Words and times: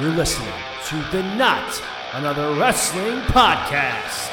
You're 0.00 0.10
listening 0.10 0.52
to 0.86 0.96
the 1.12 1.22
Not 1.36 1.80
Another 2.14 2.52
Wrestling 2.58 3.20
Podcast. 3.28 4.32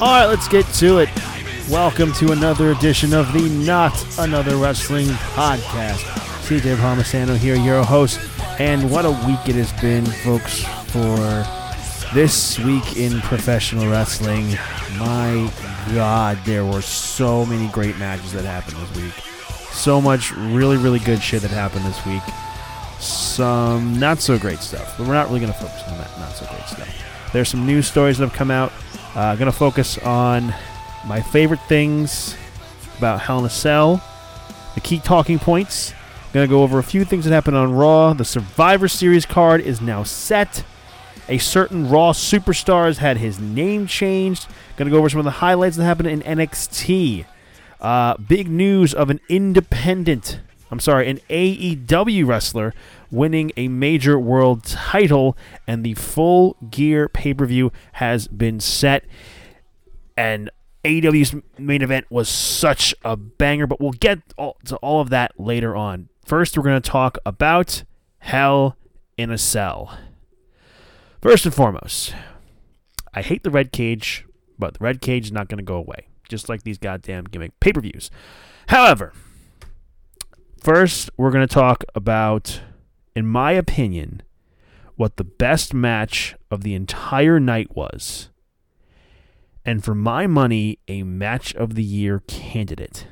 All 0.00 0.06
right, 0.06 0.26
let's 0.26 0.46
get 0.46 0.64
to 0.74 0.98
it. 0.98 1.35
Welcome 1.70 2.12
to 2.12 2.30
another 2.30 2.70
edition 2.70 3.12
of 3.12 3.32
the 3.32 3.48
Not 3.48 3.92
Another 4.20 4.56
Wrestling 4.56 5.08
Podcast. 5.08 5.98
CJ 6.46 6.76
Palmisano 6.76 7.36
here, 7.36 7.56
your 7.56 7.82
host, 7.82 8.20
and 8.60 8.88
what 8.88 9.04
a 9.04 9.10
week 9.10 9.48
it 9.48 9.56
has 9.56 9.72
been, 9.80 10.06
folks, 10.06 10.62
for 10.92 11.44
this 12.14 12.56
week 12.60 12.96
in 12.96 13.20
professional 13.22 13.90
wrestling. 13.90 14.50
My 14.96 15.52
God, 15.92 16.38
there 16.44 16.64
were 16.64 16.82
so 16.82 17.44
many 17.44 17.66
great 17.72 17.98
matches 17.98 18.32
that 18.34 18.44
happened 18.44 18.76
this 18.76 18.96
week. 19.02 19.24
So 19.72 20.00
much 20.00 20.30
really, 20.36 20.76
really 20.76 21.00
good 21.00 21.20
shit 21.20 21.42
that 21.42 21.50
happened 21.50 21.84
this 21.84 22.06
week. 22.06 22.22
Some 23.00 23.98
not 23.98 24.20
so 24.20 24.38
great 24.38 24.60
stuff, 24.60 24.96
but 24.96 25.08
we're 25.08 25.14
not 25.14 25.26
really 25.26 25.40
going 25.40 25.52
to 25.52 25.58
focus 25.58 25.82
on 25.88 25.98
that 25.98 26.16
not 26.20 26.30
so 26.30 26.46
great 26.46 26.68
stuff. 26.68 27.32
There's 27.32 27.48
some 27.48 27.66
news 27.66 27.88
stories 27.88 28.18
that 28.18 28.28
have 28.28 28.38
come 28.38 28.52
out. 28.52 28.72
Uh, 29.16 29.34
going 29.34 29.50
to 29.50 29.58
focus 29.58 29.98
on 29.98 30.54
my 31.04 31.20
favorite 31.20 31.60
things 31.62 32.36
about 32.98 33.20
Hell 33.20 33.40
in 33.40 33.44
a 33.44 33.50
Cell, 33.50 34.02
the 34.74 34.80
key 34.80 34.98
talking 34.98 35.38
points. 35.38 35.92
I'm 35.92 36.32
Going 36.32 36.48
to 36.48 36.50
go 36.50 36.62
over 36.62 36.78
a 36.78 36.82
few 36.82 37.04
things 37.04 37.24
that 37.24 37.32
happened 37.32 37.56
on 37.56 37.72
Raw. 37.72 38.12
The 38.12 38.24
Survivor 38.24 38.88
Series 38.88 39.24
card 39.26 39.60
is 39.60 39.80
now 39.80 40.02
set. 40.02 40.64
A 41.28 41.38
certain 41.38 41.88
Raw 41.88 42.12
superstar 42.12 42.86
has 42.86 42.98
had 42.98 43.16
his 43.16 43.38
name 43.38 43.86
changed. 43.86 44.46
Going 44.76 44.86
to 44.86 44.92
go 44.92 44.98
over 44.98 45.08
some 45.08 45.18
of 45.18 45.24
the 45.24 45.30
highlights 45.32 45.76
that 45.76 45.84
happened 45.84 46.08
in 46.08 46.20
NXT. 46.22 47.24
Uh, 47.80 48.16
big 48.16 48.48
news 48.48 48.94
of 48.94 49.10
an 49.10 49.20
independent, 49.28 50.40
I'm 50.70 50.80
sorry, 50.80 51.08
an 51.08 51.20
AEW 51.30 52.26
wrestler 52.26 52.74
winning 53.10 53.52
a 53.56 53.68
major 53.68 54.18
world 54.18 54.64
title, 54.64 55.36
and 55.66 55.84
the 55.84 55.94
full 55.94 56.56
gear 56.70 57.08
pay 57.08 57.34
per 57.34 57.46
view 57.46 57.72
has 57.92 58.28
been 58.28 58.60
set. 58.60 59.04
And 60.16 60.50
AEW's 60.86 61.34
main 61.58 61.82
event 61.82 62.06
was 62.10 62.28
such 62.28 62.94
a 63.04 63.16
banger, 63.16 63.66
but 63.66 63.80
we'll 63.80 63.92
get 63.92 64.20
all, 64.38 64.56
to 64.66 64.76
all 64.76 65.00
of 65.00 65.10
that 65.10 65.32
later 65.38 65.74
on. 65.74 66.08
First, 66.24 66.56
we're 66.56 66.64
going 66.64 66.80
to 66.80 66.90
talk 66.90 67.18
about 67.26 67.84
Hell 68.18 68.76
in 69.16 69.30
a 69.30 69.38
Cell. 69.38 69.98
First 71.20 71.44
and 71.44 71.54
foremost, 71.54 72.14
I 73.12 73.22
hate 73.22 73.42
the 73.42 73.50
red 73.50 73.72
cage, 73.72 74.24
but 74.58 74.74
the 74.74 74.84
red 74.84 75.00
cage 75.00 75.26
is 75.26 75.32
not 75.32 75.48
going 75.48 75.58
to 75.58 75.64
go 75.64 75.76
away, 75.76 76.08
just 76.28 76.48
like 76.48 76.62
these 76.62 76.78
goddamn 76.78 77.24
gimmick 77.24 77.58
pay 77.60 77.72
per 77.72 77.80
views. 77.80 78.10
However, 78.68 79.12
first, 80.62 81.10
we're 81.16 81.30
going 81.30 81.46
to 81.46 81.54
talk 81.54 81.84
about 81.94 82.60
in 83.16 83.26
my 83.26 83.52
opinion, 83.52 84.22
what 84.96 85.16
the 85.16 85.24
best 85.24 85.72
match 85.72 86.36
of 86.50 86.62
the 86.62 86.74
entire 86.74 87.40
night 87.40 87.74
was. 87.74 88.28
And 89.66 89.82
for 89.82 89.96
my 89.96 90.28
money, 90.28 90.78
a 90.86 91.02
match 91.02 91.52
of 91.56 91.74
the 91.74 91.82
year 91.82 92.22
candidate. 92.28 93.08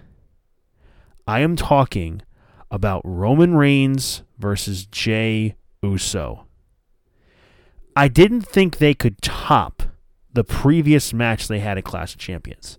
I 1.26 1.40
am 1.40 1.56
talking 1.56 2.22
about 2.70 3.02
Roman 3.04 3.56
Reigns 3.56 4.22
versus 4.38 4.86
Jey 4.86 5.56
Uso. 5.82 6.46
I 7.96 8.06
didn't 8.06 8.42
think 8.42 8.78
they 8.78 8.94
could 8.94 9.20
top 9.20 9.82
the 10.32 10.44
previous 10.44 11.12
match 11.12 11.48
they 11.48 11.58
had 11.58 11.76
at 11.76 11.84
Clash 11.84 12.14
of 12.14 12.20
Champions. 12.20 12.78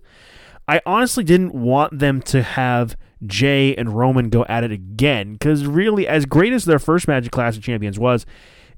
I 0.66 0.80
honestly 0.86 1.22
didn't 1.22 1.54
want 1.54 1.98
them 1.98 2.22
to 2.22 2.42
have 2.42 2.96
Jey 3.26 3.74
and 3.76 3.92
Roman 3.92 4.30
go 4.30 4.46
at 4.48 4.64
it 4.64 4.72
again 4.72 5.34
because 5.34 5.66
really, 5.66 6.08
as 6.08 6.24
great 6.24 6.54
as 6.54 6.64
their 6.64 6.78
first 6.78 7.06
match 7.08 7.26
at 7.26 7.30
Clash 7.30 7.58
of 7.58 7.62
Champions 7.62 7.98
was, 7.98 8.24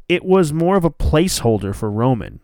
it 0.08 0.24
was 0.24 0.52
more 0.52 0.76
of 0.76 0.84
a 0.84 0.90
placeholder 0.90 1.74
for 1.74 1.88
Roman. 1.88 2.40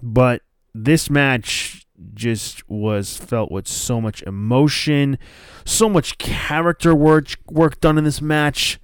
But 0.00 0.42
this 0.74 1.10
match 1.10 1.86
just 2.14 2.68
was 2.68 3.16
felt 3.16 3.52
with 3.52 3.68
so 3.68 4.00
much 4.00 4.22
emotion, 4.22 5.18
so 5.64 5.88
much 5.88 6.18
character 6.18 6.94
work 6.94 7.26
work 7.50 7.80
done 7.80 7.98
in 7.98 8.04
this 8.04 8.20
match. 8.20 8.80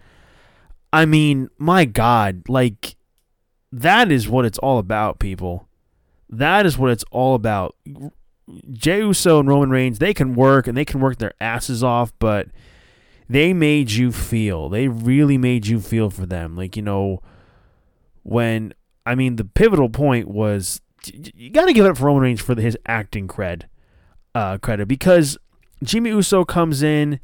I 0.93 1.05
mean, 1.05 1.49
my 1.59 1.85
God, 1.85 2.43
like 2.49 2.97
that 3.73 4.11
is 4.11 4.29
what 4.29 4.45
it's 4.45 4.59
all 4.59 4.79
about, 4.79 5.19
people. 5.19 5.69
That 6.29 6.67
is 6.67 6.79
what 6.79 6.91
it's 6.91 7.05
all 7.11 7.35
about. 7.35 7.75
Jey 8.73 8.99
Uso 8.99 9.41
and 9.41 9.49
Roman 9.49 9.71
Reigns, 9.71 9.99
they 9.99 10.15
can 10.15 10.35
work 10.35 10.67
and 10.67 10.77
they 10.77 10.85
can 10.85 11.01
work 11.01 11.19
their 11.19 11.35
asses 11.41 11.83
off, 11.83 12.13
but 12.19 12.49
they 13.29 13.53
made 13.53 13.91
you 13.91 14.11
feel. 14.11 14.69
They 14.69 14.89
really 14.89 15.37
made 15.37 15.67
you 15.67 15.81
feel 15.81 16.09
for 16.09 16.25
them. 16.25 16.57
Like, 16.57 16.77
you 16.77 16.83
know, 16.83 17.21
when, 18.23 18.73
I 19.05 19.15
mean, 19.15 19.37
the 19.37 19.45
pivotal 19.45 19.91
point 19.91 20.29
was 20.29 20.81
you 21.07 21.51
got 21.51 21.67
to 21.67 21.73
give 21.73 21.85
it 21.85 21.91
up 21.91 21.99
for 21.99 22.07
Roman 22.07 22.23
Reigns 22.23 22.41
for 22.41 22.61
his 22.61 22.77
acting 22.87 23.29
cred, 23.29 23.65
uh, 24.35 24.59
credit 24.59 24.89
because 24.89 25.39
Jimmy 25.83 26.11
Uso 26.11 26.45
comes 26.45 26.83
in, 26.83 27.21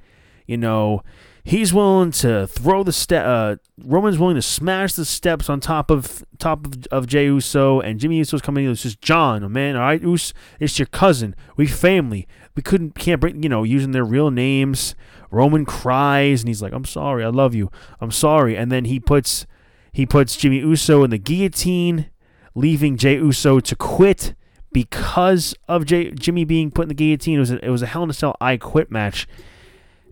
you 0.47 0.57
know, 0.57 1.03
he's 1.45 1.75
willing 1.75 2.11
to 2.11 2.47
throw 2.47 2.83
the 2.83 2.93
step. 2.93 3.25
Uh, 3.27 3.57
Roman's 3.85 4.19
willing 4.19 4.37
to 4.37 4.43
smash 4.43 4.95
the 4.95 5.05
steps 5.05 5.49
on 5.49 5.61
top 5.61 5.91
of 5.91 6.25
top 6.39 6.67
of, 6.67 6.87
of 6.87 7.07
Jey 7.07 7.27
Uso, 7.27 7.81
and 7.81 8.01
Jimmy 8.01 8.17
Uso's 8.17 8.43
coming 8.43 8.65
in. 8.65 8.73
It's 8.73 8.83
just 8.83 9.01
John, 9.01 9.45
oh 9.45 9.49
man, 9.49 9.77
all 9.77 9.83
right, 9.83 10.05
Us, 10.05 10.33
it's 10.59 10.79
your 10.79 10.87
cousin. 10.87 11.37
We 11.57 11.67
family. 11.67 12.27
We 12.57 12.63
couldn't 12.63 12.95
can't 12.95 13.21
bring 13.21 13.43
you 13.43 13.49
know 13.49 13.63
using 13.63 13.93
their 13.93 14.05
real 14.05 14.31
names. 14.31 14.95
Roman 15.31 15.65
cries 15.65 16.43
and 16.43 16.49
he's 16.49 16.63
like, 16.63 16.73
"I'm 16.73 16.85
sorry, 16.85 17.25
I 17.25 17.29
love 17.29 17.55
you. 17.55 17.71
I'm 18.01 18.11
sorry." 18.11 18.57
And 18.57 18.73
then 18.73 18.87
he 18.87 18.99
puts 18.99 19.47
he 19.93 20.07
puts 20.07 20.37
Jimmy 20.37 20.59
Uso 20.59 21.05
in 21.05 21.11
the 21.11 21.19
guillotine, 21.19 22.07
leaving 22.55 22.97
Jey 22.97 23.17
Uso 23.17 23.61
to 23.61 23.77
quit 23.77 24.35
because 24.73 25.55
of 25.69 25.87
Jey, 25.87 26.11
Jimmy 26.11 26.45
being 26.45 26.71
put 26.71 26.83
in 26.83 26.89
the 26.89 26.95
guillotine. 26.95 27.37
It 27.37 27.41
was 27.41 27.51
a, 27.51 27.65
it 27.65 27.71
was 27.71 27.83
a 27.83 27.87
Hell 27.87 28.03
in 28.03 28.11
a 28.11 28.13
Cell 28.13 28.37
I 28.41 28.57
Quit 28.57 28.91
match, 28.91 29.27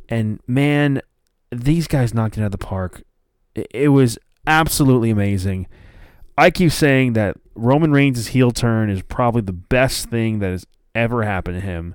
and 0.08 0.40
man, 0.46 1.02
these 1.50 1.86
guys 1.86 2.14
knocked 2.14 2.38
it 2.38 2.40
out 2.40 2.46
of 2.46 2.52
the 2.52 2.58
park. 2.58 3.02
It 3.54 3.88
was 3.88 4.18
absolutely 4.46 5.10
amazing. 5.10 5.66
I 6.38 6.50
keep 6.50 6.72
saying 6.72 7.12
that 7.12 7.36
Roman 7.54 7.92
Reigns' 7.92 8.28
heel 8.28 8.50
turn 8.50 8.88
is 8.88 9.02
probably 9.02 9.42
the 9.42 9.52
best 9.52 10.08
thing 10.08 10.38
that 10.38 10.50
has 10.50 10.66
ever 10.94 11.24
happened 11.24 11.60
to 11.60 11.66
him. 11.66 11.94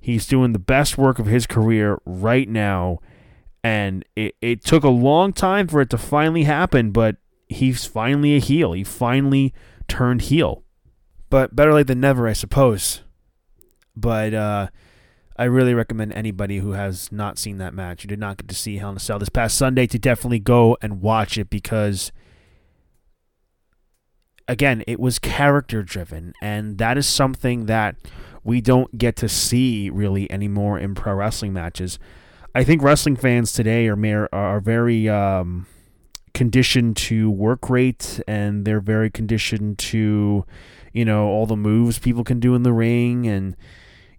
He's 0.00 0.26
doing 0.26 0.52
the 0.52 0.58
best 0.58 0.96
work 0.96 1.18
of 1.18 1.26
his 1.26 1.46
career 1.46 1.98
right 2.06 2.48
now, 2.48 3.00
and 3.62 4.04
it, 4.16 4.36
it 4.40 4.64
took 4.64 4.84
a 4.84 4.88
long 4.88 5.32
time 5.32 5.68
for 5.68 5.80
it 5.80 5.90
to 5.90 5.98
finally 5.98 6.44
happen, 6.44 6.92
but 6.92 7.16
he's 7.48 7.84
finally 7.84 8.36
a 8.36 8.40
heel. 8.40 8.72
He 8.72 8.84
finally 8.84 9.52
turned 9.86 10.22
heel. 10.22 10.64
But 11.30 11.54
better 11.54 11.72
late 11.72 11.86
than 11.86 12.00
never, 12.00 12.26
I 12.26 12.32
suppose. 12.32 13.02
But 13.96 14.32
uh, 14.34 14.68
I 15.36 15.44
really 15.44 15.74
recommend 15.74 16.12
anybody 16.12 16.58
who 16.58 16.72
has 16.72 17.12
not 17.12 17.38
seen 17.38 17.58
that 17.58 17.74
match, 17.74 18.02
who 18.02 18.08
did 18.08 18.18
not 18.18 18.38
get 18.38 18.48
to 18.48 18.54
see 18.54 18.78
Hell 18.78 18.90
in 18.90 18.96
a 18.96 19.00
Cell 19.00 19.18
this 19.18 19.28
past 19.28 19.58
Sunday, 19.58 19.86
to 19.86 19.98
definitely 19.98 20.38
go 20.38 20.76
and 20.80 21.00
watch 21.00 21.36
it 21.36 21.50
because, 21.50 22.12
again, 24.46 24.82
it 24.86 24.98
was 24.98 25.18
character 25.18 25.82
driven, 25.82 26.32
and 26.40 26.78
that 26.78 26.96
is 26.96 27.06
something 27.06 27.66
that 27.66 27.96
we 28.44 28.60
don't 28.60 28.96
get 28.96 29.16
to 29.16 29.28
see 29.28 29.90
really 29.90 30.30
anymore 30.30 30.78
in 30.78 30.94
pro 30.94 31.14
wrestling 31.14 31.52
matches. 31.52 31.98
I 32.54 32.64
think 32.64 32.82
wrestling 32.82 33.16
fans 33.16 33.52
today 33.52 33.86
are 33.88 33.96
mere, 33.96 34.28
are 34.32 34.60
very 34.60 35.08
um, 35.08 35.66
conditioned 36.38 36.96
to 36.96 37.28
work 37.30 37.68
rate, 37.68 38.20
and 38.28 38.64
they're 38.64 38.80
very 38.80 39.10
conditioned 39.10 39.76
to, 39.78 40.46
you 40.92 41.04
know, 41.04 41.26
all 41.26 41.46
the 41.46 41.56
moves 41.56 41.98
people 41.98 42.22
can 42.22 42.38
do 42.38 42.54
in 42.54 42.62
the 42.62 42.72
ring 42.72 43.26
and 43.26 43.56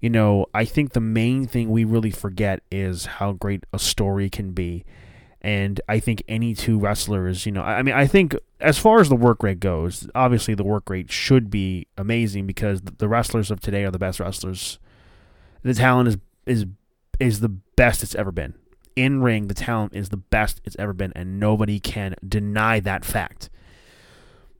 you 0.02 0.10
know, 0.10 0.46
I 0.54 0.64
think 0.64 0.94
the 0.94 1.02
main 1.02 1.46
thing 1.46 1.70
we 1.70 1.84
really 1.84 2.12
forget 2.12 2.62
is 2.72 3.06
how 3.06 3.34
great 3.34 3.66
a 3.74 3.80
story 3.80 4.30
can 4.30 4.52
be. 4.52 4.86
And 5.42 5.82
I 5.90 6.00
think 6.00 6.24
any 6.28 6.54
two 6.54 6.80
wrestlers, 6.80 7.46
you 7.46 7.52
know, 7.52 7.62
I 7.62 7.82
mean, 7.82 7.96
I 7.96 8.08
think 8.08 8.34
as 8.62 8.78
far 8.78 9.02
as 9.02 9.10
the 9.10 9.16
work 9.16 9.44
rate 9.44 9.60
goes, 9.60 10.08
obviously 10.16 10.54
the 10.54 10.64
work 10.64 10.90
rate 10.90 11.12
should 11.12 11.50
be 11.50 11.88
amazing 11.98 12.48
because 12.48 12.82
the 12.82 13.10
wrestlers 13.10 13.52
of 13.52 13.60
today 13.60 13.84
are 13.84 13.92
the 13.92 14.00
best 14.00 14.20
wrestlers. 14.20 14.80
The 15.64 15.74
talent 15.74 16.08
is 16.10 16.18
is 16.46 16.66
is 17.20 17.40
the 17.42 17.50
best 17.50 18.04
it's 18.04 18.16
ever 18.16 18.32
been. 18.32 18.54
In 19.00 19.22
ring, 19.22 19.48
the 19.48 19.54
talent 19.54 19.96
is 19.96 20.10
the 20.10 20.18
best 20.18 20.60
it's 20.66 20.76
ever 20.78 20.92
been, 20.92 21.14
and 21.16 21.40
nobody 21.40 21.80
can 21.80 22.16
deny 22.28 22.82
that 22.82 23.06
fact. 23.06 23.50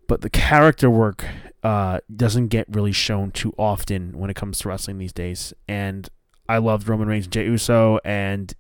But 0.08 0.22
the 0.22 0.30
character 0.30 0.90
work 0.90 1.26
uh, 1.62 2.00
doesn't 2.16 2.48
get 2.48 2.66
really 2.70 2.94
shown 2.94 3.32
too 3.32 3.54
often 3.58 4.18
when 4.18 4.30
it 4.30 4.38
comes 4.38 4.60
to 4.60 4.70
wrestling 4.70 4.98
these 4.98 5.12
days. 5.12 5.54
And 5.68 6.08
I 6.48 6.60
loved 6.60 6.88
Roman 6.88 7.10
Reigns 7.10 7.26
and 7.26 7.34
Jey 7.34 7.44
Uso, 7.48 8.00
and 8.06 8.54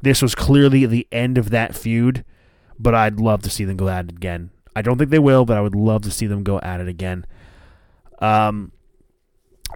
this 0.00 0.22
was 0.22 0.34
clearly 0.34 0.86
the 0.86 1.06
end 1.12 1.36
of 1.36 1.50
that 1.50 1.74
feud, 1.74 2.24
but 2.78 2.94
I'd 2.94 3.20
love 3.20 3.42
to 3.42 3.50
see 3.50 3.66
them 3.66 3.76
go 3.76 3.90
at 3.90 4.06
it 4.06 4.12
again. 4.12 4.48
I 4.74 4.80
don't 4.80 4.96
think 4.96 5.10
they 5.10 5.18
will, 5.18 5.44
but 5.44 5.58
I 5.58 5.60
would 5.60 5.74
love 5.74 6.00
to 6.04 6.10
see 6.10 6.26
them 6.26 6.42
go 6.42 6.58
at 6.60 6.80
it 6.80 6.88
again. 6.88 7.26
Um, 8.18 8.72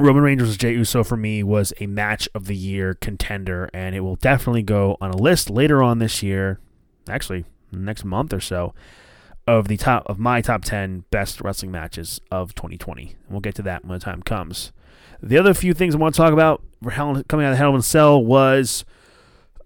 Roman 0.01 0.23
Reigns 0.23 0.41
versus 0.41 0.57
Jey 0.57 0.73
Uso 0.73 1.03
for 1.03 1.17
me 1.17 1.43
was 1.43 1.73
a 1.81 1.87
match 1.87 2.29
of 2.35 2.47
the 2.47 2.55
year 2.55 2.95
contender, 2.95 3.69
and 3.75 3.97
it 3.97 4.01
will 4.01 4.17
definitely 4.17 4.63
go 4.63 4.97
on 5.01 5.11
a 5.11 5.17
list 5.17 5.51
later 5.51 5.83
on 5.83 5.99
this 5.99 6.23
year, 6.23 6.61
actually 7.09 7.45
next 7.73 8.05
month 8.05 8.33
or 8.33 8.41
so, 8.41 8.75
of 9.47 9.69
the 9.69 9.77
top 9.77 10.05
of 10.07 10.19
my 10.19 10.41
top 10.41 10.65
ten 10.65 11.05
best 11.11 11.41
wrestling 11.41 11.73
matches 11.73 12.21
of 12.31 12.55
2020. 12.55 13.03
And 13.03 13.15
we'll 13.29 13.41
get 13.41 13.55
to 13.57 13.63
that 13.63 13.85
when 13.85 13.99
the 13.99 14.05
time 14.05 14.23
comes. 14.23 14.73
The 15.21 15.37
other 15.37 15.53
few 15.53 15.75
things 15.75 15.95
I 15.95 15.99
want 15.99 16.15
to 16.15 16.19
talk 16.19 16.33
about 16.33 16.63
coming 17.27 17.47
out 17.47 17.53
of 17.53 17.59
Hell 17.59 17.71
in 17.71 17.81
a 17.81 17.83
Cell 17.83 18.25
was 18.25 18.85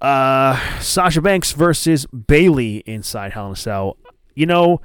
uh, 0.00 0.58
Sasha 0.80 1.20
Banks 1.20 1.52
versus 1.52 2.06
Bayley 2.06 2.78
inside 2.86 3.32
Hell 3.32 3.46
in 3.46 3.52
a 3.52 3.56
Cell. 3.56 3.98
You 4.34 4.46
know, 4.46 4.80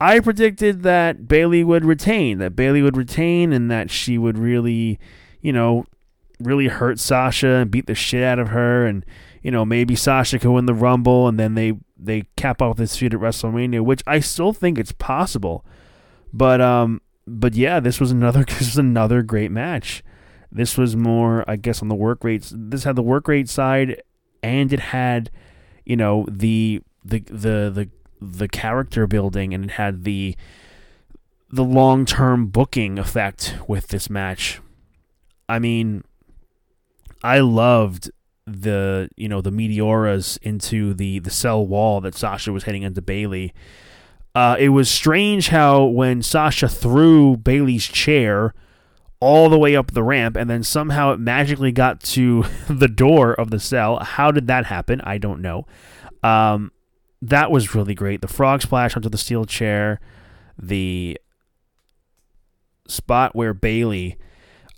I 0.00 0.20
predicted 0.20 0.82
that 0.82 1.28
Bayley 1.28 1.64
would 1.64 1.84
retain, 1.84 2.38
that 2.38 2.56
Bayley 2.56 2.82
would 2.82 2.96
retain, 2.96 3.52
and 3.52 3.70
that 3.70 3.90
she 3.90 4.18
would 4.18 4.38
really, 4.38 4.98
you 5.40 5.52
know, 5.52 5.86
really 6.40 6.68
hurt 6.68 6.98
Sasha 6.98 7.48
and 7.48 7.70
beat 7.70 7.86
the 7.86 7.94
shit 7.94 8.24
out 8.24 8.38
of 8.38 8.48
her, 8.48 8.86
and 8.86 9.04
you 9.42 9.50
know 9.50 9.64
maybe 9.64 9.94
Sasha 9.94 10.38
could 10.38 10.50
win 10.50 10.66
the 10.66 10.74
Rumble, 10.74 11.28
and 11.28 11.38
then 11.38 11.54
they 11.54 11.74
they 11.98 12.24
cap 12.36 12.60
off 12.60 12.76
this 12.76 12.96
feud 12.96 13.14
at 13.14 13.20
WrestleMania, 13.20 13.82
which 13.82 14.02
I 14.06 14.20
still 14.20 14.52
think 14.52 14.78
it's 14.78 14.92
possible. 14.92 15.64
But 16.32 16.60
um, 16.60 17.00
but 17.26 17.54
yeah, 17.54 17.80
this 17.80 18.00
was 18.00 18.10
another 18.10 18.44
this 18.48 18.60
was 18.60 18.78
another 18.78 19.22
great 19.22 19.50
match. 19.50 20.02
This 20.50 20.78
was 20.78 20.94
more, 20.94 21.44
I 21.48 21.56
guess, 21.56 21.82
on 21.82 21.88
the 21.88 21.96
work 21.96 22.22
rates. 22.22 22.52
This 22.56 22.84
had 22.84 22.94
the 22.94 23.02
work 23.02 23.26
rate 23.26 23.48
side, 23.48 24.02
and 24.40 24.72
it 24.72 24.78
had, 24.78 25.30
you 25.84 25.96
know, 25.96 26.26
the 26.30 26.80
the 27.04 27.20
the 27.20 27.70
the 27.74 27.90
the 28.32 28.48
character 28.48 29.06
building, 29.06 29.54
and 29.54 29.64
it 29.64 29.70
had 29.72 30.04
the 30.04 30.36
the 31.50 31.64
long 31.64 32.04
term 32.04 32.46
booking 32.46 32.98
effect 32.98 33.56
with 33.68 33.88
this 33.88 34.10
match. 34.10 34.60
I 35.48 35.58
mean, 35.58 36.04
I 37.22 37.40
loved 37.40 38.10
the 38.46 39.08
you 39.16 39.28
know 39.28 39.40
the 39.40 39.50
meteoras 39.50 40.38
into 40.42 40.94
the 40.94 41.18
the 41.20 41.30
cell 41.30 41.66
wall 41.66 42.00
that 42.02 42.14
Sasha 42.14 42.52
was 42.52 42.64
hitting 42.64 42.82
into 42.82 43.02
Bayley. 43.02 43.54
Uh, 44.34 44.56
it 44.58 44.70
was 44.70 44.90
strange 44.90 45.48
how 45.48 45.84
when 45.84 46.20
Sasha 46.20 46.68
threw 46.68 47.36
Bayley's 47.36 47.86
chair 47.86 48.52
all 49.20 49.48
the 49.48 49.58
way 49.58 49.74
up 49.76 49.92
the 49.92 50.02
ramp 50.02 50.36
and 50.36 50.50
then 50.50 50.62
somehow 50.62 51.12
it 51.12 51.20
magically 51.20 51.72
got 51.72 52.00
to 52.00 52.44
the 52.68 52.88
door 52.88 53.32
of 53.32 53.50
the 53.50 53.60
cell. 53.60 53.98
How 54.00 54.30
did 54.30 54.48
that 54.48 54.66
happen? 54.66 55.00
I 55.02 55.18
don't 55.18 55.40
know. 55.40 55.66
Um, 56.22 56.72
that 57.28 57.50
was 57.50 57.74
really 57.74 57.94
great. 57.94 58.20
The 58.20 58.28
frog 58.28 58.62
splash 58.62 58.96
onto 58.96 59.08
the 59.08 59.18
steel 59.18 59.46
chair, 59.46 59.98
the 60.58 61.18
spot 62.86 63.34
where 63.34 63.54
Bayley 63.54 64.18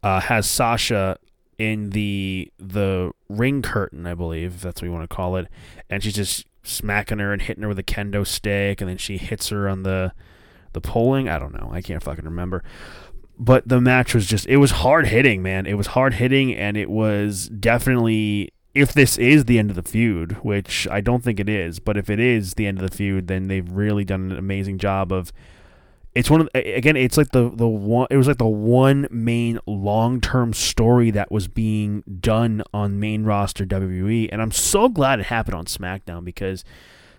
uh, 0.03 0.21
has 0.21 0.49
Sasha 0.49 1.19
in 1.59 1.91
the 1.91 2.53
the 2.59 3.13
ring 3.29 3.63
curtain, 3.63 4.07
I 4.07 4.15
believe 4.15 4.61
that's 4.61 4.81
what 4.81 4.87
you 4.87 4.93
want 4.93 5.09
to 5.09 5.15
call 5.15 5.37
it, 5.37 5.49
and 5.91 6.03
she's 6.03 6.15
just 6.15 6.47
smacking 6.63 7.19
her 7.19 7.33
and 7.33 7.43
hitting 7.43 7.63
her 7.63 7.69
with 7.69 7.79
a 7.79 7.85
kendo 7.85 8.27
stick, 8.27 8.81
and 8.81 8.89
then 8.89 8.99
she 8.99 9.17
hits 9.17 9.49
her 9.49 9.69
on 9.69 9.83
the 9.83 10.13
the 10.73 10.81
polling. 10.81 11.29
I 11.29 11.39
don't 11.39 11.55
know. 11.55 11.71
I 11.73 11.83
can't 11.83 12.03
fucking 12.03 12.25
remember. 12.25 12.63
But 13.39 13.69
the 13.69 13.81
match 13.81 14.15
was 14.15 14.27
just 14.27 14.47
it 14.47 14.59
was 14.59 14.71
hard 14.71 15.09
hitting, 15.09 15.43
man. 15.43 15.67
It 15.67 15.75
was 15.75 15.89
hard 15.89 16.15
hitting, 16.15 16.55
and 16.55 16.77
it 16.77 16.89
was 16.89 17.49
definitely 17.49 18.53
if 18.77 18.93
this 18.93 19.17
is 19.17 19.47
the 19.47 19.59
end 19.59 19.71
of 19.71 19.77
the 19.77 19.83
feud, 19.83 20.33
which 20.45 20.87
I 20.91 21.01
don't 21.01 21.25
think 21.25 21.41
it 21.41 21.49
is, 21.49 21.81
but 21.81 21.97
if 21.97 22.11
it 22.11 22.21
is 22.21 22.55
the 22.55 22.67
end 22.67 22.79
of 22.79 22.89
the 22.89 22.95
feud, 22.95 23.27
then 23.27 23.49
they've 23.49 23.69
really 23.69 24.05
done 24.05 24.31
an 24.31 24.39
amazing 24.39 24.77
job 24.77 25.13
of 25.13 25.33
it's 26.15 26.29
one 26.31 26.43
of 26.43 26.49
again 26.55 26.97
it's 26.97 27.17
like 27.17 27.31
the 27.31 27.51
the 27.51 27.67
one 27.67 28.07
it 28.11 28.19
was 28.19 28.29
like 28.29 28.37
the 28.37 28.47
one 28.47 29.07
main 29.11 29.59
long-term 29.67 30.53
story 30.53 31.11
that 31.11 31.31
was 31.31 31.49
being 31.49 32.03
done 32.21 32.63
on 32.73 33.01
main 33.01 33.25
roster 33.25 33.67
WWE 33.67 34.31
and 34.33 34.41
I'm 34.41 34.51
so 34.51 34.89
glad 34.89 35.21
it 35.21 35.27
happened 35.27 35.55
on 35.55 35.67
SmackDown 35.67 36.25
because 36.25 36.65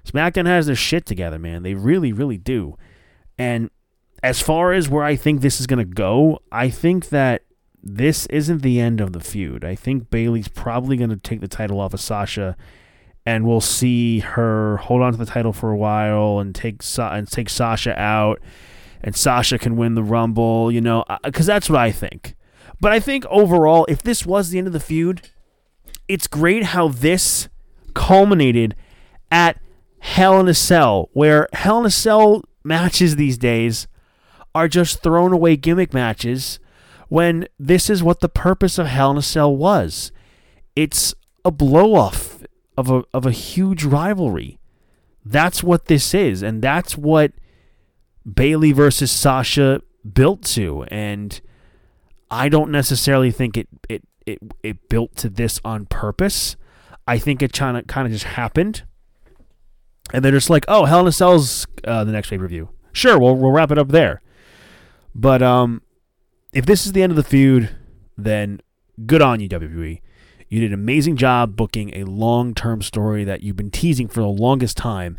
SmackDown 0.03 0.47
has 0.47 0.65
their 0.65 0.75
shit 0.75 1.05
together 1.05 1.37
man. 1.37 1.61
They 1.61 1.75
really 1.75 2.11
really 2.11 2.39
do. 2.39 2.75
And 3.37 3.69
as 4.23 4.41
far 4.41 4.73
as 4.73 4.89
where 4.89 5.03
I 5.03 5.15
think 5.15 5.41
this 5.41 5.59
is 5.59 5.67
to 5.67 5.85
go 5.85 6.39
I 6.51 6.71
think 6.71 7.09
that 7.09 7.43
this 7.95 8.25
isn't 8.27 8.61
the 8.61 8.79
end 8.79 8.99
of 8.99 9.13
the 9.13 9.19
feud 9.19 9.63
I 9.63 9.75
think 9.75 10.09
Bayley's 10.09 10.47
probably 10.47 10.97
going 10.97 11.09
to 11.09 11.17
take 11.17 11.41
the 11.41 11.47
title 11.47 11.79
off 11.79 11.93
of 11.93 12.01
Sasha 12.01 12.55
and 13.25 13.45
we'll 13.45 13.61
see 13.61 14.19
her 14.19 14.77
hold 14.77 15.01
on 15.01 15.11
to 15.11 15.17
the 15.17 15.25
title 15.25 15.53
for 15.53 15.71
a 15.71 15.77
while 15.77 16.39
and 16.39 16.55
take 16.55 16.81
Sa- 16.81 17.13
and 17.13 17.27
take 17.27 17.49
Sasha 17.49 17.99
out 17.99 18.41
and 19.01 19.15
Sasha 19.15 19.57
can 19.57 19.77
win 19.77 19.95
the 19.95 20.03
Rumble, 20.03 20.71
you 20.71 20.81
know, 20.81 21.03
uh, 21.07 21.17
because 21.23 21.45
that's 21.45 21.69
what 21.69 21.79
I 21.79 21.91
think. 21.91 22.35
But 22.79 22.91
I 22.91 22.99
think 22.99 23.25
overall, 23.27 23.85
if 23.89 24.01
this 24.01 24.25
was 24.25 24.49
the 24.49 24.57
end 24.57 24.67
of 24.67 24.73
the 24.73 24.79
feud, 24.79 25.29
it's 26.07 26.27
great 26.27 26.63
how 26.63 26.87
this 26.87 27.49
culminated 27.93 28.75
at 29.31 29.59
Hell 29.99 30.39
in 30.39 30.47
a 30.47 30.53
Cell, 30.53 31.09
where 31.13 31.47
Hell 31.53 31.79
in 31.79 31.85
a 31.85 31.91
Cell 31.91 32.43
matches 32.63 33.15
these 33.15 33.37
days 33.37 33.87
are 34.53 34.67
just 34.67 35.01
thrown 35.01 35.33
away 35.33 35.55
gimmick 35.55 35.93
matches 35.93 36.59
when 37.09 37.47
this 37.59 37.89
is 37.89 38.03
what 38.03 38.19
the 38.19 38.29
purpose 38.29 38.77
of 38.77 38.87
Hell 38.87 39.11
in 39.11 39.17
a 39.17 39.21
Cell 39.21 39.55
was. 39.55 40.11
It's 40.75 41.13
a 41.43 41.51
blow 41.51 41.95
off 41.95 42.43
of 42.77 42.89
a, 42.89 43.03
of 43.13 43.25
a 43.25 43.31
huge 43.31 43.83
rivalry. 43.83 44.59
That's 45.25 45.63
what 45.63 45.85
this 45.85 46.13
is, 46.13 46.41
and 46.41 46.61
that's 46.61 46.97
what 46.97 47.33
Bayley 48.31 48.71
versus 48.71 49.11
Sasha 49.11 49.81
built 50.13 50.43
to, 50.43 50.83
and 50.83 51.41
I 52.31 52.47
don't 52.49 52.71
necessarily 52.71 53.31
think 53.31 53.57
it 53.57 53.67
it 53.89 54.03
it, 54.25 54.39
it 54.63 54.89
built 54.89 55.15
to 55.17 55.29
this 55.29 55.59
on 55.65 55.85
purpose. 55.85 56.55
I 57.07 57.17
think 57.17 57.41
it 57.41 57.53
kind 57.53 57.77
of 57.77 57.87
kind 57.87 58.05
of 58.05 58.13
just 58.13 58.25
happened, 58.25 58.83
and 60.13 60.23
they're 60.23 60.31
just 60.31 60.49
like, 60.49 60.65
oh, 60.67 60.85
Hell 60.85 61.01
in 61.01 61.07
a 61.07 61.11
Cell's 61.11 61.67
uh, 61.85 62.03
the 62.03 62.11
next 62.11 62.29
pay 62.29 62.37
per 62.37 62.47
view. 62.47 62.69
Sure, 62.93 63.19
we'll 63.19 63.35
we'll 63.35 63.51
wrap 63.51 63.71
it 63.71 63.77
up 63.77 63.89
there. 63.89 64.21
But 65.13 65.41
um, 65.41 65.81
if 66.53 66.65
this 66.65 66.85
is 66.85 66.93
the 66.93 67.03
end 67.03 67.11
of 67.11 67.15
the 67.15 67.23
feud, 67.23 67.75
then 68.17 68.61
good 69.05 69.21
on 69.21 69.39
you, 69.39 69.49
WWE. 69.49 70.01
You 70.49 70.61
did 70.61 70.71
an 70.71 70.79
amazing 70.79 71.17
job 71.17 71.55
booking 71.55 71.93
a 71.93 72.05
long 72.05 72.53
term 72.53 72.81
story 72.81 73.23
that 73.23 73.43
you've 73.43 73.57
been 73.57 73.71
teasing 73.71 74.07
for 74.07 74.21
the 74.21 74.27
longest 74.27 74.77
time, 74.77 75.17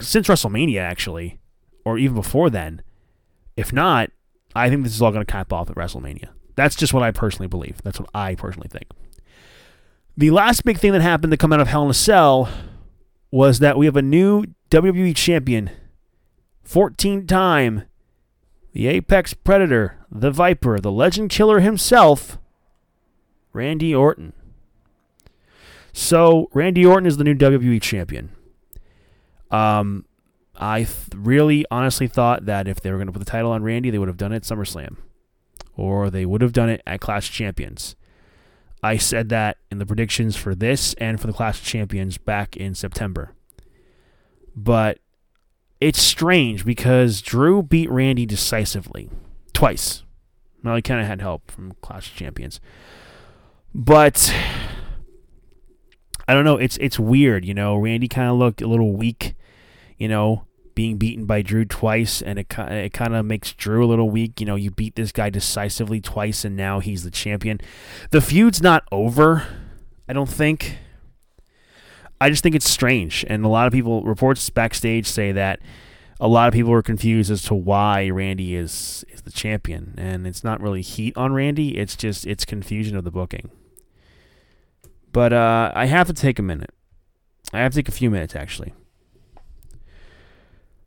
since 0.00 0.26
WrestleMania, 0.26 0.80
actually 0.80 1.38
or 1.84 1.98
even 1.98 2.14
before 2.14 2.50
then. 2.50 2.82
If 3.56 3.72
not, 3.72 4.10
I 4.56 4.68
think 4.68 4.84
this 4.84 4.94
is 4.94 5.02
all 5.02 5.12
going 5.12 5.24
to 5.24 5.30
cap 5.30 5.52
off 5.52 5.70
at 5.70 5.76
WrestleMania. 5.76 6.28
That's 6.56 6.76
just 6.76 6.94
what 6.94 7.02
I 7.02 7.10
personally 7.10 7.48
believe. 7.48 7.82
That's 7.82 8.00
what 8.00 8.08
I 8.14 8.34
personally 8.34 8.68
think. 8.70 8.86
The 10.16 10.30
last 10.30 10.64
big 10.64 10.78
thing 10.78 10.92
that 10.92 11.02
happened 11.02 11.32
to 11.32 11.36
come 11.36 11.52
out 11.52 11.60
of 11.60 11.68
Hell 11.68 11.84
in 11.84 11.90
a 11.90 11.94
Cell 11.94 12.48
was 13.30 13.58
that 13.58 13.76
we 13.76 13.86
have 13.86 13.96
a 13.96 14.02
new 14.02 14.44
WWE 14.70 15.14
champion, 15.16 15.70
14 16.62 17.26
time, 17.26 17.84
the 18.74 18.88
Apex 18.88 19.34
Predator, 19.34 19.96
the 20.10 20.32
Viper, 20.32 20.80
the 20.80 20.92
Legend 20.92 21.30
Killer 21.30 21.60
himself, 21.60 22.38
Randy 23.52 23.94
Orton. 23.94 24.32
So, 25.92 26.50
Randy 26.52 26.84
Orton 26.84 27.06
is 27.06 27.16
the 27.16 27.24
new 27.24 27.36
WWE 27.36 27.80
champion. 27.80 28.30
Um, 29.52 30.06
I 30.56 30.78
th- 30.78 30.90
really 31.14 31.64
honestly 31.70 32.08
thought 32.08 32.46
that 32.46 32.66
if 32.66 32.80
they 32.80 32.90
were 32.90 32.96
going 32.96 33.06
to 33.06 33.12
put 33.12 33.20
the 33.20 33.24
title 33.24 33.52
on 33.52 33.62
Randy, 33.62 33.90
they 33.90 33.98
would 33.98 34.08
have 34.08 34.16
done 34.16 34.32
it 34.32 34.36
at 34.36 34.42
SummerSlam. 34.42 34.96
Or 35.76 36.10
they 36.10 36.26
would 36.26 36.40
have 36.42 36.52
done 36.52 36.68
it 36.68 36.82
at 36.84 37.00
Clash 37.00 37.30
Champions. 37.30 37.94
I 38.82 38.96
said 38.96 39.28
that 39.28 39.58
in 39.70 39.78
the 39.78 39.86
predictions 39.86 40.36
for 40.36 40.52
this 40.52 40.94
and 40.94 41.20
for 41.20 41.28
the 41.28 41.32
Clash 41.32 41.62
Champions 41.62 42.18
back 42.18 42.56
in 42.56 42.74
September. 42.74 43.34
But 44.56 44.98
it's 45.80 46.00
strange 46.00 46.64
because 46.64 47.20
Drew 47.20 47.62
beat 47.62 47.90
Randy 47.90 48.26
decisively 48.26 49.10
twice. 49.52 50.02
Well, 50.62 50.76
he 50.76 50.82
kind 50.82 51.00
of 51.00 51.06
had 51.06 51.20
help 51.20 51.50
from 51.50 51.74
Clash 51.82 52.10
of 52.10 52.16
Champions. 52.16 52.60
But 53.74 54.34
I 56.26 56.34
don't 56.34 56.44
know. 56.44 56.56
It's 56.56 56.76
it's 56.78 56.98
weird, 56.98 57.44
you 57.44 57.54
know. 57.54 57.76
Randy 57.76 58.08
kind 58.08 58.30
of 58.30 58.36
looked 58.36 58.62
a 58.62 58.66
little 58.66 58.92
weak 58.92 59.34
you 59.98 60.08
know, 60.08 60.44
being 60.74 60.96
beaten 60.96 61.24
by 61.24 61.42
Drew 61.42 61.64
twice, 61.64 62.20
and 62.20 62.38
it 62.38 62.46
it 62.58 62.92
kind 62.92 63.14
of 63.14 63.24
makes 63.24 63.52
Drew 63.52 63.84
a 63.84 63.86
little 63.86 64.10
weak. 64.10 64.40
You 64.40 64.46
know, 64.46 64.56
you 64.56 64.70
beat 64.70 64.96
this 64.96 65.12
guy 65.12 65.30
decisively 65.30 66.00
twice, 66.00 66.44
and 66.44 66.56
now 66.56 66.80
he's 66.80 67.04
the 67.04 67.10
champion. 67.10 67.60
The 68.10 68.20
feud's 68.20 68.60
not 68.60 68.84
over, 68.90 69.46
I 70.08 70.12
don't 70.12 70.28
think. 70.28 70.78
I 72.20 72.30
just 72.30 72.42
think 72.42 72.54
it's 72.54 72.68
strange, 72.68 73.24
and 73.28 73.44
a 73.44 73.48
lot 73.48 73.66
of 73.66 73.72
people 73.72 74.02
reports 74.02 74.48
backstage 74.50 75.06
say 75.06 75.32
that 75.32 75.60
a 76.20 76.28
lot 76.28 76.48
of 76.48 76.54
people 76.54 76.72
are 76.72 76.82
confused 76.82 77.30
as 77.30 77.42
to 77.42 77.54
why 77.54 78.08
Randy 78.08 78.56
is 78.56 79.04
is 79.12 79.22
the 79.22 79.32
champion, 79.32 79.94
and 79.98 80.26
it's 80.26 80.44
not 80.44 80.60
really 80.60 80.82
heat 80.82 81.16
on 81.16 81.32
Randy. 81.32 81.76
It's 81.76 81.96
just 81.96 82.26
it's 82.26 82.44
confusion 82.44 82.96
of 82.96 83.04
the 83.04 83.10
booking. 83.10 83.50
But 85.12 85.32
uh, 85.32 85.70
I 85.74 85.86
have 85.86 86.06
to 86.08 86.12
take 86.12 86.38
a 86.38 86.42
minute 86.42 86.70
I 87.54 87.60
have 87.60 87.72
to 87.72 87.76
take 87.76 87.88
a 87.88 87.92
few 87.92 88.10
minutes 88.10 88.34
actually. 88.34 88.74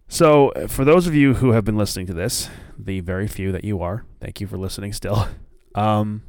So, 0.10 0.53
for 0.67 0.86
those 0.86 1.05
of 1.05 1.15
you 1.15 1.36
who 1.36 1.51
have 1.51 1.65
been 1.65 1.77
listening 1.77 2.07
to 2.07 2.13
this, 2.13 2.50
the 2.77 3.01
very 3.01 3.27
few 3.27 3.51
that 3.51 3.65
you 3.65 3.81
are, 3.81 4.05
thank 4.22 4.39
you 4.39 4.48
for 4.48 4.57
listening 4.57 4.93
still. 4.93 5.27
Um, 5.75 6.24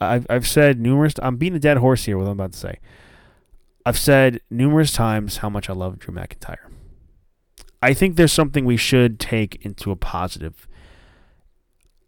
I've, 0.00 0.28
I've 0.30 0.46
said 0.46 0.78
numerous, 0.78 1.14
I'm 1.20 1.36
beating 1.38 1.56
a 1.56 1.58
dead 1.58 1.78
horse 1.78 2.04
here 2.04 2.16
with 2.16 2.28
what 2.28 2.30
I'm 2.30 2.38
about 2.38 2.52
to 2.52 2.58
say. 2.58 2.78
I've 3.84 3.98
said 3.98 4.40
numerous 4.50 4.92
times 4.92 5.38
how 5.38 5.50
much 5.50 5.68
I 5.68 5.72
love 5.72 5.98
Drew 5.98 6.14
McIntyre. 6.14 6.70
I 7.82 7.94
think 7.94 8.14
there's 8.14 8.32
something 8.32 8.64
we 8.64 8.76
should 8.76 9.18
take 9.18 9.64
into 9.64 9.90
a 9.90 9.96
positive. 9.96 10.68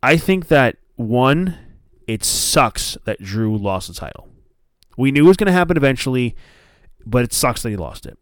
I 0.02 0.16
think 0.16 0.47
that, 0.49 0.76
one, 0.95 1.59
it 2.07 2.23
sucks 2.23 2.97
that 3.07 3.21
Drew 3.21 3.57
lost 3.57 3.88
the 3.88 3.95
title. 3.95 4.28
We 4.97 5.11
knew 5.11 5.25
it 5.25 5.28
was 5.28 5.37
going 5.37 5.49
to 5.49 5.52
happen 5.52 5.76
eventually, 5.76 6.37
but 7.04 7.25
it 7.25 7.33
sucks 7.33 7.62
that 7.62 7.71
he 7.71 7.76
lost 7.76 8.07
it. 8.07 8.16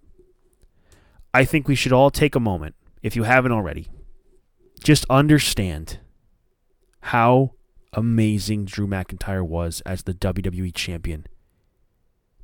I 1.35 1.45
think 1.45 1.69
we 1.69 1.75
should 1.75 1.93
all 1.93 2.11
take 2.11 2.35
a 2.35 2.41
moment, 2.41 2.75
if 3.03 3.17
you 3.17 3.25
haven't 3.25 3.53
already, 3.53 3.89
just 4.83 5.05
understand 5.11 5.99
how 7.01 7.53
amazing 7.93 8.65
Drew 8.65 8.87
McIntyre 8.87 9.47
was 9.47 9.83
as 9.83 10.05
the 10.05 10.15
WWE 10.15 10.75
champion. 10.75 11.27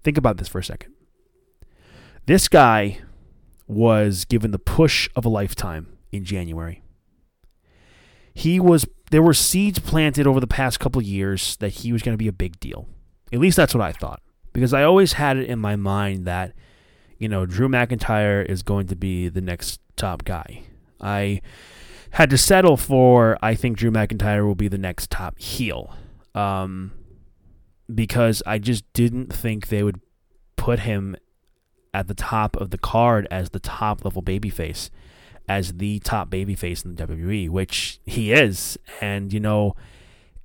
Think 0.03 0.19
about 0.19 0.37
this 0.37 0.49
for 0.49 0.59
a 0.59 0.65
second. 0.65 0.95
This 2.29 2.47
guy 2.47 2.99
was 3.67 4.27
given 4.27 4.51
the 4.51 4.59
push 4.59 5.09
of 5.17 5.25
a 5.25 5.31
lifetime 5.31 5.97
in 6.13 6.27
January. 6.27 6.83
He 8.35 8.61
was 8.61 8.87
there 9.11 9.23
were 9.23 9.33
seeds 9.33 9.79
planted 9.79 10.27
over 10.27 10.39
the 10.39 10.47
past 10.47 10.79
couple 10.79 11.01
years 11.01 11.57
that 11.57 11.71
he 11.71 11.91
was 11.91 12.03
going 12.03 12.13
to 12.13 12.23
be 12.23 12.29
a 12.29 12.33
big 12.33 12.61
deal. 12.61 12.87
At 13.33 13.39
least 13.39 13.57
that's 13.57 13.75
what 13.75 13.83
I 13.83 13.93
thought 13.93 14.21
because 14.53 14.75
I 14.75 14.83
always 14.83 15.15
had 15.15 15.39
it 15.39 15.49
in 15.49 15.59
my 15.59 15.75
mind 15.75 16.27
that 16.27 16.53
you 17.17 17.31
know, 17.31 17.47
Drew 17.47 17.67
McIntyre 17.67 18.45
is 18.45 18.63
going 18.63 18.89
to 18.89 18.95
be 18.95 19.31
the 19.31 19.41
next 19.41 19.81
top 19.97 20.25
guy. 20.25 20.65
I 21.01 21.41
had 22.11 22.29
to 22.29 22.37
settle 22.37 22.77
for 22.77 23.39
I 23.41 23.55
think 23.55 23.79
Drew 23.79 23.91
McIntyre 23.91 24.45
will 24.45 24.55
be 24.55 24.69
the 24.69 24.77
next 24.77 25.11
top 25.11 25.39
heel. 25.39 25.97
Um, 26.35 26.93
because 27.93 28.43
I 28.45 28.59
just 28.59 28.85
didn't 28.93 29.33
think 29.33 29.69
they 29.69 29.83
would 29.83 30.03
put 30.57 30.81
him 30.81 31.17
at 31.99 32.07
the 32.07 32.15
top 32.15 32.57
of 32.57 32.71
the 32.71 32.79
card 32.79 33.27
as 33.29 33.51
the 33.51 33.59
top 33.59 34.05
level 34.05 34.23
babyface, 34.23 34.89
as 35.49 35.75
the 35.75 35.99
top 35.99 36.31
babyface 36.31 36.85
in 36.85 36.95
the 36.95 37.07
WWE, 37.07 37.51
which 37.51 37.99
he 38.07 38.33
is. 38.33 38.79
And, 39.01 39.33
you 39.33 39.41
know, 39.41 39.75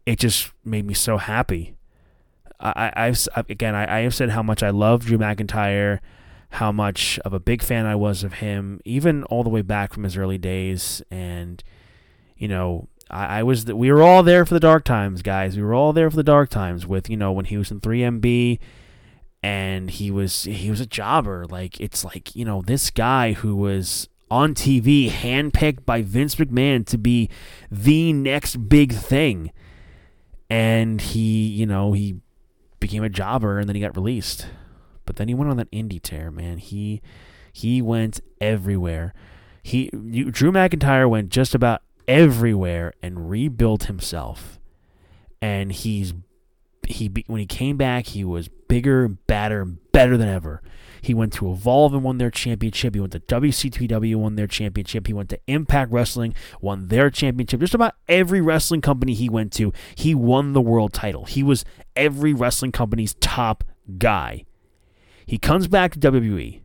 it 0.03 0.17
just 0.17 0.51
made 0.65 0.85
me 0.85 0.95
so 0.95 1.17
happy. 1.17 1.75
I, 2.59 2.91
I've, 2.95 3.27
again, 3.49 3.75
I, 3.75 3.99
I 3.99 4.01
have 4.01 4.15
said 4.15 4.31
how 4.31 4.41
much 4.41 4.63
I 4.63 4.71
love 4.71 5.05
Drew 5.05 5.19
McIntyre 5.19 5.99
how 6.53 6.71
much 6.71 7.17
of 7.25 7.33
a 7.33 7.39
big 7.39 7.63
fan 7.63 7.87
I 7.87 7.95
was 7.95 8.23
of 8.23 8.33
him, 8.33 8.79
even 8.85 9.23
all 9.23 9.43
the 9.43 9.49
way 9.49 9.63
back 9.63 9.91
from 9.91 10.03
his 10.03 10.15
early 10.15 10.37
days. 10.37 11.01
And, 11.09 11.63
you 12.37 12.47
know, 12.47 12.89
I, 13.09 13.39
I 13.39 13.43
was, 13.43 13.65
we 13.65 13.91
were 13.91 14.03
all 14.03 14.21
there 14.21 14.45
for 14.45 14.53
the 14.53 14.59
dark 14.59 14.83
times, 14.83 15.23
guys. 15.23 15.57
We 15.57 15.63
were 15.63 15.73
all 15.73 15.93
there 15.93 16.11
for 16.11 16.15
the 16.15 16.23
dark 16.23 16.51
times 16.51 16.85
with, 16.85 17.09
you 17.09 17.17
know, 17.17 17.31
when 17.31 17.45
he 17.45 17.57
was 17.57 17.71
in 17.71 17.81
3MB 17.81 18.59
and 19.43 19.91
he 19.91 20.09
was, 20.09 20.43
he 20.43 20.69
was 20.69 20.79
a 20.79 20.85
jobber. 20.87 21.45
Like, 21.45 21.79
it's 21.79 22.03
like, 22.03 22.35
you 22.35 22.45
know, 22.45 22.61
this 22.61 22.89
guy 22.89 23.33
who 23.33 23.55
was 23.55 24.09
on 24.31 24.55
TV, 24.55 25.11
handpicked 25.11 25.85
by 25.85 26.01
Vince 26.01 26.35
McMahon 26.35 26.87
to 26.87 26.97
be 26.97 27.29
the 27.69 28.11
next 28.13 28.67
big 28.67 28.91
thing. 28.91 29.51
And 30.49 30.99
he, 30.99 31.47
you 31.47 31.67
know, 31.67 31.93
he 31.93 32.15
became 32.79 33.03
a 33.03 33.09
jobber 33.09 33.59
and 33.59 33.69
then 33.69 33.75
he 33.75 33.81
got 33.81 33.95
released. 33.95 34.47
But 35.05 35.17
then 35.17 35.27
he 35.27 35.33
went 35.33 35.51
on 35.51 35.57
that 35.57 35.71
indie 35.71 36.01
tear, 36.01 36.31
man. 36.31 36.57
He 36.57 37.01
he 37.51 37.81
went 37.81 38.21
everywhere. 38.41 39.13
He 39.61 39.89
you, 39.93 40.31
Drew 40.31 40.51
McIntyre 40.51 41.09
went 41.09 41.29
just 41.29 41.53
about 41.53 41.81
everywhere 42.07 42.93
and 43.03 43.29
rebuilt 43.29 43.83
himself. 43.83 44.59
And 45.41 45.71
he's 45.71 46.13
he 46.87 47.11
when 47.27 47.39
he 47.39 47.45
came 47.45 47.77
back, 47.77 48.07
he 48.07 48.23
was 48.23 48.47
bigger, 48.47 49.07
badder, 49.07 49.65
better 49.65 50.17
than 50.17 50.27
ever. 50.27 50.61
He 51.01 51.13
went 51.13 51.33
to 51.33 51.51
Evolve 51.51 51.93
and 51.93 52.01
won 52.01 52.17
their 52.17 52.31
championship. 52.31 52.93
He 52.93 53.01
went 53.01 53.11
to 53.11 53.21
and 53.29 54.21
won 54.21 54.35
their 54.35 54.47
championship. 54.47 55.05
He 55.05 55.13
went 55.13 55.29
to 55.29 55.39
Impact 55.47 55.91
Wrestling, 55.91 56.33
won 56.61 56.87
their 56.87 57.09
championship. 57.09 57.59
Just 57.59 57.73
about 57.73 57.95
every 58.07 58.39
wrestling 58.39 58.79
company 58.79 59.13
he 59.13 59.27
went 59.27 59.51
to, 59.53 59.73
he 59.95 60.15
won 60.15 60.53
the 60.53 60.61
world 60.61 60.93
title. 60.93 61.25
He 61.25 61.43
was 61.43 61.65
every 61.95 62.33
wrestling 62.33 62.71
company's 62.71 63.15
top 63.15 63.65
guy. 63.97 64.45
He 65.25 65.37
comes 65.37 65.67
back 65.67 65.91
to 65.91 65.99
WWE. 65.99 66.61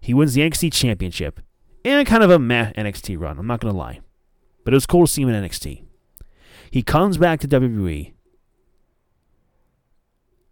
He 0.00 0.14
wins 0.14 0.34
the 0.34 0.40
NXT 0.42 0.72
Championship 0.72 1.40
and 1.84 2.06
kind 2.06 2.24
of 2.24 2.30
a 2.30 2.38
meh 2.38 2.72
NXT 2.72 3.18
run. 3.18 3.38
I'm 3.38 3.46
not 3.46 3.60
going 3.60 3.72
to 3.72 3.78
lie. 3.78 4.00
But 4.64 4.74
it 4.74 4.76
was 4.76 4.86
cool 4.86 5.06
to 5.06 5.12
see 5.12 5.22
him 5.22 5.28
in 5.28 5.44
NXT. 5.44 5.84
He 6.72 6.82
comes 6.82 7.16
back 7.16 7.38
to 7.40 7.48
WWE 7.48 8.12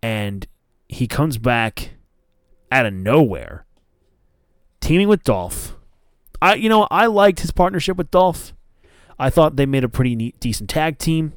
and 0.05 0.47
he 0.87 1.07
comes 1.07 1.39
back 1.39 1.93
out 2.71 2.85
of 2.85 2.93
nowhere 2.93 3.65
teaming 4.81 5.09
with 5.09 5.25
Dolph. 5.25 5.79
I 6.43 6.57
you 6.57 6.69
know, 6.69 6.87
I 6.91 7.07
liked 7.07 7.41
his 7.41 7.53
partnership 7.53 7.97
with 7.97 8.11
Dolph. 8.11 8.53
I 9.19 9.31
thought 9.31 9.57
they 9.57 9.65
made 9.65 9.83
a 9.83 9.89
pretty 9.89 10.15
neat 10.15 10.39
decent 10.41 10.69
tag 10.69 10.99
team. 10.99 11.33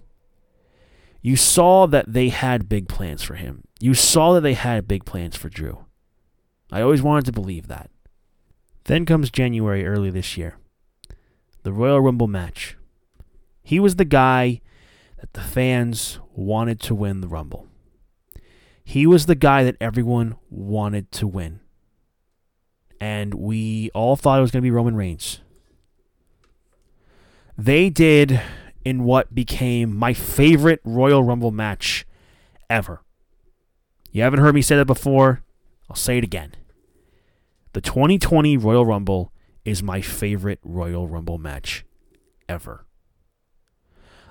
You 1.22 1.38
saw 1.38 1.88
that 1.88 2.12
they 2.12 2.28
had 2.28 2.68
big 2.68 2.90
plans 2.90 3.24
for 3.24 3.36
him. 3.36 3.64
You 3.80 3.94
saw 3.94 4.34
that 4.34 4.42
they 4.42 4.54
had 4.54 4.86
big 4.86 5.06
plans 5.06 5.38
for 5.38 5.48
Drew. 5.48 5.86
I 6.70 6.82
always 6.82 7.02
wanted 7.02 7.26
to 7.28 7.32
believe 7.32 7.68
that. 7.68 7.90
Then 8.84 9.06
comes 9.06 9.32
January 9.32 9.86
early 9.86 10.10
this 10.10 10.36
year. 10.36 10.58
The 11.64 11.72
Royal 11.72 12.02
Rumble 12.02 12.28
match. 12.28 12.76
He 13.64 13.80
was 13.80 13.96
the 13.96 14.06
guy 14.06 14.60
that 15.22 15.32
the 15.32 15.42
fans 15.42 16.20
wanted 16.34 16.82
to 16.82 16.96
win 16.96 17.22
the 17.22 17.30
Rumble. 17.30 17.68
He 18.90 19.06
was 19.06 19.26
the 19.26 19.36
guy 19.36 19.66
that 19.66 19.76
everyone 19.82 20.38
wanted 20.50 21.12
to 21.12 21.28
win. 21.28 21.60
And 23.02 23.34
we 23.34 23.92
all 23.94 24.16
thought 24.16 24.40
it 24.40 24.42
was 24.42 24.52
going 24.52 24.62
to 24.62 24.66
be 24.66 24.72
Roman 24.72 24.96
Reigns. 24.96 25.42
They 27.58 27.90
did 27.90 28.40
in 28.86 29.04
what 29.04 29.36
became 29.36 29.94
my 29.94 30.14
favorite 30.14 30.80
Royal 30.86 31.22
Rumble 31.22 31.52
match 31.52 32.08
ever. 32.70 33.02
You 34.14 34.22
haven't 34.22 34.40
heard 34.40 34.56
me 34.56 34.62
say 34.62 34.78
that 34.78 34.86
before. 34.86 35.44
I'll 35.90 35.98
say 35.98 36.20
it 36.20 36.24
again. 36.24 36.54
The 37.74 37.82
2020 37.82 38.56
Royal 38.56 38.86
Rumble 38.86 39.34
is 39.66 39.84
my 39.84 40.00
favorite 40.00 40.60
Royal 40.64 41.10
Rumble 41.10 41.40
match 41.40 41.86
ever. 42.48 42.86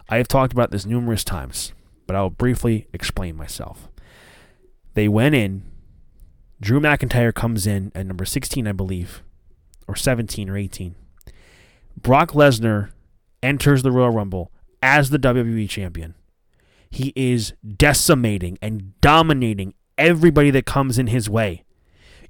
I 0.09 0.17
have 0.17 0.29
talked 0.29 0.55
about 0.55 0.71
this 0.71 0.87
numerous 0.87 1.25
times, 1.25 1.75
but 2.07 2.17
I'll 2.17 2.31
briefly 2.31 2.89
explain 2.95 3.37
myself. 3.37 3.91
They 4.97 5.09
went 5.09 5.35
in. 5.35 5.63
Drew 6.59 6.81
McIntyre 6.81 7.35
comes 7.35 7.67
in 7.67 7.93
at 7.95 8.07
number 8.07 8.25
16, 8.25 8.67
I 8.67 8.73
believe, 8.73 9.23
or 9.87 9.95
17 9.95 10.49
or 10.49 10.57
18. 10.57 10.95
Brock 12.01 12.33
Lesnar 12.33 12.93
enters 13.43 13.83
the 13.83 13.93
Royal 13.93 14.09
Rumble 14.11 14.51
as 14.83 15.11
the 15.11 15.19
WWE 15.19 15.69
champion. 15.69 16.15
He 16.89 17.13
is 17.15 17.53
decimating 17.77 18.57
and 18.63 18.99
dominating 19.03 19.75
everybody 19.99 20.51
that 20.53 20.65
comes 20.65 20.99
in 20.99 21.09
his 21.09 21.29
way. 21.29 21.65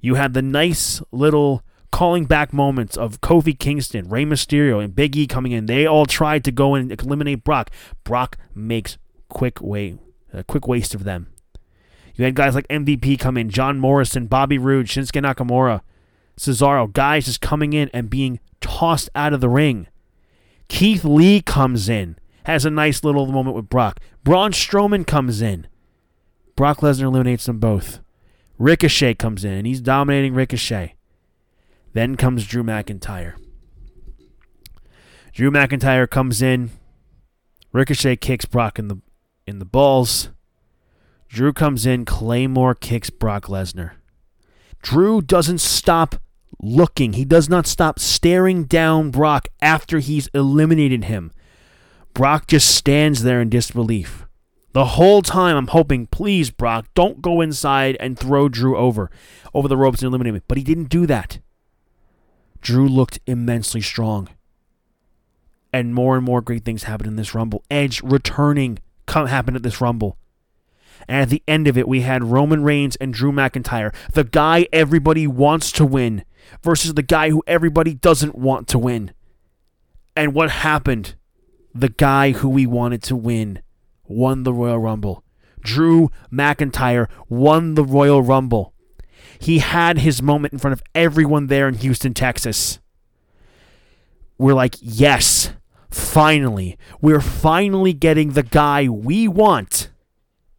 You 0.01 0.15
had 0.15 0.33
the 0.33 0.41
nice 0.41 1.01
little 1.13 1.63
calling 1.93 2.25
back 2.25 2.51
moments 2.51 2.97
of 2.97 3.21
Kofi 3.21 3.57
Kingston, 3.57 4.09
Rey 4.09 4.25
Mysterio, 4.25 4.83
and 4.83 4.93
Big 4.93 5.15
E 5.15 5.25
coming 5.25 5.53
in. 5.53 5.67
They 5.67 5.85
all 5.85 6.05
tried 6.05 6.43
to 6.43 6.51
go 6.51 6.75
and 6.75 6.91
eliminate 6.91 7.45
Brock. 7.45 7.69
Brock 8.03 8.37
makes 8.53 8.97
quick 9.29 9.61
way, 9.61 9.97
a 10.33 10.43
quick 10.43 10.67
waste 10.67 10.93
of 10.93 11.05
them. 11.05 11.27
You 12.17 12.25
had 12.25 12.35
guys 12.35 12.55
like 12.55 12.67
MVP 12.67 13.19
come 13.19 13.37
in, 13.37 13.49
John 13.49 13.79
Morrison, 13.79 14.25
Bobby 14.25 14.57
Roode, 14.57 14.87
Shinsuke 14.87 15.21
Nakamura, 15.21 15.81
Cesaro, 16.35 16.91
guys 16.91 17.25
just 17.25 17.41
coming 17.41 17.73
in 17.73 17.89
and 17.93 18.09
being 18.09 18.39
tossed 18.59 19.09
out 19.15 19.33
of 19.33 19.41
the 19.41 19.49
ring. 19.49 19.87
Keith 20.67 21.05
Lee 21.05 21.41
comes 21.41 21.87
in, 21.87 22.17
has 22.45 22.65
a 22.65 22.71
nice 22.71 23.03
little 23.03 23.27
moment 23.27 23.55
with 23.55 23.69
Brock. 23.69 23.99
Braun 24.23 24.51
Strowman 24.51 25.05
comes 25.05 25.41
in. 25.41 25.67
Brock 26.55 26.79
Lesnar 26.79 27.03
eliminates 27.03 27.45
them 27.45 27.59
both. 27.59 28.01
Ricochet 28.57 29.13
comes 29.13 29.45
in, 29.45 29.53
and 29.53 29.67
he's 29.67 29.79
dominating 29.79 30.33
Ricochet. 30.33 30.95
Then 31.93 32.15
comes 32.15 32.47
Drew 32.47 32.63
McIntyre. 32.63 33.35
Drew 35.33 35.51
McIntyre 35.51 36.09
comes 36.09 36.41
in. 36.41 36.71
Ricochet 37.71 38.15
kicks 38.15 38.45
Brock 38.45 38.79
in 38.79 38.87
the 38.87 38.97
in 39.45 39.59
the 39.59 39.65
balls. 39.65 40.29
Drew 41.27 41.53
comes 41.53 41.85
in. 41.85 42.05
Claymore 42.05 42.75
kicks 42.75 43.09
Brock 43.09 43.45
Lesnar. 43.45 43.91
Drew 44.81 45.21
doesn't 45.21 45.59
stop 45.59 46.15
looking. 46.61 47.13
He 47.13 47.25
does 47.25 47.49
not 47.49 47.67
stop 47.67 47.99
staring 47.99 48.65
down 48.65 49.11
Brock 49.11 49.47
after 49.61 49.99
he's 49.99 50.27
eliminated 50.33 51.05
him. 51.05 51.31
Brock 52.13 52.47
just 52.47 52.73
stands 52.73 53.23
there 53.23 53.41
in 53.41 53.49
disbelief. 53.49 54.25
The 54.73 54.85
whole 54.85 55.21
time 55.21 55.55
I'm 55.55 55.67
hoping, 55.67 56.07
please, 56.07 56.51
Brock, 56.51 56.87
don't 56.93 57.21
go 57.21 57.41
inside 57.41 57.97
and 57.99 58.17
throw 58.17 58.49
Drew 58.49 58.77
over, 58.77 59.09
over 59.53 59.67
the 59.67 59.77
ropes 59.77 60.01
and 60.01 60.07
eliminate 60.07 60.33
me. 60.35 60.41
But 60.47 60.57
he 60.57 60.63
didn't 60.63 60.89
do 60.89 61.05
that. 61.07 61.39
Drew 62.61 62.87
looked 62.87 63.19
immensely 63.25 63.81
strong. 63.81 64.29
And 65.73 65.93
more 65.93 66.15
and 66.15 66.25
more 66.25 66.41
great 66.41 66.63
things 66.63 66.83
happened 66.83 67.07
in 67.07 67.15
this 67.15 67.35
Rumble. 67.35 67.63
Edge 67.69 68.01
returning 68.01 68.79
come, 69.05 69.27
happened 69.27 69.57
at 69.57 69.63
this 69.63 69.81
Rumble. 69.81 70.17
And 71.07 71.21
at 71.21 71.29
the 71.29 71.43
end 71.47 71.67
of 71.67 71.77
it, 71.77 71.87
we 71.87 72.01
had 72.01 72.23
Roman 72.23 72.63
Reigns 72.63 72.95
and 72.97 73.13
Drew 73.13 73.31
McIntyre, 73.31 73.93
the 74.13 74.23
guy 74.23 74.67
everybody 74.73 75.27
wants 75.27 75.71
to 75.73 75.85
win 75.85 76.23
versus 76.63 76.93
the 76.93 77.03
guy 77.03 77.29
who 77.29 77.43
everybody 77.47 77.93
doesn't 77.93 78.35
want 78.35 78.67
to 78.69 78.79
win. 78.79 79.11
And 80.15 80.33
what 80.33 80.49
happened? 80.49 81.15
The 81.73 81.89
guy 81.89 82.31
who 82.31 82.49
we 82.49 82.65
wanted 82.65 83.03
to 83.03 83.15
win 83.15 83.61
won 84.05 84.43
the 84.43 84.53
Royal 84.53 84.79
Rumble. 84.79 85.23
Drew 85.61 86.09
McIntyre 86.31 87.07
won 87.29 87.75
the 87.75 87.83
Royal 87.83 88.21
Rumble. 88.21 88.73
He 89.39 89.59
had 89.59 89.99
his 89.99 90.21
moment 90.21 90.53
in 90.53 90.59
front 90.59 90.73
of 90.73 90.83
everyone 90.95 91.47
there 91.47 91.67
in 91.67 91.75
Houston, 91.75 92.13
Texas. 92.13 92.79
We're 94.37 94.53
like, 94.53 94.75
yes, 94.81 95.51
finally. 95.91 96.77
We're 97.01 97.21
finally 97.21 97.93
getting 97.93 98.31
the 98.31 98.43
guy 98.43 98.87
we 98.87 99.27
want 99.27 99.89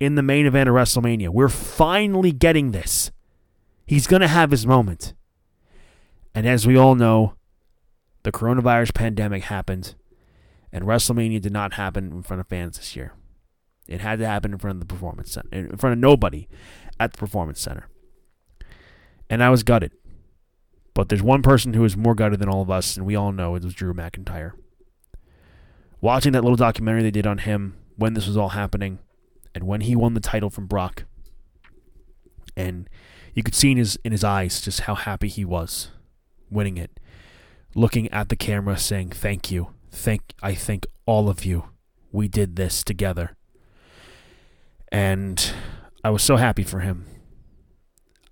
in 0.00 0.14
the 0.14 0.22
main 0.22 0.46
event 0.46 0.68
of 0.68 0.74
WrestleMania. 0.74 1.28
We're 1.28 1.48
finally 1.48 2.32
getting 2.32 2.70
this. 2.70 3.10
He's 3.86 4.06
going 4.06 4.22
to 4.22 4.28
have 4.28 4.50
his 4.50 4.66
moment. 4.66 5.14
And 6.34 6.46
as 6.46 6.66
we 6.66 6.76
all 6.76 6.94
know, 6.94 7.34
the 8.22 8.32
coronavirus 8.32 8.94
pandemic 8.94 9.44
happened, 9.44 9.94
and 10.72 10.84
WrestleMania 10.84 11.40
did 11.40 11.52
not 11.52 11.74
happen 11.74 12.12
in 12.12 12.22
front 12.22 12.40
of 12.40 12.48
fans 12.48 12.76
this 12.76 12.94
year. 12.94 13.14
It 13.86 14.00
had 14.00 14.18
to 14.18 14.26
happen 14.26 14.52
in 14.52 14.58
front 14.58 14.76
of 14.76 14.80
the 14.80 14.92
performance 14.92 15.32
center, 15.32 15.48
in 15.50 15.76
front 15.78 15.94
of 15.94 15.98
nobody 15.98 16.46
at 17.00 17.12
the 17.12 17.18
performance 17.18 17.60
center. 17.60 17.88
And 19.30 19.42
I 19.42 19.50
was 19.50 19.62
gutted. 19.62 19.92
But 20.94 21.08
there's 21.08 21.22
one 21.22 21.42
person 21.42 21.74
who 21.74 21.84
is 21.84 21.96
more 21.96 22.14
gutted 22.14 22.40
than 22.40 22.48
all 22.48 22.60
of 22.60 22.70
us, 22.70 22.96
and 22.96 23.06
we 23.06 23.16
all 23.16 23.32
know 23.32 23.54
it 23.54 23.64
was 23.64 23.74
Drew 23.74 23.94
McIntyre. 23.94 24.52
Watching 26.00 26.32
that 26.32 26.42
little 26.42 26.56
documentary 26.56 27.02
they 27.02 27.10
did 27.10 27.26
on 27.26 27.38
him 27.38 27.76
when 27.96 28.14
this 28.14 28.26
was 28.26 28.36
all 28.36 28.50
happening, 28.50 28.98
and 29.54 29.64
when 29.64 29.82
he 29.82 29.96
won 29.96 30.14
the 30.14 30.20
title 30.20 30.50
from 30.50 30.66
Brock, 30.66 31.04
and 32.56 32.88
you 33.34 33.42
could 33.42 33.54
see 33.54 33.70
in 33.70 33.78
his 33.78 33.98
in 34.04 34.12
his 34.12 34.24
eyes 34.24 34.60
just 34.60 34.80
how 34.82 34.94
happy 34.94 35.28
he 35.28 35.44
was 35.44 35.90
winning 36.50 36.76
it, 36.76 36.98
looking 37.74 38.08
at 38.10 38.28
the 38.28 38.36
camera, 38.36 38.76
saying, 38.76 39.10
"Thank 39.10 39.50
you, 39.50 39.74
thank 39.90 40.34
I 40.42 40.54
thank 40.54 40.86
all 41.06 41.28
of 41.28 41.44
you. 41.44 41.64
We 42.12 42.28
did 42.28 42.56
this 42.56 42.82
together." 42.82 43.36
and 44.90 45.52
I 46.02 46.10
was 46.10 46.22
so 46.22 46.36
happy 46.36 46.62
for 46.62 46.80
him. 46.80 47.06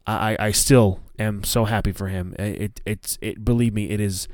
I, 0.07 0.37
I 0.39 0.51
still 0.53 1.01
am 1.19 1.43
so 1.43 1.65
happy 1.65 1.93
for 1.93 2.09
him. 2.09 2.35
It 2.39 2.81
it's 2.87 3.19
it 3.21 3.45
believe 3.45 3.75
me, 3.75 3.91
it 3.91 4.01
is 4.01 4.29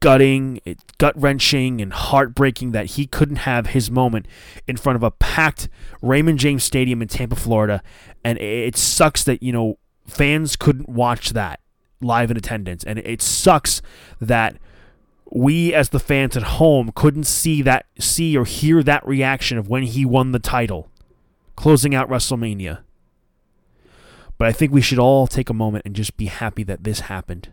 gutting, 0.00 0.60
gut 0.98 1.14
wrenching 1.20 1.80
and 1.80 1.92
heartbreaking 1.92 2.72
that 2.72 2.86
he 2.86 3.06
couldn't 3.06 3.36
have 3.36 3.68
his 3.68 3.90
moment 3.90 4.26
in 4.66 4.76
front 4.76 4.96
of 4.96 5.02
a 5.02 5.10
packed 5.10 5.68
Raymond 6.02 6.38
James 6.38 6.64
Stadium 6.64 7.02
in 7.02 7.08
Tampa, 7.08 7.36
Florida, 7.36 7.82
and 8.24 8.38
it 8.38 8.76
sucks 8.76 9.24
that 9.24 9.42
you 9.42 9.52
know 9.52 9.78
fans 10.06 10.56
couldn't 10.56 10.88
watch 10.88 11.30
that 11.30 11.60
live 12.00 12.30
in 12.30 12.36
attendance, 12.36 12.84
and 12.84 12.98
it 12.98 13.22
sucks 13.22 13.82
that 14.20 14.56
we 15.30 15.74
as 15.74 15.90
the 15.90 16.00
fans 16.00 16.36
at 16.36 16.42
home 16.42 16.90
couldn't 16.94 17.24
see 17.24 17.60
that 17.62 17.86
see 17.98 18.36
or 18.36 18.44
hear 18.44 18.82
that 18.82 19.06
reaction 19.06 19.58
of 19.58 19.68
when 19.68 19.82
he 19.82 20.04
won 20.04 20.32
the 20.32 20.38
title 20.38 20.90
closing 21.58 21.92
out 21.92 22.08
WrestleMania. 22.08 22.78
But 24.38 24.46
I 24.46 24.52
think 24.52 24.72
we 24.72 24.80
should 24.80 25.00
all 25.00 25.26
take 25.26 25.50
a 25.50 25.54
moment 25.54 25.84
and 25.84 25.96
just 25.96 26.16
be 26.16 26.26
happy 26.26 26.62
that 26.62 26.84
this 26.84 27.00
happened. 27.00 27.48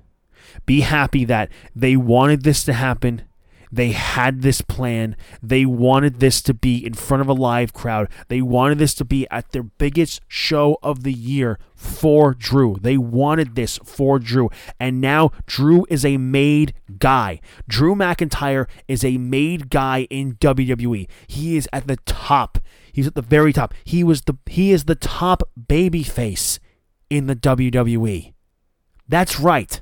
Be 0.65 0.81
happy 0.81 1.25
that 1.25 1.49
they 1.75 1.95
wanted 1.95 2.43
this 2.43 2.63
to 2.65 2.73
happen. 2.73 3.23
They 3.71 3.91
had 3.91 4.41
this 4.41 4.61
plan. 4.61 5.17
They 5.43 5.65
wanted 5.65 6.21
this 6.21 6.41
to 6.43 6.53
be 6.53 6.85
in 6.85 6.93
front 6.93 7.21
of 7.21 7.27
a 7.27 7.33
live 7.33 7.73
crowd. 7.73 8.07
They 8.29 8.41
wanted 8.41 8.77
this 8.77 8.93
to 8.95 9.05
be 9.05 9.27
at 9.29 9.51
their 9.51 9.63
biggest 9.63 10.21
show 10.29 10.77
of 10.81 11.03
the 11.03 11.11
year 11.11 11.59
for 11.75 12.33
Drew. 12.33 12.77
They 12.79 12.97
wanted 12.97 13.55
this 13.55 13.77
for 13.83 14.17
Drew. 14.17 14.49
And 14.79 15.01
now 15.01 15.31
Drew 15.45 15.85
is 15.89 16.05
a 16.05 16.17
made 16.17 16.73
guy. 16.99 17.41
Drew 17.67 17.95
McIntyre 17.95 18.67
is 18.87 19.03
a 19.03 19.17
made 19.17 19.69
guy 19.69 20.07
in 20.09 20.35
WWE. 20.35 21.09
He 21.27 21.57
is 21.57 21.67
at 21.73 21.87
the 21.87 21.97
top. 22.05 22.59
He's 22.93 23.07
at 23.07 23.15
the 23.15 23.21
very 23.21 23.51
top. 23.51 23.73
He 23.83 24.05
was 24.05 24.21
the 24.21 24.37
he 24.45 24.71
is 24.71 24.85
the 24.85 24.95
top 24.95 25.43
babyface 25.59 26.59
in 27.09 27.27
the 27.27 27.35
WWE. 27.35 28.31
That's 29.07 29.37
right. 29.39 29.81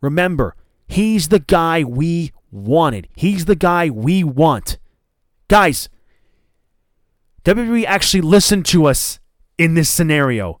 Remember, 0.00 0.54
he's 0.86 1.28
the 1.28 1.40
guy 1.40 1.84
we 1.84 2.32
wanted. 2.50 3.08
He's 3.14 3.44
the 3.44 3.56
guy 3.56 3.90
we 3.90 4.24
want. 4.24 4.78
Guys, 5.48 5.88
WWE 7.44 7.84
actually 7.84 8.20
listened 8.20 8.66
to 8.66 8.86
us 8.86 9.20
in 9.56 9.74
this 9.74 9.88
scenario. 9.88 10.60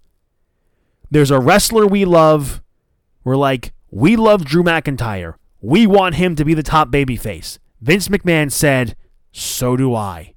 There's 1.10 1.30
a 1.30 1.40
wrestler 1.40 1.86
we 1.86 2.04
love. 2.04 2.62
We're 3.24 3.36
like, 3.36 3.72
we 3.90 4.16
love 4.16 4.44
Drew 4.44 4.62
McIntyre. 4.62 5.34
We 5.60 5.86
want 5.86 6.16
him 6.16 6.36
to 6.36 6.44
be 6.44 6.54
the 6.54 6.62
top 6.62 6.90
babyface. 6.90 7.58
Vince 7.80 8.08
McMahon 8.08 8.50
said, 8.50 8.96
so 9.32 9.76
do 9.76 9.94
I 9.94 10.34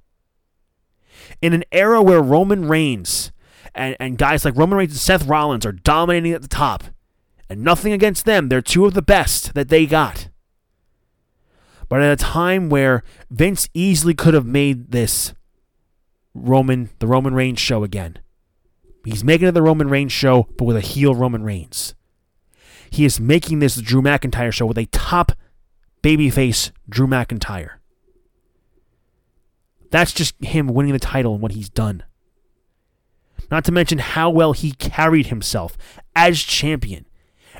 in 1.42 1.52
an 1.52 1.64
era 1.72 2.00
where 2.00 2.22
Roman 2.22 2.68
Reigns 2.68 3.32
and, 3.74 3.96
and 3.98 4.16
guys 4.16 4.44
like 4.44 4.56
Roman 4.56 4.78
Reigns 4.78 4.92
and 4.92 5.00
Seth 5.00 5.26
Rollins 5.26 5.66
are 5.66 5.72
dominating 5.72 6.32
at 6.32 6.40
the 6.40 6.48
top, 6.48 6.84
and 7.48 7.62
nothing 7.62 7.92
against 7.92 8.24
them, 8.24 8.48
they're 8.48 8.62
two 8.62 8.86
of 8.86 8.94
the 8.94 9.02
best 9.02 9.54
that 9.54 9.68
they 9.68 9.86
got. 9.86 10.28
But 11.88 12.00
at 12.00 12.12
a 12.12 12.16
time 12.16 12.70
where 12.70 13.02
Vince 13.30 13.68
easily 13.74 14.14
could 14.14 14.34
have 14.34 14.46
made 14.46 14.92
this 14.92 15.34
Roman, 16.34 16.90
the 16.98 17.06
Roman 17.06 17.34
Reigns 17.34 17.60
show 17.60 17.84
again. 17.84 18.18
He's 19.04 19.24
making 19.24 19.48
it 19.48 19.52
the 19.52 19.62
Roman 19.62 19.88
Reigns 19.88 20.12
show, 20.12 20.48
but 20.56 20.64
with 20.64 20.76
a 20.76 20.80
heel 20.80 21.14
Roman 21.14 21.42
Reigns. 21.42 21.94
He 22.90 23.04
is 23.04 23.20
making 23.20 23.58
this 23.58 23.76
Drew 23.76 24.00
McIntyre 24.02 24.52
show 24.52 24.66
with 24.66 24.78
a 24.78 24.86
top 24.86 25.32
babyface 26.02 26.70
Drew 26.88 27.06
McIntyre. 27.06 27.78
That's 29.90 30.12
just 30.12 30.34
him 30.42 30.68
winning 30.68 30.92
the 30.92 30.98
title 30.98 31.34
and 31.34 31.42
what 31.42 31.52
he's 31.52 31.68
done. 31.68 32.04
Not 33.50 33.64
to 33.66 33.72
mention 33.72 33.98
how 33.98 34.30
well 34.30 34.54
he 34.54 34.72
carried 34.72 35.26
himself 35.26 35.76
as 36.16 36.40
champion 36.40 37.04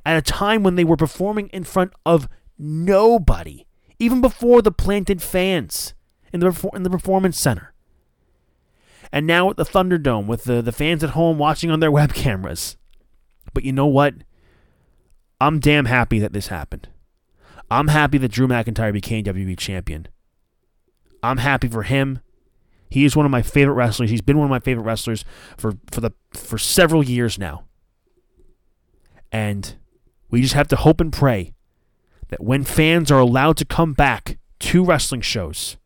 at 0.05 0.17
a 0.17 0.23
time 0.23 0.63
when 0.63 0.77
they 0.77 0.85
were 0.85 0.97
performing 0.97 1.49
in 1.49 1.65
front 1.65 1.93
of 2.05 2.29
nobody, 2.59 3.67
even 3.99 4.21
before 4.21 4.63
the 4.63 4.73
planted 4.73 5.23
fans 5.23 5.95
in 6.33 6.41
the, 6.41 6.71
in 6.75 6.83
the 6.83 6.91
Performance 6.91 7.39
Center. 7.39 7.73
And 9.13 9.27
now 9.27 9.51
at 9.51 9.57
the 9.57 9.65
Thunderdome 9.65 10.27
with 10.27 10.45
the, 10.45 10.63
the 10.63 10.73
fans 10.73 11.05
at 11.05 11.11
home 11.11 11.39
watching 11.39 11.71
on 11.71 11.81
their 11.81 11.91
web 11.93 12.15
cameras. 12.15 12.77
But 13.53 13.65
you 13.65 13.73
know 13.73 13.87
what? 13.87 14.15
I'm 15.41 15.59
damn 15.59 15.87
happy 15.87 16.19
that 16.21 16.33
this 16.33 16.49
happened. 16.49 16.89
I'm 17.71 17.89
happy 17.89 18.19
that 18.19 18.31
Drew 18.31 18.47
McIntyre 18.47 18.93
became 18.93 19.25
WWE 19.25 19.59
champion. 19.59 20.09
I'm 21.23 21.39
happy 21.39 21.69
for 21.69 21.83
him. 21.85 22.21
He 22.91 23.05
is 23.05 23.17
one 23.17 23.25
of 23.25 23.33
my 23.33 23.43
favorite 23.43 23.75
wrestlers. 23.75 24.11
He's 24.11 24.21
been 24.21 24.37
one 24.37 24.45
of 24.45 24.51
my 24.51 24.61
favorite 24.61 24.85
wrestlers 24.85 25.25
for, 25.57 25.73
for 25.91 26.01
the 26.01 26.13
for 26.35 26.59
several 26.59 27.03
years 27.03 27.39
now. 27.39 27.65
And 29.31 29.77
we 30.33 30.41
just 30.41 30.55
have 30.55 30.67
to 30.69 30.77
hope 30.77 31.01
and 31.01 31.13
pray 31.13 31.53
that 32.31 32.43
when 32.43 32.65
fans 32.65 33.11
are 33.11 33.21
allowed 33.21 33.59
to 33.59 33.65
come 33.65 33.93
back 33.93 34.39
to 34.61 34.83
wrestling 34.83 35.21
shows, 35.21 35.77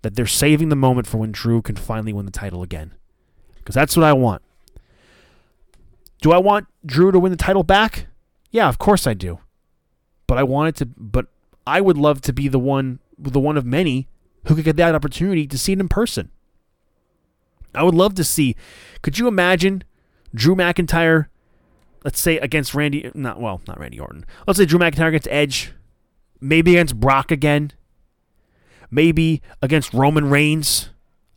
that 0.00 0.16
they're 0.16 0.26
saving 0.26 0.70
the 0.70 0.76
moment 0.76 1.06
for 1.06 1.18
when 1.18 1.30
Drew 1.30 1.60
can 1.62 1.76
finally 1.76 2.12
win 2.12 2.26
the 2.26 2.32
title 2.32 2.62
again. 2.62 2.94
Because 3.56 3.74
that's 3.74 3.96
what 3.96 4.04
I 4.04 4.14
want. 4.14 4.42
Do 6.22 6.32
I 6.32 6.38
want 6.38 6.66
Drew 6.84 7.12
to 7.12 7.20
win 7.20 7.30
the 7.30 7.36
title 7.36 7.62
back? 7.62 8.06
Yeah, 8.50 8.68
of 8.68 8.78
course 8.78 9.06
I 9.06 9.12
do. 9.12 9.40
But 10.26 10.38
I 10.38 10.42
wanted 10.42 10.76
to 10.76 10.86
but 10.96 11.26
I 11.66 11.80
would 11.80 11.98
love 11.98 12.22
to 12.22 12.32
be 12.32 12.48
the 12.48 12.58
one 12.58 12.98
the 13.18 13.38
one 13.38 13.58
of 13.58 13.66
many 13.66 14.08
who 14.46 14.54
could 14.54 14.64
get 14.64 14.76
that 14.76 14.94
opportunity 14.94 15.46
to 15.46 15.58
see 15.58 15.72
it 15.72 15.80
in 15.80 15.88
person. 15.88 16.30
I 17.74 17.82
would 17.82 17.94
love 17.94 18.14
to 18.14 18.24
see. 18.24 18.56
Could 19.02 19.18
you 19.18 19.28
imagine 19.28 19.84
Drew 20.34 20.56
McIntyre, 20.56 21.26
let's 22.04 22.20
say 22.20 22.38
against 22.38 22.74
Randy, 22.74 23.10
not 23.14 23.40
well, 23.40 23.60
not 23.66 23.78
Randy 23.78 23.98
Orton. 23.98 24.24
Let's 24.46 24.58
say 24.58 24.64
Drew 24.64 24.78
McIntyre 24.78 25.08
against 25.08 25.28
Edge, 25.30 25.72
maybe 26.40 26.72
against 26.72 26.98
Brock 26.98 27.30
again, 27.30 27.72
maybe 28.90 29.42
against 29.60 29.92
Roman 29.92 30.30
Reigns, 30.30 30.90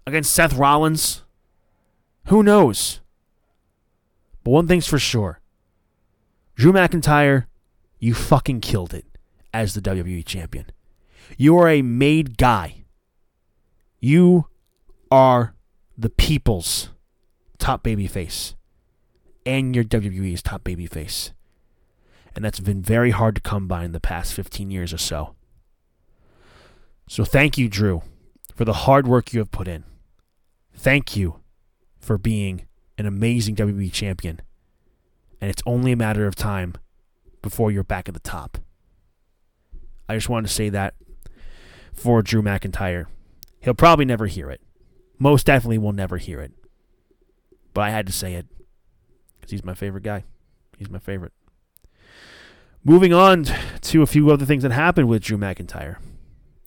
against 0.06 0.34
Seth 0.34 0.54
Rollins. 0.54 1.24
Who 2.28 2.44
knows? 2.44 3.02
But 4.44 4.52
one 4.52 4.68
thing's 4.68 4.88
for 4.88 5.00
sure 5.00 5.42
Drew 6.56 6.72
McIntyre, 6.72 7.46
you 8.00 8.14
fucking 8.14 8.62
killed 8.62 8.94
it 8.94 9.06
as 9.54 9.74
the 9.74 9.82
WWE 9.82 10.26
champion. 10.26 10.68
You 11.38 11.58
are 11.58 11.68
a 11.68 11.82
made 11.82 12.38
guy. 12.38 12.86
You 14.00 14.48
are 15.10 15.56
the 15.98 16.10
people's 16.10 16.90
top 17.58 17.84
babyface 17.84 18.54
and 19.46 19.76
your 19.76 19.84
WWE's 19.84 20.42
top 20.42 20.64
babyface. 20.64 21.32
And 22.36 22.44
that's 22.44 22.60
been 22.60 22.82
very 22.82 23.12
hard 23.12 23.36
to 23.36 23.42
come 23.42 23.68
by 23.68 23.86
in 23.86 23.92
the 23.92 24.00
past 24.00 24.34
15 24.34 24.72
years 24.72 24.92
or 24.92 24.98
so. 24.98 25.36
So 27.08 27.24
thank 27.24 27.58
you, 27.58 27.70
Drew, 27.70 28.02
for 28.56 28.66
the 28.66 28.74
hard 28.74 29.08
work 29.08 29.32
you 29.32 29.40
have 29.40 29.52
put 29.52 29.68
in. 29.68 29.84
Thank 30.74 31.16
you 31.16 31.40
for 32.00 32.18
being 32.18 32.66
an 32.98 33.06
amazing 33.06 33.56
WWE 33.56 33.92
champion. 33.92 34.42
And 35.40 35.50
it's 35.50 35.64
only 35.66 35.92
a 35.92 35.98
matter 35.98 36.28
of 36.28 36.36
time 36.36 36.76
before 37.42 37.72
you're 37.72 37.84
back 37.84 38.08
at 38.08 38.14
the 38.14 38.20
top. 38.20 38.58
I 40.10 40.16
just 40.16 40.30
wanted 40.30 40.48
to 40.48 40.54
say 40.54 40.70
that 40.70 40.96
for 41.94 42.22
Drew 42.22 42.42
McIntyre. 42.42 43.06
He'll 43.60 43.74
probably 43.74 44.06
never 44.06 44.28
hear 44.28 44.50
it. 44.50 44.62
Most 45.18 45.46
definitely 45.46 45.78
will 45.78 45.94
never 45.94 46.18
hear 46.18 46.42
it. 46.42 46.52
But 47.74 47.82
I 47.82 47.90
had 47.90 48.06
to 48.08 48.14
say 48.14 48.34
it 48.34 48.46
because 49.46 49.60
he's 49.60 49.66
my 49.66 49.76
favorite 49.76 50.04
guy. 50.04 50.24
He's 50.78 50.90
my 50.90 51.00
favorite. 51.00 51.32
Moving 52.84 53.14
on 53.14 53.46
to 53.82 54.02
a 54.02 54.08
few 54.08 54.30
other 54.32 54.46
things 54.46 54.64
that 54.64 54.72
happened 54.72 55.08
with 55.08 55.24
Drew 55.24 55.38
McIntyre. 55.38 55.98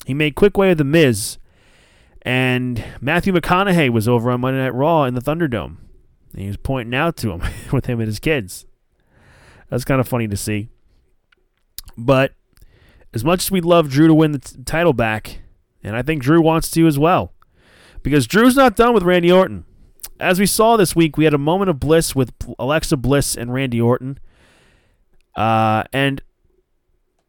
He 0.06 0.14
made 0.14 0.34
quick 0.34 0.56
way 0.56 0.70
of 0.70 0.78
The 0.78 0.84
Miz, 0.84 1.38
and 2.22 2.84
Matthew 3.00 3.32
McConaughey 3.32 3.90
was 3.90 4.08
over 4.08 4.30
on 4.30 4.40
Monday 4.40 4.60
Night 4.60 4.74
Raw 4.74 5.04
in 5.04 5.14
the 5.14 5.20
Thunderdome. 5.20 5.76
And 6.32 6.42
he 6.42 6.46
was 6.46 6.56
pointing 6.56 6.94
out 6.94 7.16
to 7.18 7.32
him 7.32 7.42
with 7.72 7.86
him 7.86 8.00
and 8.00 8.06
his 8.06 8.20
kids. 8.20 8.66
That's 9.70 9.84
kind 9.84 10.00
of 10.00 10.08
funny 10.08 10.28
to 10.28 10.36
see. 10.36 10.68
But 11.96 12.32
as 13.12 13.24
much 13.24 13.44
as 13.44 13.50
we'd 13.50 13.64
love 13.64 13.90
Drew 13.90 14.06
to 14.06 14.14
win 14.14 14.32
the 14.32 14.38
t- 14.38 14.62
title 14.64 14.92
back, 14.92 15.40
and 15.82 15.96
I 15.96 16.02
think 16.02 16.22
Drew 16.22 16.40
wants 16.40 16.70
to 16.72 16.86
as 16.86 16.98
well, 16.98 17.32
because 18.02 18.26
Drew's 18.26 18.56
not 18.56 18.76
done 18.76 18.94
with 18.94 19.02
Randy 19.02 19.32
Orton. 19.32 19.64
As 20.20 20.40
we 20.40 20.46
saw 20.46 20.76
this 20.76 20.96
week, 20.96 21.16
we 21.16 21.24
had 21.24 21.35
a 21.35 21.38
moment 21.38 21.70
of 21.70 21.78
bliss 21.78 22.14
with 22.14 22.33
Alexa 22.59 22.96
Bliss 22.96 23.37
and 23.37 23.52
Randy 23.52 23.81
Orton. 23.81 24.18
Uh, 25.37 25.85
and 25.92 26.20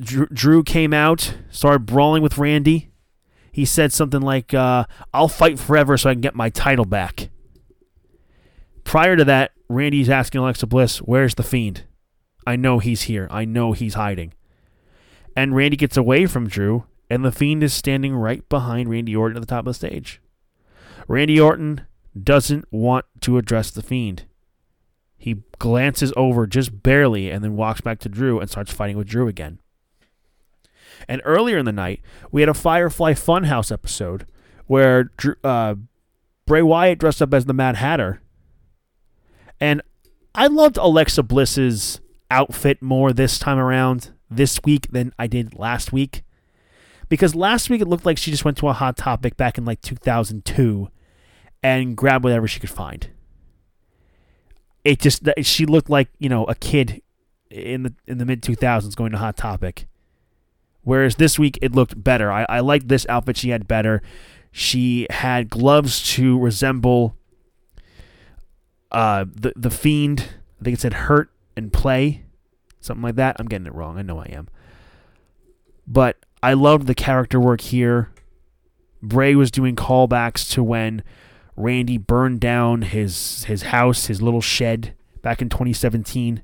Drew, 0.01 0.63
came 0.63 0.93
out, 0.93 1.35
started 1.51 1.85
brawling 1.85 2.23
with 2.23 2.37
Randy. 2.37 2.89
He 3.51 3.65
said 3.65 3.93
something 3.93 4.21
like, 4.21 4.53
uh, 4.53 4.85
I'll 5.13 5.27
fight 5.27 5.59
forever 5.59 5.97
so 5.97 6.09
I 6.09 6.13
can 6.13 6.21
get 6.21 6.35
my 6.35 6.49
title 6.49 6.85
back. 6.85 7.29
Prior 8.83 9.15
to 9.15 9.25
that, 9.25 9.51
Randy's 9.67 10.09
asking 10.09 10.41
Alexa 10.41 10.65
Bliss, 10.65 10.97
Where's 10.99 11.35
the 11.35 11.43
Fiend? 11.43 11.83
I 12.47 12.55
know 12.55 12.79
he's 12.79 13.03
here. 13.03 13.27
I 13.29 13.45
know 13.45 13.73
he's 13.73 13.93
hiding. 13.93 14.33
And 15.35 15.55
Randy 15.55 15.77
gets 15.77 15.97
away 15.97 16.25
from 16.25 16.47
Drew, 16.47 16.85
and 17.09 17.23
the 17.23 17.31
Fiend 17.31 17.61
is 17.63 17.73
standing 17.73 18.15
right 18.15 18.47
behind 18.49 18.89
Randy 18.89 19.15
Orton 19.15 19.37
at 19.37 19.41
the 19.41 19.47
top 19.47 19.59
of 19.59 19.65
the 19.65 19.73
stage. 19.73 20.21
Randy 21.07 21.39
Orton 21.39 21.85
doesn't 22.21 22.65
want 22.71 23.05
to 23.21 23.37
address 23.37 23.71
the 23.71 23.81
Fiend. 23.81 24.25
He 25.17 25.43
glances 25.57 26.13
over 26.15 26.47
just 26.47 26.81
barely 26.81 27.29
and 27.29 27.43
then 27.43 27.55
walks 27.55 27.81
back 27.81 27.99
to 27.99 28.09
Drew 28.09 28.39
and 28.39 28.49
starts 28.49 28.71
fighting 28.71 28.97
with 28.97 29.07
Drew 29.07 29.27
again. 29.27 29.59
And 31.07 31.21
earlier 31.25 31.57
in 31.57 31.65
the 31.65 31.71
night, 31.71 32.01
we 32.31 32.41
had 32.41 32.49
a 32.49 32.53
Firefly 32.53 33.13
Funhouse 33.13 33.71
episode 33.71 34.25
where 34.67 35.05
Drew, 35.05 35.35
uh, 35.43 35.75
Bray 36.45 36.61
Wyatt 36.61 36.99
dressed 36.99 37.21
up 37.21 37.33
as 37.33 37.45
the 37.45 37.53
Mad 37.53 37.75
Hatter. 37.75 38.21
And 39.59 39.81
I 40.33 40.47
loved 40.47 40.77
Alexa 40.77 41.23
Bliss's 41.23 41.99
outfit 42.31 42.81
more 42.81 43.11
this 43.11 43.37
time 43.37 43.57
around, 43.57 44.11
this 44.29 44.59
week, 44.63 44.87
than 44.91 45.13
I 45.19 45.27
did 45.27 45.57
last 45.57 45.91
week. 45.91 46.23
Because 47.09 47.35
last 47.35 47.69
week 47.69 47.81
it 47.81 47.87
looked 47.87 48.05
like 48.05 48.17
she 48.17 48.31
just 48.31 48.45
went 48.45 48.57
to 48.57 48.67
a 48.67 48.73
Hot 48.73 48.95
Topic 48.95 49.35
back 49.35 49.57
in 49.57 49.65
like 49.65 49.81
2002 49.81 50.89
and 51.61 51.95
grabbed 51.95 52.23
whatever 52.23 52.47
she 52.47 52.59
could 52.59 52.69
find. 52.69 53.09
It 54.83 54.99
just 54.99 55.27
she 55.41 55.65
looked 55.65 55.89
like 55.89 56.09
you 56.19 56.29
know 56.29 56.45
a 56.45 56.55
kid 56.55 57.01
in 57.49 57.83
the 57.83 57.93
in 58.07 58.17
the 58.17 58.25
mid 58.25 58.41
2000s 58.41 58.95
going 58.95 59.11
to 59.11 59.17
Hot 59.17 59.37
Topic. 59.37 59.87
Whereas 60.83 61.15
this 61.15 61.37
week 61.37 61.59
it 61.61 61.73
looked 61.73 62.01
better. 62.01 62.31
I, 62.31 62.45
I 62.47 62.59
liked 62.61 62.87
this 62.87 63.05
outfit 63.09 63.37
she 63.37 63.49
had 63.49 63.67
better. 63.67 64.01
She 64.51 65.05
had 65.09 65.49
gloves 65.49 66.13
to 66.13 66.39
resemble 66.39 67.15
uh, 68.91 69.25
the 69.33 69.53
the 69.55 69.69
fiend. 69.69 70.29
I 70.59 70.63
think 70.63 70.75
it 70.75 70.81
said 70.81 70.93
hurt 70.93 71.31
and 71.55 71.71
play, 71.71 72.23
something 72.79 73.03
like 73.03 73.15
that. 73.15 73.35
I'm 73.39 73.47
getting 73.47 73.67
it 73.67 73.73
wrong. 73.73 73.97
I 73.97 74.01
know 74.01 74.19
I 74.19 74.25
am. 74.25 74.47
But 75.85 76.17
I 76.41 76.53
loved 76.53 76.87
the 76.87 76.95
character 76.95 77.39
work 77.39 77.61
here. 77.61 78.11
Bray 79.01 79.35
was 79.35 79.51
doing 79.51 79.75
callbacks 79.75 80.49
to 80.53 80.63
when 80.63 81.03
Randy 81.59 81.97
burned 81.97 82.39
down 82.39 82.83
his 82.83 83.43
his 83.43 83.63
house, 83.63 84.05
his 84.05 84.21
little 84.21 84.39
shed 84.39 84.95
back 85.21 85.41
in 85.41 85.49
2017. 85.49 86.41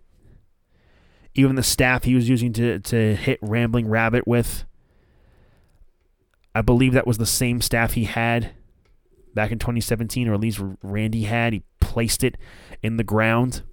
Even 1.33 1.55
the 1.55 1.63
staff 1.63 2.03
he 2.03 2.15
was 2.15 2.27
using 2.27 2.51
to 2.53 2.79
to 2.79 3.15
hit 3.15 3.39
Rambling 3.41 3.87
Rabbit 3.87 4.27
with. 4.27 4.65
I 6.53 6.61
believe 6.61 6.91
that 6.93 7.07
was 7.07 7.17
the 7.17 7.25
same 7.25 7.61
staff 7.61 7.93
he 7.93 8.03
had 8.03 8.51
back 9.33 9.51
in 9.51 9.59
2017, 9.59 10.27
or 10.27 10.33
at 10.33 10.39
least 10.41 10.59
Randy 10.83 11.23
had. 11.23 11.53
He 11.53 11.63
placed 11.79 12.21
it 12.21 12.37
in 12.83 12.97
the 12.97 13.03
ground. 13.03 13.63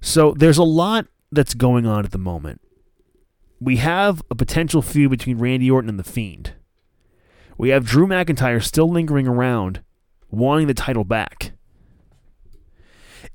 So 0.00 0.32
there's 0.32 0.58
a 0.58 0.64
lot 0.64 1.06
that's 1.32 1.54
going 1.54 1.86
on 1.86 2.04
at 2.04 2.12
the 2.12 2.18
moment. 2.18 2.60
We 3.60 3.76
have 3.76 4.22
a 4.30 4.36
potential 4.36 4.80
feud 4.80 5.10
between 5.10 5.38
Randy 5.38 5.68
Orton 5.68 5.90
and 5.90 5.98
The 5.98 6.04
Fiend. 6.04 6.54
We 7.60 7.68
have 7.68 7.84
Drew 7.84 8.06
McIntyre 8.06 8.64
still 8.64 8.88
lingering 8.88 9.28
around, 9.28 9.82
wanting 10.30 10.66
the 10.66 10.72
title 10.72 11.04
back. 11.04 11.52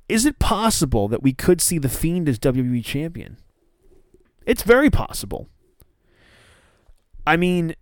Is 0.10 0.26
it 0.26 0.40
possible 0.40 1.08
that 1.08 1.22
we 1.22 1.32
could 1.32 1.62
see 1.62 1.78
The 1.78 1.90
Fiend 1.90 2.28
as 2.28 2.40
WWE 2.40 2.84
champion? 2.84 3.38
It's 4.48 4.64
very 4.64 4.90
possible. 4.90 5.48
I 7.28 7.38
mean, 7.38 7.76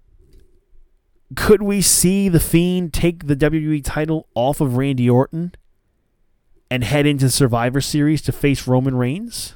could 1.34 1.62
we 1.62 1.82
see 1.82 2.28
The 2.28 2.42
Fiend 2.42 2.92
take 2.92 3.28
the 3.28 3.38
WWE 3.38 3.82
title 3.82 4.28
off 4.36 4.60
of 4.60 4.76
Randy 4.76 5.10
Orton 5.10 5.56
and 6.70 6.84
head 6.84 7.06
into 7.06 7.30
Survivor 7.30 7.80
Series 7.80 8.22
to 8.24 8.34
face 8.34 8.68
Roman 8.68 8.98
Reigns? 8.98 9.54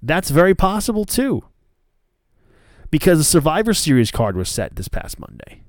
That's 0.00 0.30
very 0.30 0.54
possible 0.54 1.04
too 1.04 1.49
because 2.90 3.18
the 3.18 3.24
Survivor 3.24 3.74
Series 3.74 4.10
card 4.10 4.36
was 4.36 4.48
set 4.48 4.76
this 4.76 4.88
past 4.88 5.18
Monday. 5.18 5.62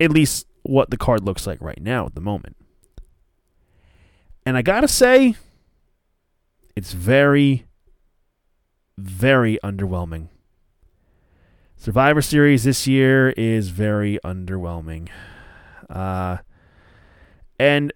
At 0.00 0.10
least 0.10 0.46
what 0.62 0.90
the 0.90 0.96
card 0.96 1.24
looks 1.24 1.46
like 1.46 1.60
right 1.60 1.80
now 1.80 2.06
at 2.06 2.14
the 2.14 2.20
moment. 2.20 2.56
And 4.44 4.56
I 4.56 4.62
gotta 4.62 4.88
say, 4.88 5.36
it's 6.74 6.92
very, 6.92 7.66
very 8.98 9.58
underwhelming. 9.62 10.28
Survivor 11.76 12.22
Series 12.22 12.64
this 12.64 12.86
year 12.86 13.30
is 13.30 13.68
very 13.68 14.18
underwhelming. 14.24 15.08
Uh, 15.90 16.38
and 17.58 17.92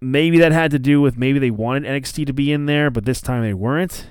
maybe 0.00 0.38
that 0.38 0.52
had 0.52 0.70
to 0.70 0.78
do 0.78 1.00
with 1.00 1.16
maybe 1.16 1.38
they 1.38 1.50
wanted 1.50 1.84
NXT 1.84 2.26
to 2.26 2.32
be 2.32 2.52
in 2.52 2.66
there, 2.66 2.90
but 2.90 3.04
this 3.04 3.20
time 3.20 3.42
they 3.42 3.54
weren't. 3.54 4.10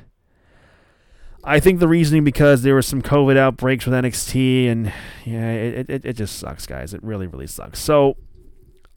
I 1.43 1.59
think 1.59 1.79
the 1.79 1.87
reasoning 1.87 2.23
because 2.23 2.61
there 2.63 2.73
were 2.73 2.81
some 2.81 3.01
COVID 3.01 3.37
outbreaks 3.37 3.85
with 3.85 3.93
NXT, 3.93 4.69
and 4.69 4.93
yeah, 5.25 5.51
it, 5.51 5.89
it, 5.89 6.05
it 6.05 6.13
just 6.13 6.37
sucks, 6.37 6.65
guys. 6.65 6.93
It 6.93 7.01
really, 7.03 7.27
really 7.27 7.47
sucks. 7.47 7.79
So 7.79 8.17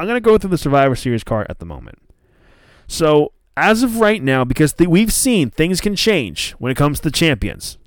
I'm 0.01 0.07
going 0.07 0.17
to 0.17 0.21
go 0.21 0.39
through 0.39 0.51
the 0.51 0.59
Survivor 0.59 0.97
Series 0.97 1.23
card 1.23 1.47
at 1.49 1.61
the 1.61 1.67
moment. 1.67 1.99
So 2.89 3.33
as 3.57 3.83
of 3.83 3.99
right 3.99 4.23
now, 4.23 4.45
because 4.45 4.73
th- 4.73 4.89
we've 4.89 5.13
seen 5.13 5.51
things 5.51 5.81
can 5.81 5.95
change 5.95 6.53
when 6.53 6.73
it 6.73 6.77
comes 6.77 6.99
to 6.99 7.05
the 7.05 7.11
champions, 7.13 7.79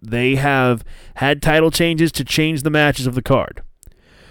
they 0.00 0.36
have 0.36 0.84
had 1.16 1.42
title 1.42 1.70
changes 1.70 2.12
to 2.12 2.24
change 2.24 2.62
the 2.62 2.70
matches 2.70 3.06
of 3.06 3.14
the 3.14 3.22
card. 3.22 3.62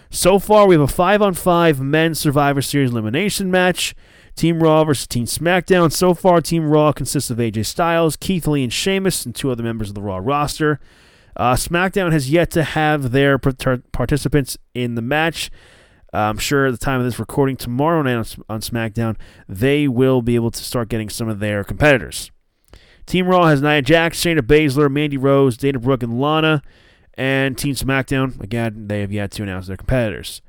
So 0.09 0.37
far, 0.37 0.67
we 0.67 0.75
have 0.75 0.81
a 0.81 0.87
5 0.87 1.21
on 1.21 1.33
5 1.33 1.81
men's 1.81 2.19
Survivor 2.19 2.61
Series 2.61 2.91
elimination 2.91 3.49
match 3.49 3.95
Team 4.35 4.61
Raw 4.61 4.83
versus 4.83 5.07
Team 5.07 5.25
SmackDown. 5.25 5.91
So 5.91 6.13
far, 6.13 6.41
Team 6.41 6.69
Raw 6.69 6.91
consists 6.91 7.29
of 7.29 7.37
AJ 7.37 7.65
Styles, 7.65 8.15
Keith 8.15 8.47
Lee, 8.47 8.63
and 8.63 8.73
Sheamus, 8.73 9.25
and 9.25 9.35
two 9.35 9.51
other 9.51 9.63
members 9.63 9.89
of 9.89 9.95
the 9.95 10.01
Raw 10.01 10.19
roster. 10.21 10.79
Uh, 11.35 11.55
SmackDown 11.55 12.11
has 12.11 12.29
yet 12.29 12.51
to 12.51 12.63
have 12.63 13.11
their 13.11 13.37
participants 13.37 14.57
in 14.73 14.95
the 14.95 15.01
match. 15.01 15.49
Uh, 16.13 16.17
I'm 16.17 16.37
sure 16.37 16.67
at 16.67 16.71
the 16.71 16.77
time 16.77 16.99
of 16.99 17.05
this 17.05 17.17
recording 17.17 17.57
tomorrow 17.57 18.01
night 18.03 18.15
on, 18.15 18.25
on 18.47 18.61
SmackDown, 18.61 19.17
they 19.49 19.87
will 19.87 20.21
be 20.21 20.35
able 20.35 20.51
to 20.51 20.63
start 20.63 20.89
getting 20.89 21.09
some 21.09 21.27
of 21.27 21.39
their 21.39 21.63
competitors. 21.63 22.31
Team 23.05 23.27
Raw 23.27 23.47
has 23.47 23.61
Nia 23.61 23.81
Jax, 23.81 24.19
Shayna 24.19 24.39
Baszler, 24.39 24.91
Mandy 24.91 25.17
Rose, 25.17 25.57
Dana 25.57 25.79
Brooke, 25.79 26.03
and 26.03 26.19
Lana. 26.19 26.61
And 27.15 27.57
Team 27.57 27.75
SmackDown, 27.75 28.41
again, 28.41 28.87
they 28.87 29.01
have 29.01 29.11
yet 29.11 29.31
to 29.31 29.43
announce 29.43 29.67
their 29.67 29.77
competitors. 29.77 30.41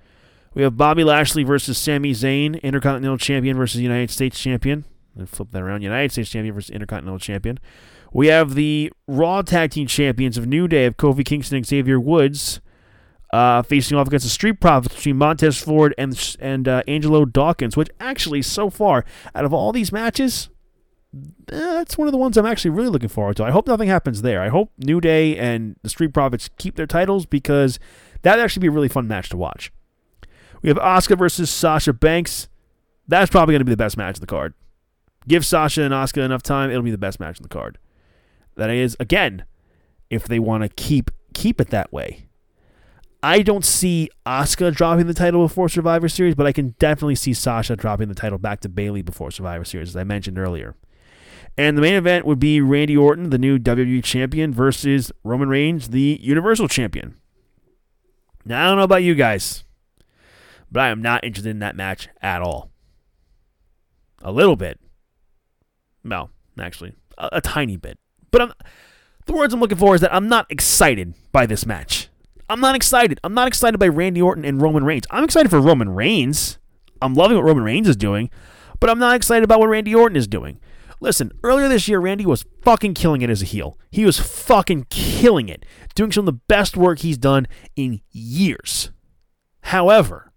We 0.54 0.62
have 0.62 0.76
Bobby 0.76 1.02
Lashley 1.02 1.42
versus 1.42 1.76
Sami 1.76 2.12
Zayn, 2.12 2.60
Intercontinental 2.62 3.18
Champion 3.18 3.56
versus 3.56 3.80
United 3.80 4.10
States 4.10 4.38
Champion. 4.38 4.84
And 5.16 5.28
flip 5.28 5.48
that 5.52 5.62
around. 5.62 5.82
United 5.82 6.12
States 6.12 6.30
Champion 6.30 6.54
versus 6.54 6.70
Intercontinental 6.70 7.18
Champion. 7.18 7.58
We 8.12 8.28
have 8.28 8.54
the 8.54 8.92
Raw 9.08 9.42
Tag 9.42 9.72
Team 9.72 9.86
Champions 9.86 10.38
of 10.38 10.46
New 10.46 10.68
Day 10.68 10.86
of 10.86 10.96
Kofi 10.96 11.24
Kingston 11.24 11.56
and 11.56 11.66
Xavier 11.66 11.98
Woods 11.98 12.60
uh, 13.32 13.62
facing 13.62 13.98
off 13.98 14.06
against 14.06 14.24
the 14.24 14.30
Street 14.30 14.60
Profits 14.60 14.94
between 14.94 15.16
Montez 15.16 15.60
Ford 15.60 15.92
and 15.98 16.36
and 16.38 16.68
uh, 16.68 16.84
Angelo 16.86 17.24
Dawkins, 17.24 17.76
which 17.76 17.90
actually 17.98 18.42
so 18.42 18.70
far 18.70 19.04
out 19.34 19.44
of 19.44 19.52
all 19.52 19.72
these 19.72 19.90
matches, 19.90 20.50
eh, 21.12 21.58
that's 21.58 21.98
one 21.98 22.06
of 22.06 22.12
the 22.12 22.18
ones 22.18 22.38
I'm 22.38 22.46
actually 22.46 22.70
really 22.70 22.90
looking 22.90 23.08
forward 23.08 23.36
to. 23.38 23.44
I 23.44 23.50
hope 23.50 23.66
nothing 23.66 23.88
happens 23.88 24.22
there. 24.22 24.40
I 24.40 24.50
hope 24.50 24.70
New 24.78 25.00
Day 25.00 25.36
and 25.36 25.74
the 25.82 25.88
Street 25.88 26.14
Profits 26.14 26.48
keep 26.58 26.76
their 26.76 26.86
titles 26.86 27.26
because 27.26 27.80
that'd 28.22 28.42
actually 28.42 28.60
be 28.60 28.68
a 28.68 28.72
really 28.72 28.88
fun 28.88 29.08
match 29.08 29.28
to 29.30 29.36
watch. 29.36 29.72
We 30.64 30.70
have 30.70 30.78
Asuka 30.78 31.18
versus 31.18 31.50
Sasha 31.50 31.92
Banks. 31.92 32.48
That's 33.06 33.30
probably 33.30 33.52
going 33.52 33.60
to 33.60 33.66
be 33.66 33.72
the 33.72 33.76
best 33.76 33.98
match 33.98 34.16
of 34.16 34.20
the 34.20 34.26
card. 34.26 34.54
Give 35.28 35.44
Sasha 35.44 35.82
and 35.82 35.92
Asuka 35.92 36.24
enough 36.24 36.42
time, 36.42 36.70
it'll 36.70 36.82
be 36.82 36.90
the 36.90 36.96
best 36.96 37.20
match 37.20 37.38
in 37.38 37.42
the 37.42 37.50
card. 37.50 37.76
That 38.56 38.70
is, 38.70 38.96
again, 38.98 39.44
if 40.08 40.26
they 40.26 40.38
want 40.38 40.62
to 40.62 40.70
keep 40.70 41.10
keep 41.34 41.60
it 41.60 41.68
that 41.68 41.92
way. 41.92 42.28
I 43.22 43.42
don't 43.42 43.64
see 43.64 44.08
Asuka 44.24 44.74
dropping 44.74 45.06
the 45.06 45.12
title 45.12 45.42
before 45.42 45.68
Survivor 45.68 46.08
Series, 46.08 46.34
but 46.34 46.46
I 46.46 46.52
can 46.52 46.74
definitely 46.78 47.16
see 47.16 47.34
Sasha 47.34 47.76
dropping 47.76 48.08
the 48.08 48.14
title 48.14 48.38
back 48.38 48.60
to 48.60 48.68
Bayley 48.70 49.02
before 49.02 49.30
Survivor 49.30 49.66
Series, 49.66 49.90
as 49.90 49.96
I 49.96 50.04
mentioned 50.04 50.38
earlier. 50.38 50.76
And 51.58 51.76
the 51.76 51.82
main 51.82 51.94
event 51.94 52.24
would 52.24 52.38
be 52.38 52.62
Randy 52.62 52.96
Orton, 52.96 53.28
the 53.28 53.38
new 53.38 53.58
WWE 53.58 54.02
champion, 54.02 54.54
versus 54.54 55.12
Roman 55.24 55.50
Reigns, 55.50 55.90
the 55.90 56.18
Universal 56.22 56.68
champion. 56.68 57.16
Now, 58.46 58.64
I 58.64 58.68
don't 58.68 58.78
know 58.78 58.84
about 58.84 59.02
you 59.02 59.14
guys, 59.14 59.64
but 60.74 60.82
I 60.82 60.88
am 60.88 61.00
not 61.00 61.24
interested 61.24 61.50
in 61.50 61.60
that 61.60 61.76
match 61.76 62.08
at 62.20 62.42
all. 62.42 62.72
A 64.22 64.32
little 64.32 64.56
bit. 64.56 64.80
No, 66.02 66.30
actually, 66.58 66.94
a, 67.16 67.28
a 67.34 67.40
tiny 67.40 67.76
bit. 67.76 67.96
But 68.32 68.42
I'm, 68.42 68.52
the 69.26 69.34
words 69.34 69.54
I'm 69.54 69.60
looking 69.60 69.78
for 69.78 69.94
is 69.94 70.00
that 70.00 70.12
I'm 70.12 70.28
not 70.28 70.50
excited 70.50 71.14
by 71.30 71.46
this 71.46 71.64
match. 71.64 72.08
I'm 72.50 72.60
not 72.60 72.74
excited. 72.74 73.20
I'm 73.22 73.34
not 73.34 73.46
excited 73.46 73.78
by 73.78 73.86
Randy 73.86 74.20
Orton 74.20 74.44
and 74.44 74.60
Roman 74.60 74.84
Reigns. 74.84 75.04
I'm 75.12 75.22
excited 75.22 75.48
for 75.48 75.60
Roman 75.60 75.90
Reigns. 75.90 76.58
I'm 77.00 77.14
loving 77.14 77.36
what 77.36 77.46
Roman 77.46 77.62
Reigns 77.62 77.88
is 77.88 77.96
doing, 77.96 78.28
but 78.80 78.90
I'm 78.90 78.98
not 78.98 79.14
excited 79.14 79.44
about 79.44 79.60
what 79.60 79.68
Randy 79.68 79.94
Orton 79.94 80.16
is 80.16 80.26
doing. 80.26 80.58
Listen, 81.00 81.30
earlier 81.44 81.68
this 81.68 81.86
year, 81.86 82.00
Randy 82.00 82.26
was 82.26 82.46
fucking 82.62 82.94
killing 82.94 83.22
it 83.22 83.30
as 83.30 83.42
a 83.42 83.46
heel. 83.46 83.78
He 83.92 84.04
was 84.04 84.18
fucking 84.18 84.86
killing 84.90 85.48
it, 85.48 85.64
doing 85.94 86.10
some 86.10 86.22
of 86.22 86.34
the 86.34 86.40
best 86.48 86.76
work 86.76 86.98
he's 86.98 87.18
done 87.18 87.46
in 87.76 88.00
years. 88.10 88.90
However, 89.62 90.32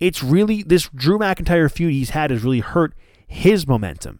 it's 0.00 0.22
really 0.22 0.62
this 0.62 0.88
Drew 0.94 1.18
McIntyre 1.18 1.70
feud 1.70 1.92
he's 1.92 2.10
had 2.10 2.30
has 2.30 2.42
really 2.42 2.60
hurt 2.60 2.94
his 3.26 3.66
momentum. 3.66 4.18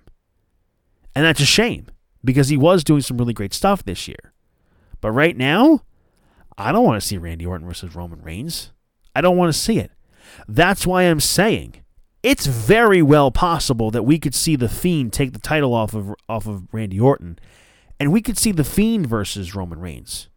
And 1.14 1.24
that's 1.24 1.40
a 1.40 1.46
shame 1.46 1.86
because 2.22 2.48
he 2.48 2.56
was 2.56 2.84
doing 2.84 3.00
some 3.00 3.16
really 3.16 3.32
great 3.32 3.54
stuff 3.54 3.82
this 3.82 4.06
year. 4.06 4.32
But 5.00 5.10
right 5.10 5.36
now, 5.36 5.80
I 6.56 6.72
don't 6.72 6.84
want 6.84 7.00
to 7.00 7.06
see 7.06 7.18
Randy 7.18 7.46
Orton 7.46 7.66
versus 7.66 7.94
Roman 7.94 8.22
Reigns. 8.22 8.72
I 9.16 9.20
don't 9.20 9.36
want 9.36 9.52
to 9.52 9.58
see 9.58 9.78
it. 9.78 9.90
That's 10.46 10.86
why 10.86 11.04
I'm 11.04 11.20
saying 11.20 11.82
it's 12.22 12.46
very 12.46 13.02
well 13.02 13.30
possible 13.30 13.90
that 13.90 14.02
we 14.02 14.18
could 14.18 14.34
see 14.34 14.56
the 14.56 14.68
Fiend 14.68 15.12
take 15.12 15.32
the 15.32 15.38
title 15.38 15.74
off 15.74 15.94
of 15.94 16.14
off 16.28 16.46
of 16.46 16.72
Randy 16.72 17.00
Orton, 17.00 17.38
and 17.98 18.12
we 18.12 18.20
could 18.20 18.38
see 18.38 18.52
the 18.52 18.64
Fiend 18.64 19.06
versus 19.06 19.54
Roman 19.54 19.80
Reigns. 19.80 20.28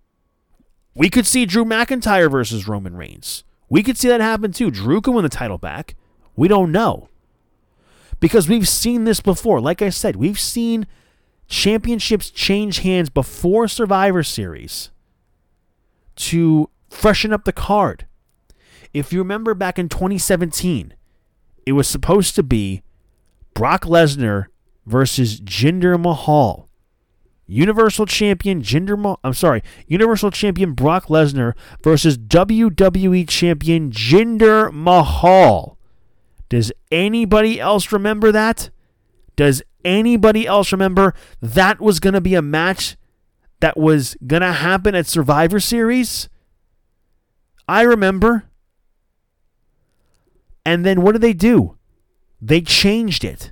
We 0.95 1.09
could 1.09 1.27
see 1.27 1.45
Drew 1.45 1.65
McIntyre 1.65 2.31
versus 2.31 2.67
Roman 2.67 2.95
Reigns. 2.95 3.43
We 3.73 3.81
could 3.81 3.97
see 3.97 4.07
that 4.07 4.21
happen 4.21 4.51
too. 4.51 4.69
Drew 4.69 5.01
can 5.01 5.15
win 5.15 5.23
the 5.23 5.29
title 5.29 5.57
back. 5.57 5.95
We 6.35 6.47
don't 6.47 6.71
know. 6.71 7.09
Because 8.19 8.47
we've 8.47 8.67
seen 8.67 9.05
this 9.05 9.19
before. 9.19 9.59
Like 9.59 9.81
I 9.81 9.89
said, 9.89 10.15
we've 10.15 10.39
seen 10.39 10.85
championships 11.47 12.29
change 12.29 12.81
hands 12.81 13.09
before 13.09 13.67
Survivor 13.67 14.21
Series 14.21 14.91
to 16.17 16.69
freshen 16.91 17.33
up 17.33 17.45
the 17.45 17.51
card. 17.51 18.05
If 18.93 19.11
you 19.11 19.17
remember 19.17 19.55
back 19.55 19.79
in 19.79 19.89
2017, 19.89 20.93
it 21.65 21.71
was 21.71 21.87
supposed 21.87 22.35
to 22.35 22.43
be 22.43 22.83
Brock 23.55 23.85
Lesnar 23.85 24.49
versus 24.85 25.41
Jinder 25.41 25.99
Mahal. 25.99 26.69
Universal 27.45 28.05
Champion 28.05 28.61
Jinder 28.61 28.97
Mahal, 28.97 29.19
I'm 29.23 29.33
sorry, 29.33 29.61
Universal 29.87 30.31
Champion 30.31 30.73
Brock 30.73 31.07
Lesnar 31.07 31.53
versus 31.83 32.17
WWE 32.17 33.27
Champion 33.27 33.91
Jinder 33.91 34.71
Mahal. 34.71 35.77
Does 36.49 36.71
anybody 36.91 37.59
else 37.59 37.91
remember 37.91 38.31
that? 38.31 38.69
Does 39.35 39.61
anybody 39.83 40.47
else 40.47 40.71
remember 40.71 41.13
that 41.41 41.81
was 41.81 41.99
going 41.99 42.13
to 42.13 42.21
be 42.21 42.35
a 42.35 42.41
match 42.41 42.95
that 43.59 43.77
was 43.77 44.15
going 44.25 44.41
to 44.41 44.51
happen 44.51 44.95
at 44.95 45.07
Survivor 45.07 45.59
Series? 45.59 46.29
I 47.67 47.81
remember. 47.81 48.45
And 50.65 50.85
then 50.85 51.01
what 51.01 51.13
did 51.13 51.21
they 51.21 51.33
do? 51.33 51.77
They 52.41 52.61
changed 52.61 53.23
it. 53.23 53.51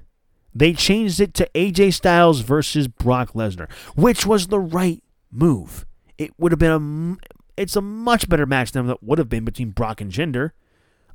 They 0.54 0.74
changed 0.74 1.20
it 1.20 1.34
to 1.36 1.50
AJ 1.56 1.94
Styles 1.94 2.42
versus 2.42 2.88
Brock 2.88 3.34
Lesnar, 3.34 3.72
which 3.96 4.26
was 4.26 4.48
the 4.48 4.60
right 4.60 5.04
move. 5.32 5.86
It 6.18 6.32
would 6.38 6.52
have 6.52 6.60
been 6.60 7.18
a 7.18 7.62
it's 7.62 7.76
a 7.76 7.82
much 7.82 8.28
better 8.28 8.46
match 8.46 8.72
than 8.72 8.90
it 8.90 9.04
would 9.04 9.20
have 9.20 9.30
been 9.30 9.46
between 9.46 9.72
Brock 9.72 10.02
and 10.02 10.12
Jinder. 10.12 10.52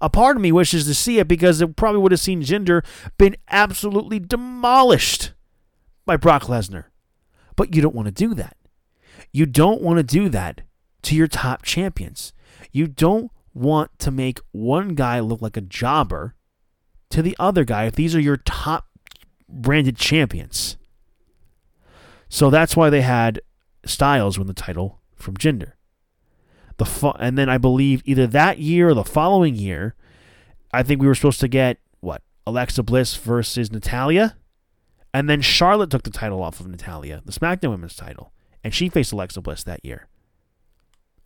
A 0.01 0.11
part 0.11 0.37
of 0.37 0.43
me 0.43 0.53
wishes 0.53 0.87
to 0.87 0.95
see 0.95 1.19
it 1.19 1.27
because 1.27 1.61
it 1.61 1.77
probably 1.77 2.01
would 2.01 2.13
have 2.13 2.21
seen 2.21 2.43
Jinder 2.43 2.85
been 3.19 3.37
absolutely 3.51 4.19
demolished 4.19 5.33
by 6.05 6.17
Brock 6.17 6.45
Lesnar. 6.45 6.85
But 7.57 7.75
you 7.75 7.83
don't 7.83 7.95
want 7.95 8.07
to 8.07 8.13
do 8.13 8.35
that. 8.35 8.57
You 9.33 9.47
don't 9.47 9.83
want 9.83 9.99
to 9.99 10.03
do 10.03 10.29
that 10.29 10.61
to 11.03 11.15
your 11.15 11.27
top 11.27 11.63
champions. 11.63 12.33
You 12.71 12.87
don't 12.87 13.31
want 13.55 13.99
to 14.01 14.11
make 14.11 14.39
one 14.53 14.95
guy 14.95 15.21
look 15.21 15.41
like 15.41 15.57
a 15.57 15.63
jobber 15.63 16.35
to 17.11 17.23
the 17.23 17.37
other 17.39 17.65
guy 17.65 17.87
if 17.87 17.95
these 17.95 18.15
are 18.15 18.21
your 18.21 18.37
top 18.37 18.87
branded 19.49 19.97
champions. 19.97 20.77
So 22.29 22.51
that's 22.51 22.77
why 22.77 22.91
they 22.91 23.03
had 23.03 23.41
Styles 23.85 24.39
win 24.39 24.47
the 24.47 24.55
title 24.55 25.01
from 25.15 25.37
Jinder. 25.37 25.73
The 26.79 27.15
and 27.19 27.39
then 27.39 27.49
I 27.49 27.59
believe 27.59 28.03
either 28.05 28.27
that 28.27 28.59
year 28.59 28.91
or 28.91 28.95
the 28.95 29.05
following 29.05 29.55
year, 29.55 29.95
I 30.73 30.83
think 30.83 31.01
we 31.01 31.07
were 31.07 31.15
supposed 31.15 31.41
to 31.41 31.49
get 31.49 31.79
what 32.01 32.23
Alexa 32.47 32.83
Bliss 32.83 33.17
versus 33.17 33.73
Natalya, 33.73 34.37
and 35.15 35.31
then 35.31 35.41
Charlotte 35.41 35.91
took 35.91 36.03
the 36.03 36.11
title 36.11 36.43
off 36.43 36.61
of 36.61 36.67
Natalya, 36.67 37.23
the 37.25 37.33
SmackDown 37.33 37.71
Women's 37.71 37.97
title, 37.97 38.33
and 38.63 38.75
she 38.75 38.91
faced 38.91 39.13
Alexa 39.13 39.41
Bliss 39.41 39.65
that 39.65 39.83
year, 39.85 40.09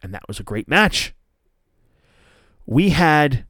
and 0.02 0.14
that 0.14 0.28
was 0.28 0.38
a 0.38 0.44
great 0.44 0.68
match. 0.68 1.14
We 2.64 2.90
had 2.90 3.44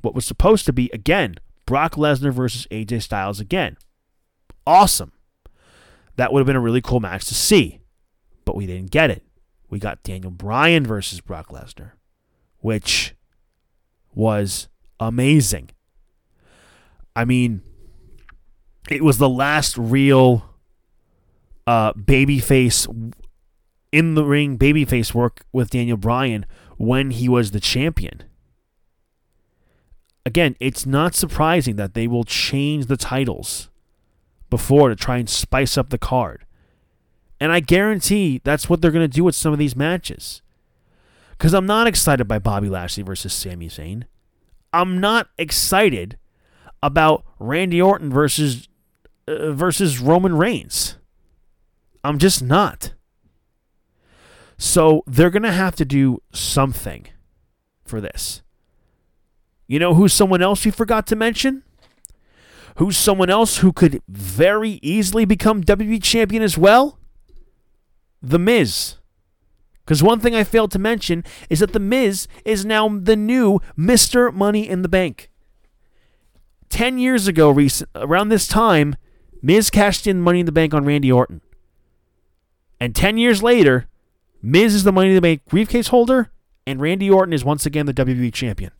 what 0.00 0.14
was 0.14 0.24
supposed 0.24 0.64
to 0.66 0.72
be 0.72 0.88
again 0.94 1.34
Brock 1.66 1.96
Lesnar 1.96 2.32
versus 2.32 2.66
AJ 2.70 3.02
Styles 3.02 3.40
again. 3.40 3.76
Awesome. 4.66 5.12
That 6.16 6.32
would 6.32 6.40
have 6.40 6.46
been 6.46 6.56
a 6.56 6.60
really 6.60 6.80
cool 6.80 7.00
match 7.00 7.26
to 7.26 7.34
see, 7.34 7.80
but 8.44 8.56
we 8.56 8.66
didn't 8.66 8.90
get 8.90 9.10
it 9.10 9.26
we 9.68 9.78
got 9.78 10.02
Daniel 10.02 10.30
Bryan 10.30 10.86
versus 10.86 11.20
Brock 11.20 11.48
Lesnar, 11.48 11.92
which 12.60 13.14
was 14.14 14.68
amazing. 15.00 15.70
I 17.14 17.24
mean, 17.24 17.62
it 18.90 19.02
was 19.02 19.18
the 19.18 19.28
last 19.28 19.76
real 19.76 20.44
uh, 21.66 21.92
babyface 21.94 23.12
in 23.92 24.14
the 24.14 24.24
ring 24.24 24.58
babyface 24.58 25.14
work 25.14 25.44
with 25.52 25.70
Daniel 25.70 25.96
Bryan 25.96 26.46
when 26.76 27.10
he 27.10 27.28
was 27.28 27.50
the 27.50 27.60
champion. 27.60 28.24
Again, 30.24 30.56
it's 30.60 30.84
not 30.84 31.14
surprising 31.14 31.76
that 31.76 31.94
they 31.94 32.06
will 32.06 32.24
change 32.24 32.86
the 32.86 32.96
titles 32.96 33.70
before 34.50 34.88
to 34.88 34.96
try 34.96 35.18
and 35.18 35.28
spice 35.28 35.76
up 35.76 35.90
the 35.90 35.98
card. 35.98 36.44
And 37.40 37.52
I 37.52 37.60
guarantee 37.60 38.40
that's 38.44 38.68
what 38.68 38.80
they're 38.80 38.90
going 38.90 39.08
to 39.08 39.14
do 39.14 39.24
with 39.24 39.34
some 39.34 39.52
of 39.52 39.58
these 39.58 39.76
matches. 39.76 40.42
Because 41.32 41.52
I'm 41.52 41.66
not 41.66 41.86
excited 41.86 42.26
by 42.26 42.38
Bobby 42.38 42.68
Lashley 42.68 43.02
versus 43.02 43.32
Sami 43.32 43.68
Zayn. 43.68 44.04
I'm 44.72 45.00
not 45.00 45.28
excited 45.38 46.18
about 46.82 47.24
Randy 47.38 47.80
Orton 47.80 48.10
versus 48.10 48.68
uh, 49.28 49.52
versus 49.52 49.98
Roman 49.98 50.36
Reigns. 50.36 50.96
I'm 52.04 52.18
just 52.18 52.42
not. 52.42 52.94
So 54.58 55.02
they're 55.06 55.30
going 55.30 55.42
to 55.42 55.52
have 55.52 55.76
to 55.76 55.84
do 55.84 56.22
something 56.32 57.08
for 57.84 58.00
this. 58.00 58.42
You 59.66 59.78
know 59.78 59.94
who's 59.94 60.14
someone 60.14 60.42
else 60.42 60.64
we 60.64 60.70
forgot 60.70 61.06
to 61.08 61.16
mention? 61.16 61.64
Who's 62.76 62.96
someone 62.96 63.30
else 63.30 63.58
who 63.58 63.72
could 63.72 64.02
very 64.08 64.78
easily 64.82 65.24
become 65.24 65.64
WWE 65.64 66.02
champion 66.02 66.42
as 66.42 66.58
well? 66.58 66.98
The 68.22 68.38
Miz. 68.38 68.96
Because 69.84 70.02
one 70.02 70.20
thing 70.20 70.34
I 70.34 70.44
failed 70.44 70.72
to 70.72 70.78
mention 70.78 71.24
is 71.48 71.60
that 71.60 71.72
The 71.72 71.80
Miz 71.80 72.26
is 72.44 72.64
now 72.64 72.88
the 72.88 73.16
new 73.16 73.60
Mr. 73.78 74.32
Money 74.32 74.68
in 74.68 74.82
the 74.82 74.88
Bank. 74.88 75.30
10 76.68 76.98
years 76.98 77.28
ago, 77.28 77.50
recent, 77.50 77.88
around 77.94 78.28
this 78.28 78.46
time, 78.46 78.96
Miz 79.40 79.70
cashed 79.70 80.06
in 80.06 80.20
Money 80.20 80.40
in 80.40 80.46
the 80.46 80.52
Bank 80.52 80.74
on 80.74 80.84
Randy 80.84 81.12
Orton. 81.12 81.40
And 82.80 82.94
10 82.94 83.16
years 83.16 83.42
later, 83.42 83.86
Miz 84.42 84.74
is 84.74 84.84
the 84.84 84.92
Money 84.92 85.10
in 85.10 85.14
the 85.14 85.20
Bank 85.20 85.44
briefcase 85.46 85.88
holder, 85.88 86.30
and 86.66 86.80
Randy 86.80 87.08
Orton 87.08 87.32
is 87.32 87.44
once 87.44 87.64
again 87.64 87.86
the 87.86 87.94
WWE 87.94 88.34
champion. 88.34 88.72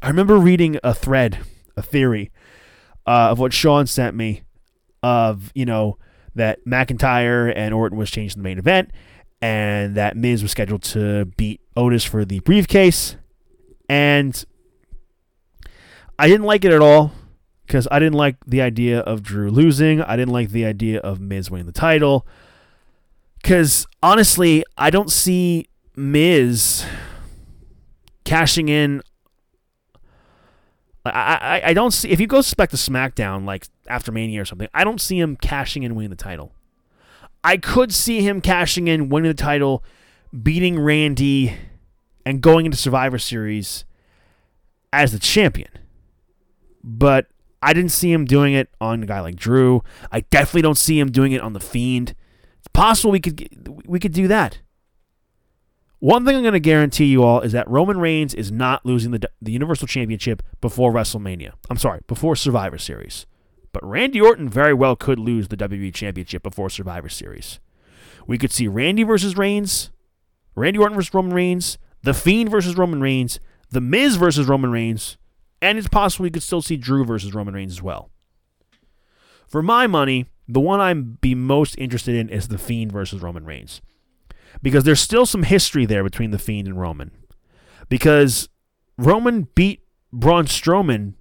I 0.00 0.08
remember 0.08 0.38
reading 0.38 0.78
a 0.82 0.94
thread, 0.94 1.40
a 1.76 1.82
theory 1.82 2.30
uh, 3.06 3.30
of 3.30 3.38
what 3.38 3.52
Sean 3.52 3.86
sent 3.86 4.16
me 4.16 4.42
of, 5.02 5.50
you 5.54 5.64
know, 5.64 5.98
that 6.34 6.64
McIntyre 6.64 7.52
and 7.54 7.74
Orton 7.74 7.98
was 7.98 8.10
changed 8.10 8.36
in 8.36 8.42
the 8.42 8.48
main 8.48 8.58
event 8.58 8.90
and 9.40 9.96
that 9.96 10.16
Miz 10.16 10.42
was 10.42 10.52
scheduled 10.52 10.82
to 10.84 11.26
beat 11.36 11.60
Otis 11.76 12.04
for 12.04 12.24
the 12.24 12.40
briefcase. 12.40 13.16
And 13.88 14.44
I 16.18 16.28
didn't 16.28 16.46
like 16.46 16.64
it 16.64 16.72
at 16.72 16.80
all 16.80 17.12
because 17.66 17.88
I 17.90 17.98
didn't 17.98 18.14
like 18.14 18.36
the 18.46 18.62
idea 18.62 19.00
of 19.00 19.22
Drew 19.22 19.50
losing. 19.50 20.00
I 20.00 20.16
didn't 20.16 20.32
like 20.32 20.50
the 20.50 20.64
idea 20.64 21.00
of 21.00 21.20
Miz 21.20 21.50
winning 21.50 21.66
the 21.66 21.72
title. 21.72 22.26
Because 23.42 23.86
honestly, 24.02 24.64
I 24.78 24.90
don't 24.90 25.10
see 25.10 25.66
Miz 25.96 26.84
cashing 28.24 28.68
in. 28.68 29.02
I, 31.04 31.10
I, 31.10 31.70
I 31.70 31.74
don't 31.74 31.90
see 31.90 32.10
if 32.10 32.20
you 32.20 32.26
go 32.26 32.42
back 32.56 32.70
to 32.70 32.76
SmackDown 32.76 33.44
like 33.44 33.66
after 33.88 34.12
Mania 34.12 34.42
or 34.42 34.44
something. 34.44 34.68
I 34.72 34.84
don't 34.84 35.00
see 35.00 35.18
him 35.18 35.36
cashing 35.36 35.82
in 35.82 35.94
winning 35.94 36.10
the 36.10 36.16
title. 36.16 36.52
I 37.44 37.56
could 37.56 37.92
see 37.92 38.22
him 38.22 38.40
cashing 38.40 38.86
in 38.86 39.08
winning 39.08 39.30
the 39.30 39.34
title, 39.34 39.82
beating 40.42 40.78
Randy, 40.78 41.56
and 42.24 42.40
going 42.40 42.66
into 42.66 42.78
Survivor 42.78 43.18
Series 43.18 43.84
as 44.92 45.10
the 45.10 45.18
champion. 45.18 45.70
But 46.84 47.26
I 47.60 47.72
didn't 47.72 47.90
see 47.92 48.12
him 48.12 48.24
doing 48.24 48.54
it 48.54 48.68
on 48.80 49.02
a 49.02 49.06
guy 49.06 49.20
like 49.20 49.36
Drew. 49.36 49.82
I 50.10 50.20
definitely 50.20 50.62
don't 50.62 50.78
see 50.78 50.98
him 50.98 51.10
doing 51.10 51.32
it 51.32 51.40
on 51.40 51.52
the 51.52 51.60
Fiend. 51.60 52.14
It's 52.58 52.68
possible 52.68 53.10
we 53.10 53.20
could 53.20 53.84
we 53.86 53.98
could 53.98 54.12
do 54.12 54.28
that. 54.28 54.60
One 56.02 56.24
thing 56.24 56.34
I'm 56.34 56.42
going 56.42 56.52
to 56.52 56.58
guarantee 56.58 57.04
you 57.04 57.22
all 57.22 57.42
is 57.42 57.52
that 57.52 57.70
Roman 57.70 57.96
Reigns 57.96 58.34
is 58.34 58.50
not 58.50 58.84
losing 58.84 59.12
the, 59.12 59.20
the 59.40 59.52
Universal 59.52 59.86
Championship 59.86 60.42
before 60.60 60.92
WrestleMania. 60.92 61.52
I'm 61.70 61.76
sorry, 61.76 62.00
before 62.08 62.34
Survivor 62.34 62.76
Series. 62.76 63.24
But 63.72 63.88
Randy 63.88 64.20
Orton 64.20 64.48
very 64.48 64.74
well 64.74 64.96
could 64.96 65.20
lose 65.20 65.46
the 65.46 65.56
WWE 65.56 65.94
Championship 65.94 66.42
before 66.42 66.70
Survivor 66.70 67.08
Series. 67.08 67.60
We 68.26 68.36
could 68.36 68.50
see 68.50 68.66
Randy 68.66 69.04
versus 69.04 69.36
Reigns, 69.36 69.92
Randy 70.56 70.80
Orton 70.80 70.96
versus 70.96 71.14
Roman 71.14 71.34
Reigns, 71.34 71.78
The 72.02 72.14
Fiend 72.14 72.50
versus 72.50 72.76
Roman 72.76 73.00
Reigns, 73.00 73.38
The 73.70 73.80
Miz 73.80 74.16
versus 74.16 74.48
Roman 74.48 74.72
Reigns, 74.72 75.18
and 75.60 75.78
it's 75.78 75.86
possible 75.86 76.24
we 76.24 76.30
could 76.30 76.42
still 76.42 76.62
see 76.62 76.76
Drew 76.76 77.04
versus 77.04 77.32
Roman 77.32 77.54
Reigns 77.54 77.74
as 77.74 77.82
well. 77.82 78.10
For 79.46 79.62
my 79.62 79.86
money, 79.86 80.26
the 80.48 80.58
one 80.58 80.80
I'd 80.80 81.20
be 81.20 81.36
most 81.36 81.78
interested 81.78 82.16
in 82.16 82.28
is 82.28 82.48
The 82.48 82.58
Fiend 82.58 82.90
versus 82.90 83.22
Roman 83.22 83.44
Reigns 83.44 83.80
because 84.60 84.84
there's 84.84 85.00
still 85.00 85.26
some 85.26 85.44
history 85.44 85.86
there 85.86 86.04
between 86.04 86.30
the 86.30 86.38
Fiend 86.38 86.68
and 86.68 86.80
Roman. 86.80 87.12
Because 87.88 88.48
Roman 88.98 89.48
beat 89.54 89.82
Braun 90.12 90.46
Strowman 90.46 91.14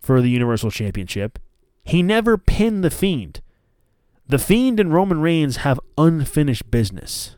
for 0.00 0.22
the 0.22 0.30
Universal 0.30 0.70
Championship. 0.70 1.38
He 1.84 2.02
never 2.02 2.38
pinned 2.38 2.82
the 2.82 2.90
Fiend. 2.90 3.40
The 4.26 4.38
Fiend 4.38 4.78
and 4.80 4.92
Roman 4.92 5.20
Reigns 5.20 5.58
have 5.58 5.80
unfinished 5.96 6.70
business. 6.70 7.36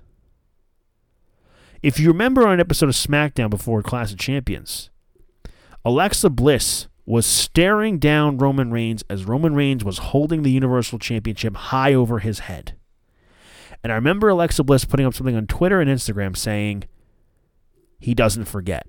If 1.83 1.99
you 1.99 2.09
remember 2.09 2.47
on 2.47 2.55
an 2.55 2.61
episode 2.61 2.89
of 2.89 2.95
SmackDown 2.95 3.49
before 3.49 3.83
Clash 3.83 4.13
of 4.13 4.19
Champions, 4.19 4.91
Alexa 5.85 6.31
Bliss 6.31 6.89
was 7.07 7.27
staring 7.27 7.99
down 7.99 8.39
Roman 8.39 8.71
Reigns 8.71 9.03
as 9.09 9.25
Roman 9.25 9.55
Reigns 9.55 9.85
was 9.85 9.99
holding 9.99 10.43
the 10.43 10.51
Universal 10.51 10.99
Championship 10.99 11.57
high 11.57 11.95
over 11.95 12.19
his 12.19 12.41
head. 12.41 12.77
And 13.83 13.93
I 13.93 13.97
remember 13.97 14.29
Alexa 14.29 14.63
Bliss 14.65 14.85
putting 14.85 15.07
up 15.07 15.15
something 15.15 15.37
on 15.37 15.47
Twitter 15.47 15.81
and 15.81 15.91
Instagram 15.91 16.37
saying, 16.37 16.85
he 17.99 18.15
doesn't 18.15 18.47
forget. 18.47 18.87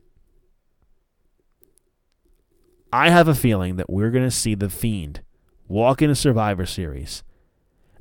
I 2.94 3.10
have 3.10 3.28
a 3.28 3.36
feeling 3.36 3.78
that 3.78 3.90
we're 3.90 4.12
going 4.12 4.26
to 4.26 4.32
see 4.32 4.56
The 4.56 4.70
Fiend 4.70 5.22
walk 5.68 6.02
into 6.02 6.16
Survivor 6.16 6.66
Series 6.66 7.24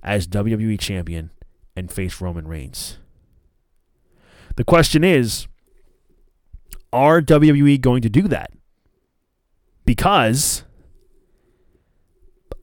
as 0.03 0.26
WWE 0.26 0.79
Champion 0.81 1.31
and 1.76 1.90
face 1.92 2.20
Roman 2.20 2.48
Reigns. 2.48 2.98
The 4.57 4.64
question 4.64 5.05
is 5.05 5.46
are 6.92 7.20
WWE 7.20 7.81
going 7.81 8.03
to 8.03 8.11
do 8.11 8.22
that? 8.22 8.50
Because 9.85 10.64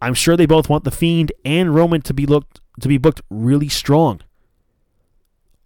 I'm 0.01 0.13
sure 0.13 0.35
they 0.35 0.45
both 0.45 0.69
want 0.69 0.83
The 0.83 0.91
Fiend 0.91 1.31
and 1.45 1.73
Roman 1.73 2.01
to 2.01 2.13
be 2.13 2.25
looked 2.25 2.59
to 2.79 2.87
be 2.87 2.97
booked 2.97 3.21
really 3.29 3.69
strong. 3.69 4.21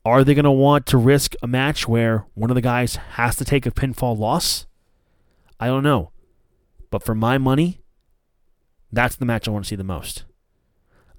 Are 0.03 0.23
they 0.23 0.33
going 0.33 0.45
to 0.45 0.51
want 0.51 0.85
to 0.87 0.97
risk 0.97 1.35
a 1.43 1.47
match 1.47 1.87
where 1.87 2.25
one 2.33 2.49
of 2.49 2.55
the 2.55 2.61
guys 2.61 2.95
has 2.95 3.35
to 3.35 3.45
take 3.45 3.65
a 3.65 3.71
pinfall 3.71 4.17
loss? 4.17 4.65
I 5.59 5.67
don't 5.67 5.83
know. 5.83 6.11
But 6.89 7.03
for 7.03 7.13
my 7.13 7.37
money, 7.37 7.81
that's 8.91 9.15
the 9.15 9.25
match 9.25 9.47
I 9.47 9.51
want 9.51 9.65
to 9.65 9.69
see 9.69 9.75
the 9.75 9.83
most. 9.83 10.25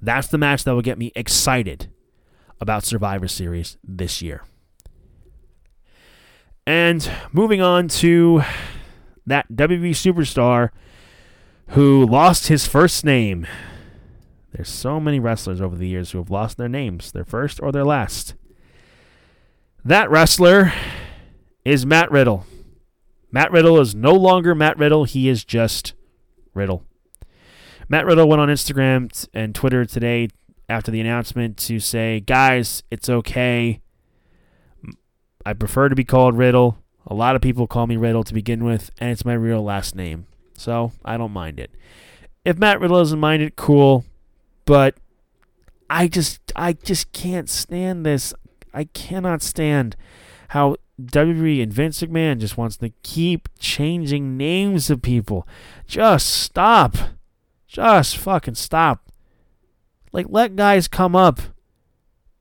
That's 0.00 0.26
the 0.26 0.38
match 0.38 0.64
that 0.64 0.74
will 0.74 0.82
get 0.82 0.98
me 0.98 1.12
excited 1.14 1.90
about 2.60 2.84
Survivor 2.84 3.28
Series 3.28 3.76
this 3.84 4.20
year. 4.20 4.42
And 6.66 7.08
moving 7.32 7.60
on 7.60 7.88
to 7.88 8.42
that 9.26 9.50
WWE 9.52 9.90
superstar 9.90 10.70
who 11.68 12.04
lost 12.04 12.48
his 12.48 12.66
first 12.66 13.04
name 13.04 13.46
there's 14.52 14.68
so 14.68 15.00
many 15.00 15.18
wrestlers 15.18 15.60
over 15.60 15.76
the 15.76 15.88
years 15.88 16.10
who 16.10 16.18
have 16.18 16.30
lost 16.30 16.58
their 16.58 16.68
names, 16.68 17.12
their 17.12 17.24
first 17.24 17.60
or 17.62 17.72
their 17.72 17.84
last. 17.84 18.34
That 19.84 20.10
wrestler 20.10 20.72
is 21.64 21.86
Matt 21.86 22.10
Riddle. 22.10 22.46
Matt 23.30 23.50
Riddle 23.50 23.80
is 23.80 23.94
no 23.94 24.12
longer 24.12 24.54
Matt 24.54 24.78
Riddle, 24.78 25.04
he 25.04 25.28
is 25.28 25.44
just 25.44 25.94
Riddle. 26.54 26.84
Matt 27.88 28.04
Riddle 28.06 28.28
went 28.28 28.40
on 28.40 28.48
Instagram 28.48 29.26
and 29.34 29.54
Twitter 29.54 29.84
today 29.84 30.28
after 30.68 30.90
the 30.90 31.00
announcement 31.00 31.56
to 31.58 31.80
say, 31.80 32.20
guys, 32.20 32.82
it's 32.90 33.08
okay. 33.08 33.80
I 35.44 35.52
prefer 35.54 35.88
to 35.88 35.96
be 35.96 36.04
called 36.04 36.36
Riddle. 36.36 36.78
A 37.06 37.14
lot 37.14 37.34
of 37.34 37.42
people 37.42 37.66
call 37.66 37.86
me 37.86 37.96
Riddle 37.96 38.22
to 38.24 38.34
begin 38.34 38.64
with, 38.64 38.90
and 38.98 39.10
it's 39.10 39.24
my 39.24 39.34
real 39.34 39.62
last 39.62 39.96
name. 39.96 40.26
So 40.56 40.92
I 41.04 41.16
don't 41.16 41.32
mind 41.32 41.58
it. 41.58 41.72
If 42.44 42.58
Matt 42.58 42.80
Riddle 42.80 42.98
doesn't 42.98 43.18
mind 43.18 43.42
it, 43.42 43.56
cool. 43.56 44.04
But 44.64 44.96
I 45.90 46.08
just 46.08 46.40
I 46.56 46.72
just 46.72 47.12
can't 47.12 47.48
stand 47.48 48.06
this. 48.06 48.32
I 48.72 48.84
cannot 48.84 49.42
stand 49.42 49.96
how 50.48 50.76
WWE 51.00 51.62
and 51.62 51.72
Vince 51.72 52.02
McMahon 52.02 52.38
just 52.38 52.56
wants 52.56 52.76
to 52.78 52.90
keep 53.02 53.48
changing 53.58 54.36
names 54.36 54.90
of 54.90 55.02
people. 55.02 55.46
Just 55.86 56.28
stop. 56.28 56.96
Just 57.66 58.16
fucking 58.16 58.54
stop. 58.54 59.10
Like 60.12 60.26
let 60.28 60.56
guys 60.56 60.88
come 60.88 61.16
up 61.16 61.40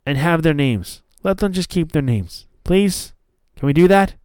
and 0.06 0.18
have 0.18 0.44
their 0.44 0.54
names. 0.54 1.02
Let 1.24 1.38
them 1.38 1.54
just 1.54 1.70
keep 1.70 1.92
their 1.92 2.02
names. 2.02 2.48
Please? 2.64 3.14
Can 3.56 3.68
we 3.68 3.74
do 3.74 3.88
that? 3.88 4.16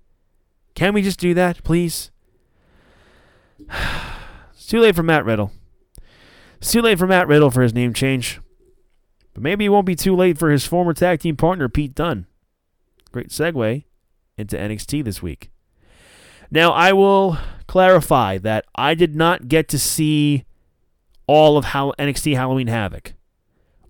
Can 0.75 0.95
we 0.95 1.03
just 1.03 1.19
do 1.19 1.35
that, 1.35 1.63
please? 1.65 2.11
it's 4.53 4.67
too 4.67 4.81
late 4.81 4.95
for 4.95 5.03
Matt 5.03 5.25
Riddle. 5.25 5.53
It's 6.59 6.73
too 6.73 6.83
late 6.83 6.99
for 6.99 7.07
Matt 7.07 7.29
Riddle 7.29 7.51
for 7.51 7.63
his 7.63 7.75
name 7.75 7.93
change. 7.93 8.41
But 9.35 9.43
maybe 9.43 9.67
it 9.67 9.71
won't 9.71 9.87
be 9.87 9.95
too 9.95 10.17
late 10.17 10.39
for 10.39 10.51
his 10.51 10.67
former 10.67 10.95
tag 10.95 11.21
team 11.21 11.37
partner, 11.37 11.69
Pete 11.69 11.95
Dunne. 11.95 12.27
Great 13.13 13.29
segue 13.29 13.85
into 14.39 14.57
NXT 14.57 15.05
this 15.05 15.23
week. 15.23 15.51
Now, 16.51 16.73
I 16.73 16.93
will 16.93 17.39
clarify 17.67 18.39
that 18.39 18.65
I 18.77 18.95
did 18.95 19.15
not 19.15 19.49
get 19.49 19.69
to 19.69 19.79
see 19.79 20.45
all 21.27 21.59
of 21.59 21.67
how 21.67 21.93
NXT 21.99 22.35
Halloween 22.37 22.69
Havoc. 22.69 23.15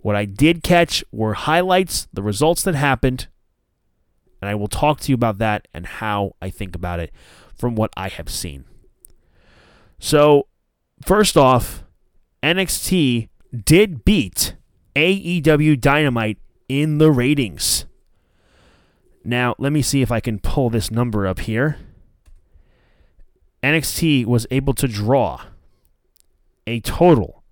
What 0.00 0.16
I 0.16 0.24
did 0.24 0.62
catch 0.62 1.04
were 1.12 1.34
highlights, 1.34 2.08
the 2.12 2.22
results 2.22 2.62
that 2.62 2.74
happened, 2.74 3.28
and 4.40 4.48
I 4.48 4.54
will 4.54 4.68
talk 4.68 5.00
to 5.00 5.12
you 5.12 5.14
about 5.14 5.38
that 5.38 5.68
and 5.74 5.86
how 5.86 6.32
I 6.40 6.50
think 6.50 6.74
about 6.74 7.00
it 7.00 7.12
from 7.56 7.74
what 7.74 7.92
I 7.96 8.08
have 8.08 8.28
seen. 8.28 8.64
So, 9.98 10.46
first 11.04 11.36
off, 11.36 11.84
NXT 12.42 13.28
did 13.64 14.04
beat 14.04 14.56
AEW 14.94 15.80
Dynamite 15.80 16.36
in 16.68 16.98
the 16.98 17.10
ratings. 17.10 17.86
Now, 19.24 19.54
let 19.58 19.72
me 19.72 19.80
see 19.82 20.02
if 20.02 20.12
I 20.12 20.20
can 20.20 20.38
pull 20.38 20.70
this 20.70 20.90
number 20.90 21.26
up 21.26 21.40
here. 21.40 21.78
NXT 23.62 24.26
was 24.26 24.46
able 24.50 24.74
to 24.74 24.86
draw 24.86 25.40
a 26.66 26.80
total 26.80 27.42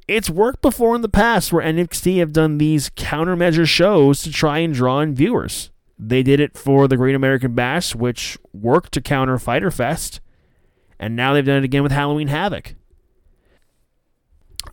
It's 0.07 0.29
worked 0.29 0.61
before 0.61 0.95
in 0.95 1.01
the 1.01 1.09
past 1.09 1.51
where 1.51 1.65
NXT 1.65 2.19
have 2.19 2.31
done 2.31 2.57
these 2.57 2.89
countermeasure 2.91 3.67
shows 3.67 4.21
to 4.23 4.31
try 4.31 4.59
and 4.59 4.73
draw 4.73 5.01
in 5.01 5.13
viewers. 5.13 5.69
They 5.99 6.23
did 6.23 6.39
it 6.39 6.57
for 6.57 6.87
the 6.87 6.95
Great 6.95 7.15
American 7.15 7.53
Bash, 7.53 7.93
which 7.93 8.37
worked 8.53 8.93
to 8.93 9.01
counter 9.01 9.37
Fyter 9.37 9.71
Fest, 9.71 10.21
And 10.99 11.15
now 11.15 11.33
they've 11.33 11.45
done 11.45 11.57
it 11.57 11.63
again 11.65 11.83
with 11.83 11.91
Halloween 11.91 12.29
Havoc. 12.29 12.75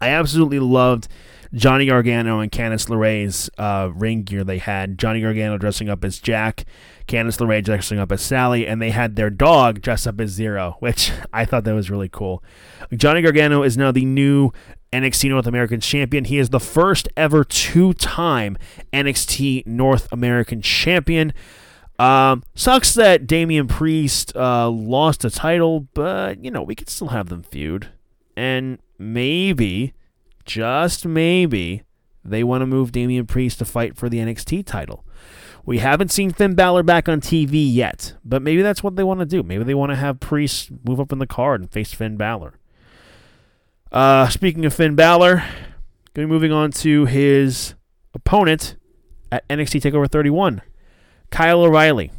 I 0.00 0.08
absolutely 0.08 0.58
loved 0.58 1.08
Johnny 1.52 1.86
Gargano 1.86 2.40
and 2.40 2.50
Candice 2.50 2.88
LeRae's 2.88 3.48
uh, 3.58 3.90
ring 3.94 4.22
gear 4.22 4.44
they 4.44 4.58
had. 4.58 4.98
Johnny 4.98 5.20
Gargano 5.20 5.56
dressing 5.56 5.88
up 5.88 6.04
as 6.04 6.18
Jack, 6.18 6.64
Candice 7.06 7.38
LeRae 7.38 7.64
dressing 7.64 7.98
up 7.98 8.10
as 8.10 8.22
Sally, 8.22 8.66
and 8.66 8.82
they 8.82 8.90
had 8.90 9.16
their 9.16 9.30
dog 9.30 9.80
dress 9.80 10.06
up 10.06 10.20
as 10.20 10.30
Zero, 10.30 10.76
which 10.80 11.12
I 11.32 11.44
thought 11.44 11.64
that 11.64 11.74
was 11.74 11.90
really 11.90 12.08
cool. 12.08 12.42
Johnny 12.94 13.22
Gargano 13.22 13.62
is 13.62 13.76
now 13.76 13.92
the 13.92 14.04
new 14.04 14.52
NXT 14.94 15.28
North 15.28 15.46
American 15.48 15.80
champion. 15.80 16.24
He 16.24 16.38
is 16.38 16.50
the 16.50 16.60
first 16.60 17.08
ever 17.16 17.42
two 17.42 17.92
time 17.94 18.56
NXT 18.92 19.66
North 19.66 20.06
American 20.12 20.62
champion. 20.62 21.32
Um, 21.98 22.44
sucks 22.54 22.94
that 22.94 23.26
Damian 23.26 23.66
Priest 23.66 24.34
uh, 24.36 24.70
lost 24.70 25.24
a 25.24 25.30
title, 25.30 25.80
but 25.94 26.44
you 26.44 26.50
know 26.50 26.62
we 26.62 26.76
could 26.76 26.88
still 26.88 27.08
have 27.08 27.28
them 27.28 27.42
feud, 27.42 27.88
and 28.36 28.78
maybe, 28.96 29.94
just 30.44 31.04
maybe, 31.04 31.82
they 32.24 32.44
want 32.44 32.62
to 32.62 32.66
move 32.66 32.92
Damian 32.92 33.26
Priest 33.26 33.58
to 33.58 33.64
fight 33.64 33.96
for 33.96 34.08
the 34.08 34.18
NXT 34.18 34.64
title. 34.64 35.04
We 35.66 35.78
haven't 35.78 36.12
seen 36.12 36.30
Finn 36.30 36.54
Balor 36.54 36.82
back 36.82 37.08
on 37.08 37.20
TV 37.20 37.72
yet, 37.72 38.14
but 38.24 38.42
maybe 38.42 38.62
that's 38.62 38.82
what 38.82 38.96
they 38.96 39.04
want 39.04 39.20
to 39.20 39.26
do. 39.26 39.42
Maybe 39.42 39.64
they 39.64 39.74
want 39.74 39.90
to 39.90 39.96
have 39.96 40.20
Priest 40.20 40.70
move 40.86 41.00
up 41.00 41.10
in 41.10 41.18
the 41.18 41.26
card 41.26 41.60
and 41.62 41.70
face 41.70 41.92
Finn 41.92 42.16
Balor. 42.16 42.58
Uh, 43.94 44.28
speaking 44.28 44.64
of 44.64 44.74
Finn 44.74 44.96
Balor, 44.96 45.36
going 45.36 45.46
to 46.14 46.20
be 46.22 46.26
moving 46.26 46.50
on 46.50 46.72
to 46.72 47.04
his 47.04 47.76
opponent 48.12 48.74
at 49.30 49.46
NXT 49.46 49.82
TakeOver 49.82 50.10
31, 50.10 50.62
Kyle 51.30 51.62
O'Reilly. 51.62 52.10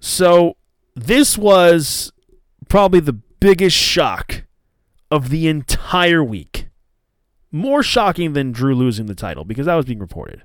So 0.00 0.58
this 0.94 1.38
was 1.38 2.12
probably 2.68 3.00
the 3.00 3.14
biggest 3.14 3.74
shock 3.74 4.44
of 5.10 5.30
the 5.30 5.48
entire 5.48 6.22
week. 6.22 6.68
More 7.50 7.82
shocking 7.82 8.34
than 8.34 8.52
Drew 8.52 8.74
losing 8.74 9.06
the 9.06 9.14
title 9.14 9.46
because 9.46 9.64
that 9.64 9.76
was 9.76 9.86
being 9.86 9.98
reported. 9.98 10.42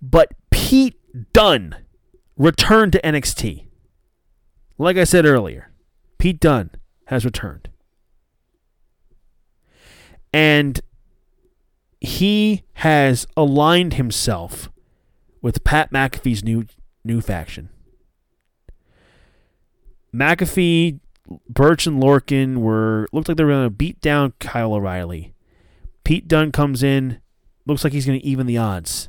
But 0.00 0.32
Pete 0.48 0.96
Dunne 1.34 1.76
returned 2.38 2.92
to 2.94 3.02
NXT. 3.02 3.66
Like 4.78 4.96
I 4.96 5.04
said 5.04 5.26
earlier, 5.26 5.72
Pete 6.16 6.40
Dunne 6.40 6.70
has 7.08 7.26
returned. 7.26 7.68
And 10.36 10.82
he 11.98 12.62
has 12.74 13.26
aligned 13.38 13.94
himself 13.94 14.70
with 15.40 15.64
Pat 15.64 15.90
McAfee's 15.90 16.44
new 16.44 16.66
new 17.06 17.22
faction. 17.22 17.70
McAfee, 20.14 21.00
Burch, 21.48 21.86
and 21.86 22.02
Lorcan 22.02 22.58
were 22.58 23.08
looked 23.14 23.28
like 23.28 23.38
they 23.38 23.44
were 23.44 23.50
going 23.50 23.64
to 23.64 23.70
beat 23.70 23.98
down 24.02 24.34
Kyle 24.38 24.74
O'Reilly. 24.74 25.32
Pete 26.04 26.28
Dunne 26.28 26.52
comes 26.52 26.82
in, 26.82 27.22
looks 27.64 27.82
like 27.82 27.94
he's 27.94 28.04
going 28.04 28.20
to 28.20 28.26
even 28.26 28.44
the 28.44 28.58
odds. 28.58 29.08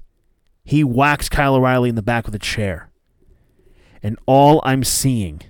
He 0.64 0.82
whacks 0.82 1.28
Kyle 1.28 1.56
O'Reilly 1.56 1.90
in 1.90 1.96
the 1.96 2.02
back 2.02 2.26
with 2.26 2.36
a 2.36 2.40
chair. 2.40 2.90
And 4.02 4.18
all 4.26 4.62
I'm 4.64 4.86
seeing 4.86 5.42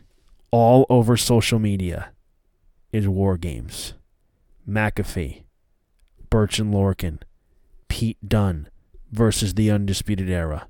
all 0.49 0.87
over 0.89 1.17
social 1.17 1.59
media 1.59 2.13
is 2.91 3.07
war 3.07 3.37
games. 3.37 3.93
McAfee, 4.67 5.43
Burch 6.29 6.59
and 6.59 6.73
Lorcan, 6.73 7.19
Pete 7.87 8.17
Dunne 8.27 8.69
versus 9.11 9.53
the 9.53 9.71
Undisputed 9.71 10.29
Era. 10.29 10.67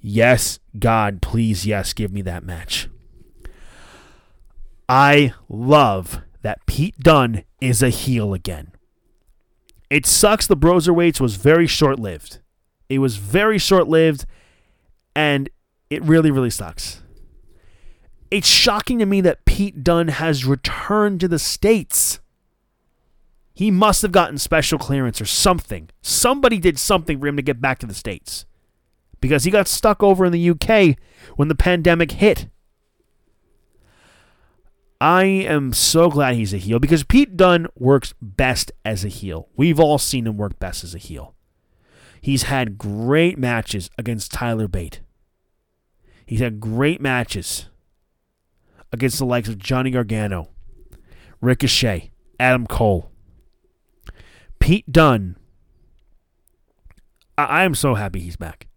Yes, 0.00 0.58
God, 0.78 1.22
please, 1.22 1.64
yes, 1.64 1.92
give 1.92 2.12
me 2.12 2.22
that 2.22 2.44
match. 2.44 2.88
I 4.88 5.32
love 5.48 6.20
that 6.42 6.66
Pete 6.66 6.98
Dunne 6.98 7.44
is 7.60 7.82
a 7.82 7.88
heel 7.88 8.34
again. 8.34 8.72
It 9.88 10.06
sucks 10.06 10.46
the 10.46 10.56
Broserweights 10.56 11.20
was 11.20 11.36
very 11.36 11.66
short 11.66 12.00
lived. 12.00 12.40
It 12.88 12.98
was 12.98 13.16
very 13.16 13.58
short 13.58 13.88
lived, 13.88 14.24
and 15.14 15.48
it 15.88 16.02
really, 16.02 16.30
really 16.30 16.50
sucks. 16.50 17.02
It's 18.30 18.48
shocking 18.48 18.98
to 18.98 19.06
me 19.06 19.20
that 19.20 19.44
Pete 19.44 19.84
Dunne 19.84 20.08
has 20.08 20.46
returned 20.46 21.20
to 21.20 21.28
the 21.28 21.38
States. 21.38 22.20
He 23.54 23.70
must 23.70 24.02
have 24.02 24.12
gotten 24.12 24.38
special 24.38 24.78
clearance 24.78 25.20
or 25.20 25.26
something. 25.26 25.90
Somebody 26.00 26.58
did 26.58 26.78
something 26.78 27.20
for 27.20 27.26
him 27.26 27.36
to 27.36 27.42
get 27.42 27.60
back 27.60 27.78
to 27.80 27.86
the 27.86 27.94
States. 27.94 28.46
Because 29.20 29.44
he 29.44 29.50
got 29.50 29.68
stuck 29.68 30.02
over 30.02 30.24
in 30.24 30.32
the 30.32 30.50
UK 30.50 30.96
when 31.36 31.48
the 31.48 31.54
pandemic 31.54 32.12
hit. 32.12 32.48
I 35.00 35.24
am 35.24 35.72
so 35.72 36.08
glad 36.08 36.36
he's 36.36 36.54
a 36.54 36.58
heel 36.58 36.78
because 36.78 37.02
Pete 37.02 37.36
Dunne 37.36 37.66
works 37.76 38.14
best 38.22 38.72
as 38.84 39.04
a 39.04 39.08
heel. 39.08 39.48
We've 39.56 39.80
all 39.80 39.98
seen 39.98 40.26
him 40.26 40.36
work 40.36 40.58
best 40.58 40.84
as 40.84 40.94
a 40.94 40.98
heel. 40.98 41.34
He's 42.20 42.44
had 42.44 42.78
great 42.78 43.36
matches 43.36 43.90
against 43.98 44.32
Tyler 44.32 44.68
Bate. 44.68 45.00
He's 46.24 46.40
had 46.40 46.60
great 46.60 47.00
matches 47.00 47.66
against 48.92 49.18
the 49.18 49.26
likes 49.26 49.48
of 49.48 49.58
Johnny 49.58 49.90
Gargano, 49.90 50.50
Ricochet, 51.40 52.12
Adam 52.38 52.66
Cole. 52.66 53.11
Pete 54.62 54.92
Dunne. 54.92 55.34
I, 57.36 57.64
am 57.64 57.74
so 57.74 57.96
happy 57.96 58.20
he's 58.20 58.36
back. 58.36 58.68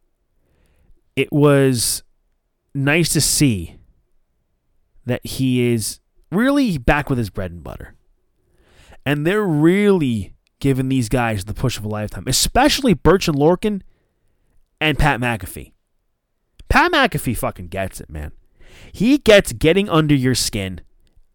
It 1.15 1.31
was 1.31 2.01
nice 2.73 3.09
to 3.09 3.21
see 3.21 3.75
that 5.05 5.23
he 5.23 5.71
is 5.71 5.99
really 6.31 6.79
back 6.79 7.07
with 7.07 7.19
his 7.19 7.29
bread 7.29 7.51
and 7.51 7.63
butter. 7.63 7.93
And 9.05 9.27
they're 9.27 9.43
really 9.43 10.33
giving 10.59 10.89
these 10.89 11.07
guys 11.07 11.45
the 11.45 11.53
push 11.53 11.77
of 11.77 11.85
a 11.85 11.87
lifetime, 11.87 12.23
especially 12.25 12.95
Burch 12.95 13.27
and 13.27 13.37
Lorcan 13.37 13.83
and 14.81 14.97
Pat 14.97 15.19
McAfee. 15.19 15.73
Pat 16.67 16.91
McAfee 16.91 17.37
fucking 17.37 17.67
gets 17.67 18.01
it, 18.01 18.09
man. 18.09 18.31
He 18.91 19.19
gets 19.19 19.53
getting 19.53 19.87
under 19.87 20.15
your 20.15 20.33
skin 20.33 20.81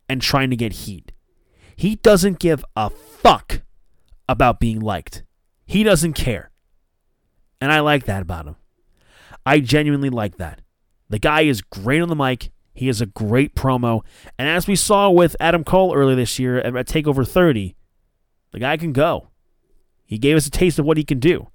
and 0.09 0.21
trying 0.21 0.51
to 0.51 0.57
get 0.57 0.73
heat. 0.73 1.13
He 1.77 1.95
doesn't 1.95 2.41
give 2.41 2.65
a 2.75 2.91
fuck 2.91 3.63
about 4.31 4.61
being 4.61 4.79
liked. 4.79 5.25
He 5.67 5.83
doesn't 5.83 6.13
care. 6.13 6.53
And 7.61 7.73
I 7.73 7.81
like 7.81 8.05
that 8.05 8.23
about 8.23 8.47
him. 8.47 8.57
I 9.45 9.59
genuinely 9.59 10.09
like 10.09 10.37
that. 10.37 10.61
The 11.09 11.19
guy 11.19 11.43
is 11.43 11.61
great 11.61 12.01
on 12.01 12.09
the 12.09 12.15
mic. 12.15 12.53
He 12.73 12.89
is 12.89 13.01
a 13.01 13.07
great 13.07 13.57
promo. 13.57 14.03
And 14.39 14.49
as 14.49 14.69
we 14.69 14.77
saw 14.77 15.11
with 15.11 15.35
Adam 15.41 15.65
Cole 15.65 15.95
earlier 15.95 16.15
this 16.15 16.39
year 16.39 16.59
at 16.59 16.73
TakeOver 16.87 17.27
30, 17.27 17.75
the 18.53 18.61
guy 18.61 18.77
can 18.77 18.93
go. 18.93 19.29
He 20.07 20.17
gave 20.17 20.37
us 20.37 20.47
a 20.47 20.51
taste 20.51 20.79
of 20.79 20.85
what 20.85 20.97
he 20.97 21.05
can 21.05 21.19
do. 21.19 21.49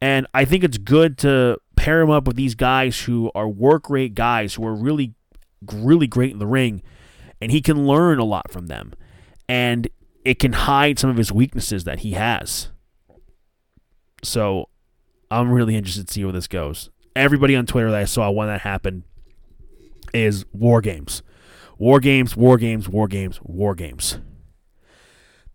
And 0.00 0.26
I 0.32 0.44
think 0.44 0.62
it's 0.62 0.78
good 0.78 1.18
to 1.18 1.58
pair 1.76 2.00
him 2.00 2.10
up 2.10 2.26
with 2.26 2.36
these 2.36 2.54
guys 2.54 3.00
who 3.00 3.32
are 3.34 3.48
work 3.48 3.90
rate 3.90 4.14
guys 4.14 4.54
who 4.54 4.64
are 4.64 4.74
really, 4.74 5.14
really 5.72 6.06
great 6.06 6.32
in 6.32 6.38
the 6.38 6.46
ring. 6.46 6.82
And 7.40 7.50
he 7.50 7.60
can 7.60 7.86
learn 7.86 8.20
a 8.20 8.24
lot 8.24 8.52
from 8.52 8.68
them. 8.68 8.92
And 9.48 9.88
it 10.24 10.38
can 10.38 10.52
hide 10.52 10.98
some 10.98 11.10
of 11.10 11.16
his 11.16 11.32
weaknesses 11.32 11.84
that 11.84 12.00
he 12.00 12.12
has. 12.12 12.68
So 14.22 14.68
I'm 15.30 15.50
really 15.50 15.76
interested 15.76 16.06
to 16.06 16.12
see 16.12 16.24
where 16.24 16.32
this 16.32 16.46
goes. 16.46 16.90
Everybody 17.16 17.56
on 17.56 17.66
Twitter 17.66 17.90
that 17.90 18.00
I 18.00 18.04
saw 18.04 18.30
when 18.30 18.48
that 18.48 18.60
happened 18.60 19.02
is 20.14 20.44
War 20.52 20.80
Games. 20.80 21.22
War 21.78 22.00
Games, 22.00 22.36
War 22.36 22.56
Games, 22.56 22.88
War 22.88 23.08
Games, 23.08 23.40
War 23.42 23.74
Games. 23.74 24.18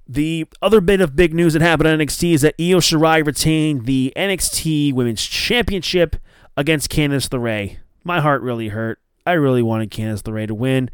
The 0.10 0.46
other 0.62 0.82
bit 0.82 1.02
of 1.02 1.16
big 1.16 1.34
news 1.34 1.54
that 1.54 1.62
happened 1.62 1.88
on 1.88 2.00
NXT 2.00 2.34
is 2.34 2.42
that 2.42 2.56
Io 2.60 2.80
Shirai 2.80 3.26
retained 3.26 3.86
the 3.86 4.14
NXT 4.16 4.94
Women's 4.94 5.26
Championship 5.26 6.16
against 6.56 6.90
Candice 6.90 7.30
LeRae. 7.30 7.78
My 8.04 8.22
heart 8.22 8.42
really 8.42 8.70
hurt. 8.70 9.00
I 9.26 9.34
really 9.34 9.62
wanted 9.62 9.92
Candice 9.92 10.24
LeRae 10.24 10.48
to 10.48 10.56
win, 10.56 10.90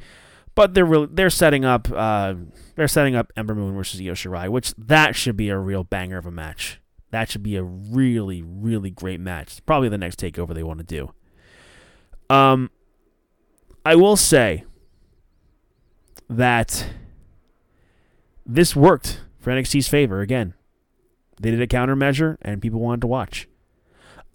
but 0.55 0.73
they're 0.73 0.85
really, 0.85 1.07
they're 1.11 1.29
setting 1.29 1.65
up 1.65 1.91
uh, 1.91 2.35
they're 2.75 2.87
setting 2.87 3.15
up 3.15 3.31
Ember 3.35 3.55
Moon 3.55 3.75
versus 3.75 3.99
Io 3.99 4.13
Shirai, 4.13 4.49
which 4.49 4.73
that 4.77 5.15
should 5.15 5.37
be 5.37 5.49
a 5.49 5.57
real 5.57 5.83
banger 5.83 6.17
of 6.17 6.25
a 6.25 6.31
match. 6.31 6.79
That 7.11 7.29
should 7.29 7.43
be 7.43 7.55
a 7.55 7.63
really 7.63 8.41
really 8.41 8.89
great 8.89 9.19
match. 9.19 9.65
Probably 9.65 9.89
the 9.89 9.97
next 9.97 10.19
takeover 10.19 10.53
they 10.53 10.63
want 10.63 10.79
to 10.79 10.85
do. 10.85 11.13
Um, 12.33 12.71
I 13.85 13.95
will 13.95 14.15
say 14.15 14.63
that 16.29 16.87
this 18.45 18.75
worked 18.75 19.21
for 19.39 19.51
NXT's 19.51 19.87
favor 19.87 20.21
again. 20.21 20.53
They 21.39 21.51
did 21.51 21.61
a 21.61 21.67
countermeasure 21.67 22.37
and 22.41 22.61
people 22.61 22.79
wanted 22.79 23.01
to 23.01 23.07
watch. 23.07 23.47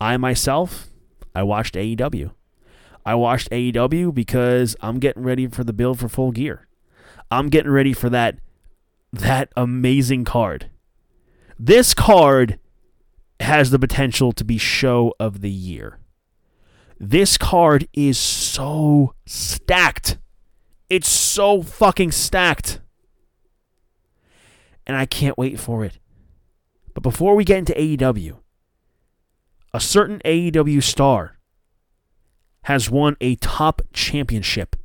I 0.00 0.16
myself, 0.16 0.88
I 1.34 1.42
watched 1.42 1.74
AEW. 1.74 2.32
I 3.09 3.14
watched 3.14 3.48
AEW 3.48 4.12
because 4.12 4.76
I'm 4.82 4.98
getting 4.98 5.22
ready 5.22 5.46
for 5.46 5.64
the 5.64 5.72
build 5.72 5.98
for 5.98 6.11
full 6.11 6.30
gear. 6.30 6.68
I'm 7.30 7.48
getting 7.48 7.70
ready 7.70 7.94
for 7.94 8.11
that 8.11 8.38
that 9.14 9.50
amazing 9.56 10.26
card. 10.26 10.68
This 11.59 11.94
card 11.94 12.59
has 13.40 13.70
the 13.70 13.78
potential 13.78 14.32
to 14.32 14.44
be 14.44 14.59
show 14.59 15.14
of 15.18 15.40
the 15.40 15.50
year. 15.50 16.00
This 17.00 17.38
card 17.38 17.88
is 17.94 18.18
so 18.18 19.14
stacked. 19.24 20.18
It's 20.90 21.09
so 21.09 21.62
fucking 21.62 22.12
stacked. 22.12 22.82
And 24.86 24.98
I 24.98 25.06
can't 25.06 25.38
wait 25.38 25.59
for 25.59 25.82
it. 25.82 25.98
But 26.92 27.04
before 27.04 27.34
we 27.34 27.44
get 27.44 27.56
into 27.56 27.72
AEW, 27.72 28.36
a 29.72 29.80
certain 29.80 30.20
AEW 30.26 30.82
star 30.82 31.38
has 32.62 32.90
won 32.90 33.16
a 33.20 33.36
top 33.36 33.82
championship 33.92 34.76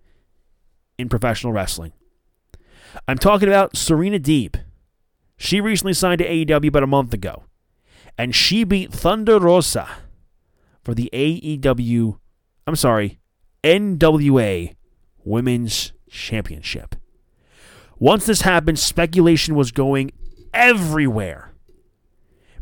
in 0.98 1.10
professional 1.10 1.54
wrestling. 1.54 1.94
I'm 3.08 3.18
talking 3.18 3.48
about 3.48 3.76
Serena 3.76 4.20
Deeb. 4.20 4.56
She 5.38 5.60
recently 5.60 5.94
signed 5.94 6.20
to 6.20 6.28
AEW 6.28 6.68
about 6.68 6.84
a 6.84 6.88
month 6.88 7.14
ago, 7.14 7.44
and 8.18 8.36
she 8.36 8.64
beat 8.64 8.94
Thunder 8.94 9.40
Rosa 9.40 9.88
for 10.84 10.94
the 10.94 11.10
AEW, 11.12 12.20
I'm 12.68 12.76
sorry, 12.76 13.20
NWA 13.64 14.76
Women's 15.24 15.94
Championship. 16.10 16.96
Once 17.98 18.26
this 18.26 18.42
happened, 18.42 18.78
speculation 18.78 19.56
was 19.56 19.72
going 19.72 20.12
everywhere 20.54 21.54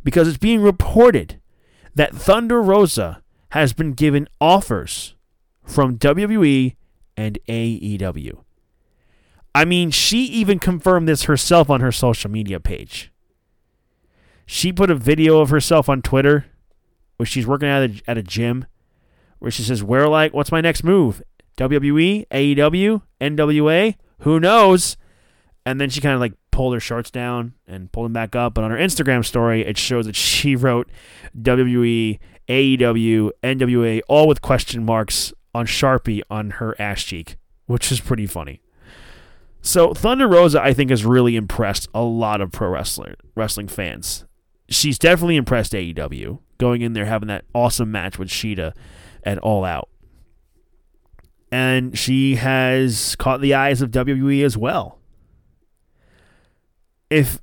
because 0.03 0.27
it's 0.27 0.37
being 0.37 0.61
reported 0.61 1.39
that 1.95 2.15
Thunder 2.15 2.61
Rosa 2.61 3.21
has 3.51 3.73
been 3.73 3.93
given 3.93 4.27
offers 4.39 5.15
from 5.63 5.97
WWE 5.97 6.75
and 7.17 7.37
AEW. 7.47 8.43
I 9.53 9.65
mean, 9.65 9.91
she 9.91 10.23
even 10.23 10.59
confirmed 10.59 11.07
this 11.07 11.23
herself 11.23 11.69
on 11.69 11.81
her 11.81 11.91
social 11.91 12.31
media 12.31 12.59
page. 12.59 13.11
She 14.45 14.71
put 14.71 14.89
a 14.89 14.95
video 14.95 15.39
of 15.39 15.49
herself 15.49 15.89
on 15.89 16.01
Twitter 16.01 16.45
where 17.17 17.25
she's 17.25 17.45
working 17.45 17.69
at 17.69 17.89
a, 17.89 18.01
at 18.07 18.17
a 18.17 18.23
gym 18.23 18.65
where 19.39 19.51
she 19.51 19.63
says, 19.63 19.83
Where 19.83 20.07
like, 20.07 20.33
what's 20.33 20.51
my 20.51 20.61
next 20.61 20.83
move? 20.83 21.21
WWE, 21.57 22.27
AEW, 22.29 23.01
NWA? 23.19 23.95
Who 24.19 24.39
knows? 24.39 24.95
And 25.65 25.79
then 25.79 25.89
she 25.89 26.01
kind 26.01 26.15
of 26.15 26.21
like 26.21 26.33
pulled 26.51 26.73
her 26.73 26.79
shorts 26.79 27.11
down 27.11 27.53
and 27.67 27.91
pulled 27.91 28.05
them 28.05 28.13
back 28.13 28.35
up. 28.35 28.53
But 28.53 28.63
on 28.63 28.71
her 28.71 28.77
Instagram 28.77 29.25
story, 29.25 29.65
it 29.65 29.77
shows 29.77 30.05
that 30.05 30.15
she 30.15 30.55
wrote 30.55 30.89
WWE, 31.37 32.19
AEW, 32.47 33.31
NWA, 33.43 34.01
all 34.07 34.27
with 34.27 34.41
question 34.41 34.85
marks 34.85 35.33
on 35.53 35.65
Sharpie 35.65 36.21
on 36.29 36.51
her 36.51 36.79
ass 36.79 37.03
cheek, 37.03 37.37
which 37.65 37.91
is 37.91 37.99
pretty 37.99 38.25
funny. 38.25 38.61
So 39.61 39.93
Thunder 39.93 40.27
Rosa, 40.27 40.61
I 40.61 40.73
think, 40.73 40.89
has 40.89 41.05
really 41.05 41.35
impressed 41.35 41.87
a 41.93 42.01
lot 42.01 42.41
of 42.41 42.51
pro 42.51 42.69
wrestler 42.69 43.15
wrestling 43.35 43.67
fans. 43.67 44.25
She's 44.69 44.97
definitely 44.97 45.35
impressed 45.35 45.73
AEW, 45.73 46.39
going 46.57 46.81
in 46.81 46.93
there 46.93 47.05
having 47.05 47.27
that 47.27 47.45
awesome 47.53 47.91
match 47.91 48.17
with 48.17 48.29
Shida 48.29 48.73
at 49.23 49.37
All 49.39 49.63
Out. 49.63 49.89
And 51.51 51.97
she 51.97 52.35
has 52.35 53.15
caught 53.17 53.41
the 53.41 53.53
eyes 53.53 53.81
of 53.81 53.91
WWE 53.91 54.43
as 54.43 54.57
well. 54.57 54.99
If 57.09 57.41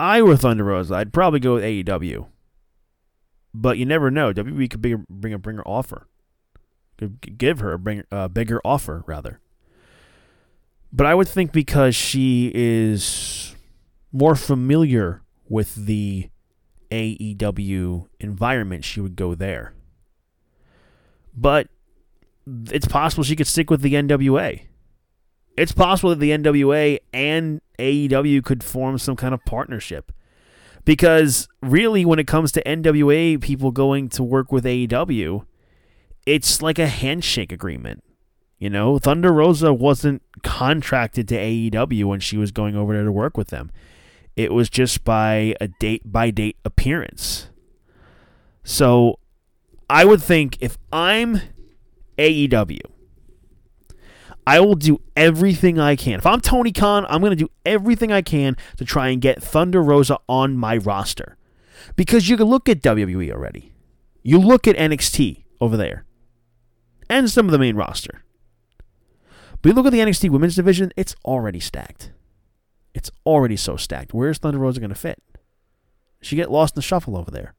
I 0.00 0.22
were 0.22 0.36
Thunder 0.36 0.64
Rosa, 0.64 0.96
I'd 0.96 1.12
probably 1.12 1.40
go 1.40 1.54
with 1.54 1.64
AEW. 1.64 2.26
But 3.58 3.78
you 3.78 3.86
never 3.86 4.10
know. 4.10 4.34
WWE 4.34 4.68
could 4.68 4.82
bring, 4.82 5.06
bring 5.08 5.32
a 5.32 5.38
bringer 5.38 5.62
offer. 5.64 6.06
Could 6.98 7.38
give 7.38 7.60
her 7.60 7.72
a 7.72 7.78
bring, 7.78 8.04
uh, 8.12 8.28
bigger 8.28 8.60
offer, 8.66 9.02
rather. 9.06 9.40
But 10.92 11.06
I 11.06 11.14
would 11.14 11.26
think 11.26 11.52
because 11.52 11.96
she 11.96 12.52
is 12.54 13.56
more 14.12 14.36
familiar 14.36 15.22
with 15.48 15.74
the 15.74 16.28
AEW 16.90 18.08
environment, 18.20 18.84
she 18.84 19.00
would 19.00 19.16
go 19.16 19.34
there. 19.34 19.72
But 21.34 21.68
it's 22.70 22.86
possible 22.86 23.24
she 23.24 23.36
could 23.36 23.46
stick 23.46 23.70
with 23.70 23.80
the 23.80 23.94
NWA. 23.94 24.66
It's 25.56 25.72
possible 25.72 26.10
that 26.10 26.20
the 26.20 26.30
NWA 26.32 26.98
and 27.14 27.62
AEW 27.78 28.44
could 28.44 28.62
form 28.62 28.98
some 28.98 29.16
kind 29.16 29.32
of 29.32 29.42
partnership. 29.46 30.12
Because 30.86 31.48
really, 31.60 32.04
when 32.04 32.18
it 32.18 32.26
comes 32.26 32.52
to 32.52 32.62
NWA 32.62 33.38
people 33.40 33.72
going 33.72 34.08
to 34.10 34.22
work 34.22 34.50
with 34.50 34.64
AEW, 34.64 35.44
it's 36.24 36.62
like 36.62 36.78
a 36.78 36.86
handshake 36.86 37.52
agreement. 37.52 38.02
You 38.58 38.70
know, 38.70 38.98
Thunder 38.98 39.32
Rosa 39.32 39.74
wasn't 39.74 40.22
contracted 40.42 41.28
to 41.28 41.34
AEW 41.34 42.04
when 42.04 42.20
she 42.20 42.38
was 42.38 42.52
going 42.52 42.76
over 42.76 42.94
there 42.94 43.04
to 43.04 43.12
work 43.12 43.36
with 43.36 43.48
them. 43.48 43.70
It 44.36 44.52
was 44.52 44.70
just 44.70 45.04
by 45.04 45.54
a 45.60 45.68
date 45.68 46.02
by 46.04 46.30
date 46.30 46.56
appearance. 46.64 47.50
So 48.62 49.18
I 49.90 50.04
would 50.04 50.22
think 50.22 50.56
if 50.60 50.78
I'm 50.92 51.40
AEW, 52.16 52.80
I 54.46 54.60
will 54.60 54.76
do 54.76 55.00
everything 55.16 55.78
I 55.78 55.96
can. 55.96 56.18
If 56.18 56.26
I'm 56.26 56.40
Tony 56.40 56.72
Khan, 56.72 57.04
I'm 57.08 57.20
going 57.20 57.30
to 57.30 57.36
do 57.36 57.50
everything 57.64 58.12
I 58.12 58.22
can 58.22 58.56
to 58.76 58.84
try 58.84 59.08
and 59.08 59.20
get 59.20 59.42
Thunder 59.42 59.82
Rosa 59.82 60.18
on 60.28 60.56
my 60.56 60.76
roster. 60.76 61.36
Because 61.96 62.28
you 62.28 62.36
can 62.36 62.46
look 62.46 62.68
at 62.68 62.80
WWE 62.80 63.32
already. 63.32 63.72
You 64.22 64.38
look 64.38 64.68
at 64.68 64.76
NXT 64.76 65.44
over 65.60 65.76
there 65.76 66.04
and 67.10 67.30
some 67.30 67.46
of 67.46 67.52
the 67.52 67.58
main 67.58 67.76
roster. 67.76 68.22
But 69.62 69.70
you 69.70 69.74
look 69.74 69.86
at 69.86 69.92
the 69.92 70.00
NXT 70.00 70.30
women's 70.30 70.54
division, 70.54 70.92
it's 70.96 71.16
already 71.24 71.60
stacked. 71.60 72.12
It's 72.94 73.10
already 73.24 73.56
so 73.56 73.76
stacked. 73.76 74.14
Where's 74.14 74.38
Thunder 74.38 74.58
Rosa 74.58 74.80
going 74.80 74.90
to 74.90 74.94
fit? 74.94 75.22
She 76.22 76.36
get 76.36 76.50
lost 76.50 76.74
in 76.74 76.78
the 76.78 76.82
shuffle 76.82 77.16
over 77.16 77.30
there. 77.30 77.54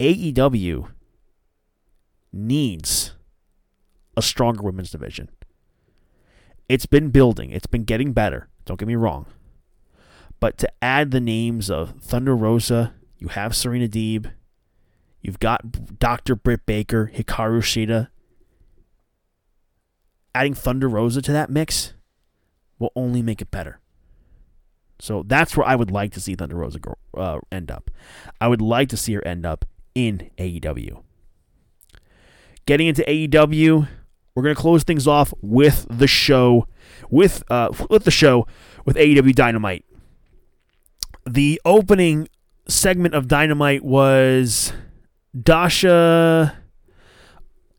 AEW 0.00 0.88
needs 2.32 3.14
a 4.16 4.22
stronger 4.22 4.62
women's 4.62 4.90
division. 4.90 5.28
It's 6.72 6.86
been 6.86 7.10
building, 7.10 7.50
it's 7.50 7.66
been 7.66 7.84
getting 7.84 8.14
better. 8.14 8.48
Don't 8.64 8.80
get 8.80 8.88
me 8.88 8.96
wrong. 8.96 9.26
But 10.40 10.56
to 10.56 10.72
add 10.80 11.10
the 11.10 11.20
names 11.20 11.70
of 11.70 12.00
Thunder 12.00 12.34
Rosa, 12.34 12.94
you 13.18 13.28
have 13.28 13.54
Serena 13.54 13.86
Deeb, 13.86 14.32
you've 15.20 15.38
got 15.38 15.98
Dr. 15.98 16.34
Britt 16.34 16.64
Baker, 16.64 17.12
Hikaru 17.14 17.60
Shida, 17.60 18.08
adding 20.34 20.54
Thunder 20.54 20.88
Rosa 20.88 21.20
to 21.20 21.32
that 21.32 21.50
mix 21.50 21.92
will 22.78 22.92
only 22.96 23.20
make 23.20 23.42
it 23.42 23.50
better. 23.50 23.78
So 24.98 25.24
that's 25.26 25.54
where 25.54 25.66
I 25.66 25.76
would 25.76 25.90
like 25.90 26.14
to 26.14 26.20
see 26.20 26.34
Thunder 26.34 26.56
Rosa 26.56 26.78
uh, 27.14 27.40
end 27.52 27.70
up. 27.70 27.90
I 28.40 28.48
would 28.48 28.62
like 28.62 28.88
to 28.88 28.96
see 28.96 29.12
her 29.12 29.26
end 29.28 29.44
up 29.44 29.66
in 29.94 30.30
AEW. 30.38 31.02
Getting 32.64 32.86
into 32.86 33.02
AEW, 33.02 33.88
we're 34.34 34.42
gonna 34.42 34.54
close 34.54 34.84
things 34.84 35.06
off 35.06 35.32
with 35.40 35.86
the 35.90 36.06
show, 36.06 36.66
with 37.10 37.42
uh, 37.50 37.70
with 37.90 38.04
the 38.04 38.10
show 38.10 38.46
with 38.84 38.96
AEW 38.96 39.34
Dynamite. 39.34 39.84
The 41.26 41.60
opening 41.64 42.28
segment 42.66 43.14
of 43.14 43.28
Dynamite 43.28 43.84
was 43.84 44.72
Dasha 45.40 46.56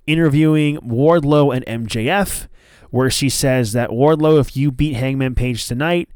interviewing 0.06 0.78
Wardlow 0.78 1.56
and 1.56 1.88
MJF, 1.88 2.48
where 2.90 3.10
she 3.10 3.30
says 3.30 3.74
that 3.74 3.90
Wardlow, 3.90 4.40
if 4.40 4.56
you 4.56 4.72
beat 4.72 4.94
Hangman 4.94 5.36
Page 5.36 5.68
tonight, 5.68 6.10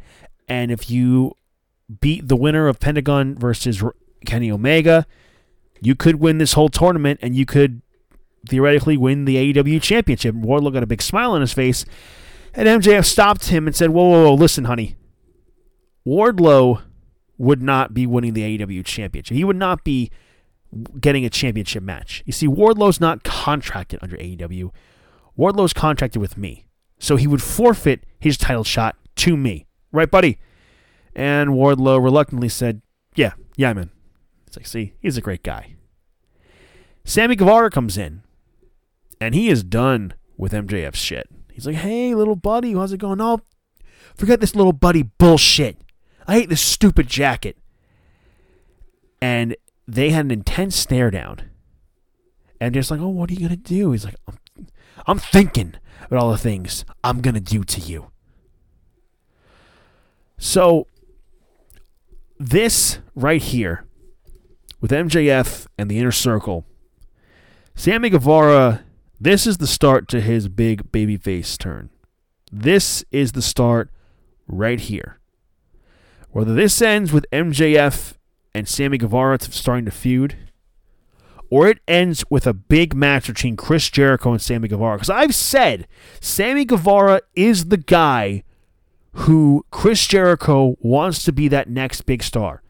and 0.48 0.72
if 0.72 0.90
you 0.90 1.34
beat 2.00 2.28
the 2.28 2.36
winner 2.36 2.68
of 2.68 2.80
Pentagon 2.80 3.36
versus 3.36 3.84
Kenny 4.26 4.52
Omega, 4.52 5.06
you 5.82 5.96
could 5.96 6.18
win 6.18 6.38
this 6.38 6.54
whole 6.54 6.70
tournament 6.70 7.20
and 7.22 7.36
you 7.36 7.46
could 7.46 7.82
theoretically 8.48 8.98
win 8.98 9.26
the 9.26 9.54
AEW 9.54 9.82
championship. 9.82 10.36
Wardlow 10.36 10.74
got 10.74 10.84
a 10.84 10.88
big 10.88 11.02
smile 11.02 11.32
on 11.32 11.42
his 11.42 11.54
face, 11.54 11.86
and 12.54 12.68
MJF 12.68 13.06
stopped 13.06 13.48
him 13.50 13.68
and 13.68 13.76
said, 13.76 13.92
Whoa, 13.92 14.10
whoa, 14.10 14.24
whoa, 14.26 14.34
listen, 14.34 14.66
honey. 14.66 14.96
Wardlow 16.06 16.82
would 17.38 17.62
not 17.62 17.94
be 17.94 18.06
winning 18.06 18.34
the 18.34 18.58
AEW 18.58 18.86
championship. 18.86 19.36
He 19.36 19.44
would 19.44 19.56
not 19.58 19.84
be 19.84 20.10
getting 21.00 21.26
a 21.26 21.30
championship 21.30 21.84
match. 21.84 22.24
You 22.26 22.34
see, 22.34 22.48
Wardlow's 22.48 23.00
not 23.00 23.24
contracted 23.24 24.00
under 24.02 24.18
AEW. 24.18 24.72
Wardlow's 25.38 25.74
contracted 25.74 26.22
with 26.22 26.38
me. 26.38 26.66
So 27.00 27.16
he 27.16 27.28
would 27.28 27.44
forfeit 27.44 28.06
his 28.20 28.38
title 28.38 28.64
shot 28.64 28.96
to 29.18 29.38
me. 29.38 29.68
Right, 29.92 30.10
buddy? 30.10 30.40
And 31.16 31.52
Wardlow 31.52 32.04
reluctantly 32.04 32.50
said, 32.50 32.82
Yeah, 33.16 33.34
yeah, 33.56 33.74
man. 33.74 33.92
It's 34.48 34.58
like, 34.58 34.68
see, 34.68 34.94
he's 35.00 35.18
a 35.18 35.22
great 35.22 35.44
guy. 35.44 35.76
Sammy 37.04 37.36
Guevara 37.36 37.70
comes 37.70 37.98
in, 37.98 38.24
and 39.20 39.36
he 39.36 39.50
is 39.50 39.64
done 39.64 40.14
with 40.38 40.54
MJF's 40.54 40.98
shit. 40.98 41.28
He's 41.52 41.66
like, 41.66 41.76
Hey, 41.76 42.14
little 42.14 42.36
buddy, 42.36 42.74
how's 42.74 42.94
it 42.94 43.00
going? 43.00 43.22
Oh, 43.22 43.42
forget 44.16 44.40
this 44.40 44.56
little 44.56 44.74
buddy 44.74 45.04
bullshit. 45.04 45.78
I 46.28 46.34
hate 46.34 46.50
this 46.50 46.62
stupid 46.62 47.08
jacket. 47.08 47.58
And 49.22 49.56
they 49.88 50.10
had 50.10 50.26
an 50.26 50.32
intense 50.32 50.76
stare 50.76 51.10
down. 51.10 51.50
And 52.60 52.74
just 52.74 52.92
like, 52.92 53.00
oh, 53.00 53.08
what 53.08 53.30
are 53.30 53.34
you 53.34 53.40
going 53.40 53.50
to 53.52 53.56
do? 53.58 53.92
He's 53.92 54.06
like, 54.06 54.16
I'm, 54.28 54.38
I'm 55.06 55.20
thinking 55.20 55.76
about 56.06 56.22
all 56.22 56.32
the 56.32 56.38
things 56.38 56.86
I'm 57.04 57.22
going 57.22 57.36
to 57.36 57.40
do 57.40 57.64
to 57.64 57.80
you. 57.80 58.12
So, 60.38 60.88
this 62.38 63.00
right 63.16 63.42
here, 63.42 63.86
with 64.82 64.92
MJF 64.92 65.66
and 65.78 65.90
the 65.90 65.98
inner 65.98 66.12
circle, 66.12 66.66
Sammy 67.76 68.10
Guevara, 68.10 68.84
this 69.20 69.48
is 69.48 69.58
the 69.58 69.68
start 69.68 70.08
to 70.10 70.22
his 70.22 70.48
big 70.48 70.92
babyface 70.92 71.58
turn. 71.58 71.90
This 72.52 73.04
is 73.12 73.34
the 73.34 73.42
start 73.42 73.90
right 74.48 74.80
here. 74.80 75.20
Whether 76.32 76.54
this 76.54 76.82
ends 76.82 77.12
with 77.12 77.26
MJF 77.32 78.14
and 78.54 78.68
Sammy 78.68 78.98
Guevara 78.98 79.40
starting 79.42 79.86
to 79.86 79.92
feud, 79.92 80.36
or 81.50 81.68
it 81.68 81.80
ends 81.88 82.24
with 82.30 82.46
a 82.46 82.54
big 82.54 82.94
match 82.94 83.28
between 83.28 83.56
Chris 83.56 83.90
Jericho 83.90 84.32
and 84.32 84.42
Sammy 84.42 84.68
Guevara. 84.68 84.98
Because 84.98 85.10
I've 85.10 85.36
said 85.36 85.88
Sammy 86.20 86.66
Guevara 86.66 87.22
is 87.36 87.66
the 87.66 87.78
guy 87.78 88.44
who 89.14 89.66
Chris 89.72 90.06
Jericho 90.06 90.76
wants 90.80 91.24
to 91.24 91.32
be 91.32 91.48
that 91.48 91.70
next 91.70 92.02
big 92.02 92.22
star. 92.22 92.62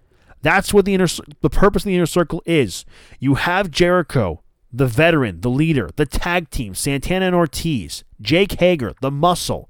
That's 0.42 0.74
what 0.74 0.86
the 0.86 0.94
inner 0.94 1.08
the 1.42 1.50
purpose 1.50 1.84
of 1.84 1.88
the 1.88 1.96
inner 1.96 2.06
circle 2.06 2.42
is. 2.46 2.86
You 3.20 3.36
have 3.36 3.72
Jericho, 3.72 4.44
the 4.78 4.88
veteran, 4.88 5.42
the 5.42 5.50
leader, 5.50 5.90
the 5.96 6.06
tag 6.06 6.50
team, 6.50 6.76
Santana 6.76 7.28
and 7.28 7.36
Ortiz, 7.36 8.04
Jake 8.22 8.60
Hager, 8.60 8.94
the 9.02 9.12
muscle. 9.12 9.70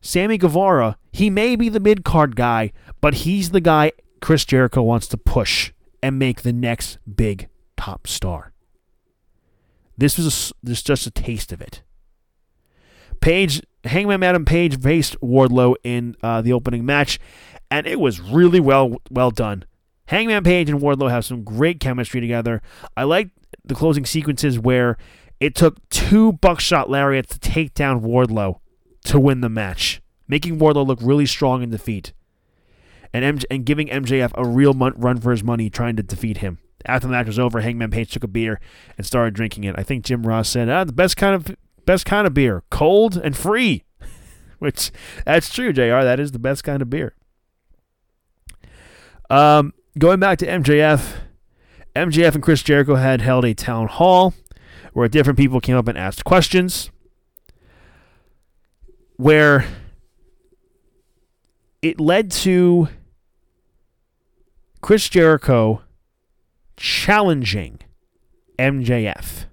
Sammy 0.00 0.38
Guevara, 0.38 0.98
he 1.12 1.30
may 1.30 1.56
be 1.56 1.68
the 1.68 1.80
mid 1.80 2.04
card 2.04 2.36
guy, 2.36 2.72
but 3.00 3.14
he's 3.14 3.50
the 3.50 3.60
guy 3.60 3.92
Chris 4.20 4.44
Jericho 4.44 4.82
wants 4.82 5.06
to 5.08 5.16
push 5.16 5.72
and 6.02 6.18
make 6.18 6.42
the 6.42 6.52
next 6.52 6.98
big 7.12 7.48
top 7.76 8.06
star. 8.06 8.52
This 9.96 10.18
was 10.18 10.52
a, 10.52 10.54
this 10.66 10.82
just 10.82 11.06
a 11.06 11.10
taste 11.10 11.52
of 11.52 11.60
it. 11.60 11.82
Page 13.20 13.62
Hangman 13.84 14.22
Adam 14.22 14.44
Page 14.44 14.80
faced 14.80 15.18
Wardlow 15.20 15.76
in 15.82 16.16
uh, 16.22 16.42
the 16.42 16.52
opening 16.52 16.84
match, 16.84 17.18
and 17.70 17.86
it 17.86 18.00
was 18.00 18.20
really 18.20 18.60
well 18.60 18.96
well 19.10 19.30
done. 19.30 19.64
Hangman 20.06 20.44
Page 20.44 20.68
and 20.68 20.80
Wardlow 20.80 21.10
have 21.10 21.24
some 21.24 21.42
great 21.42 21.80
chemistry 21.80 22.20
together. 22.20 22.62
I 22.96 23.04
like 23.04 23.30
the 23.66 23.74
closing 23.74 24.06
sequences 24.06 24.58
where 24.58 24.96
it 25.40 25.54
took 25.54 25.86
two 25.90 26.32
buckshot 26.32 26.88
lariats 26.88 27.32
to 27.32 27.38
take 27.38 27.74
down 27.74 28.00
Wardlow 28.00 28.60
to 29.04 29.20
win 29.20 29.40
the 29.40 29.48
match, 29.48 30.00
making 30.28 30.58
Wardlow 30.58 30.86
look 30.86 30.98
really 31.02 31.26
strong 31.26 31.62
in 31.62 31.70
defeat, 31.70 32.12
and, 33.12 33.24
MJ, 33.24 33.44
and 33.50 33.64
giving 33.64 33.88
MJF 33.88 34.32
a 34.34 34.46
real 34.46 34.72
run 34.72 35.20
for 35.20 35.30
his 35.30 35.44
money 35.44 35.68
trying 35.68 35.96
to 35.96 36.02
defeat 36.02 36.38
him. 36.38 36.58
After 36.84 37.08
the 37.08 37.12
match 37.12 37.26
was 37.26 37.38
over, 37.38 37.60
Hangman 37.60 37.90
Page 37.90 38.12
took 38.12 38.24
a 38.24 38.28
beer 38.28 38.60
and 38.96 39.06
started 39.06 39.34
drinking 39.34 39.64
it. 39.64 39.74
I 39.76 39.82
think 39.82 40.04
Jim 40.04 40.22
Ross 40.26 40.48
said, 40.48 40.68
ah, 40.68 40.84
"The 40.84 40.92
best 40.92 41.16
kind 41.16 41.34
of 41.34 41.56
best 41.84 42.06
kind 42.06 42.26
of 42.26 42.34
beer, 42.34 42.62
cold 42.70 43.16
and 43.16 43.36
free," 43.36 43.84
which 44.58 44.92
that's 45.24 45.52
true, 45.52 45.72
Jr. 45.72 46.02
That 46.02 46.20
is 46.20 46.32
the 46.32 46.38
best 46.38 46.62
kind 46.62 46.82
of 46.82 46.90
beer. 46.90 47.14
Um, 49.28 49.74
going 49.98 50.20
back 50.20 50.38
to 50.38 50.46
MJF, 50.46 51.16
MJF 51.96 52.34
and 52.34 52.42
Chris 52.42 52.62
Jericho 52.62 52.96
had 52.96 53.22
held 53.22 53.44
a 53.44 53.54
town 53.54 53.88
hall 53.88 54.34
where 54.92 55.08
different 55.08 55.38
people 55.38 55.60
came 55.60 55.76
up 55.76 55.88
and 55.88 55.96
asked 55.96 56.24
questions. 56.24 56.90
Where 59.16 59.64
it 61.80 61.98
led 61.98 62.30
to 62.32 62.88
Chris 64.82 65.08
Jericho 65.08 65.82
challenging 66.76 67.78
MJF 68.58 69.46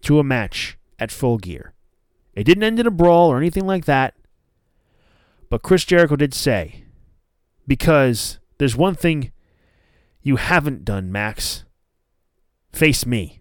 to 0.00 0.18
a 0.18 0.24
match 0.24 0.78
at 0.98 1.12
full 1.12 1.36
gear. 1.36 1.74
It 2.32 2.44
didn't 2.44 2.64
end 2.64 2.80
in 2.80 2.86
a 2.86 2.90
brawl 2.90 3.30
or 3.30 3.36
anything 3.36 3.66
like 3.66 3.84
that. 3.84 4.14
But 5.50 5.62
Chris 5.62 5.84
Jericho 5.84 6.16
did 6.16 6.32
say, 6.32 6.84
because 7.66 8.38
there's 8.56 8.76
one 8.76 8.94
thing 8.94 9.32
you 10.22 10.36
haven't 10.36 10.84
done, 10.84 11.10
Max. 11.10 11.64
Face 12.72 13.04
me. 13.04 13.40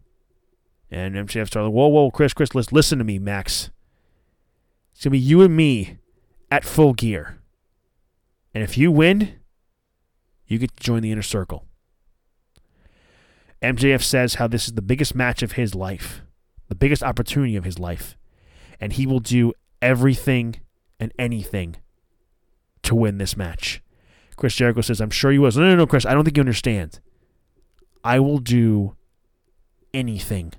And 0.90 1.16
MJF 1.16 1.48
started, 1.48 1.70
whoa, 1.70 1.88
whoa, 1.88 2.12
Chris, 2.12 2.34
Chris, 2.34 2.54
listen 2.54 2.98
to 2.98 3.04
me, 3.04 3.18
Max. 3.18 3.70
It's 4.92 5.04
going 5.04 5.12
to 5.12 5.18
be 5.18 5.20
you 5.20 5.42
and 5.42 5.56
me 5.56 5.98
at 6.50 6.66
full 6.66 6.94
gear. 6.94 7.40
And 8.54 8.64
if 8.64 8.78
you 8.78 8.92
win, 8.92 9.36
you 10.48 10.58
get 10.58 10.76
to 10.76 10.84
join 10.84 11.02
the 11.02 11.12
inner 11.12 11.22
circle. 11.22 11.66
MJF 13.62 14.02
says 14.02 14.36
how 14.36 14.48
this 14.48 14.66
is 14.66 14.74
the 14.74 14.82
biggest 14.82 15.16
match 15.16 15.42
of 15.44 15.54
his 15.54 15.76
life, 15.76 16.22
the 16.68 16.76
biggest 16.76 17.04
opportunity 17.04 17.56
of 17.56 17.64
his 17.64 17.80
life, 17.80 18.18
and 18.80 18.94
he 18.94 19.06
will 19.06 19.20
do 19.20 19.54
everything 19.82 20.60
and 21.00 21.14
anything 21.18 21.78
to 22.84 22.96
win 22.96 23.18
this 23.18 23.38
match. 23.38 23.82
Chris 24.42 24.56
Jericho 24.56 24.82
says, 24.82 25.00
I'm 25.00 25.12
sure 25.12 25.32
he 25.32 25.38
was. 25.38 25.56
No, 25.56 25.66
no, 25.66 25.76
no, 25.76 25.86
Chris, 25.86 26.04
I 26.04 26.16
don't 26.16 26.24
think 26.24 26.36
you 26.36 26.42
understand. 26.42 27.00
I 28.04 28.20
will 28.20 28.40
do 28.40 28.96
anything 29.94 30.54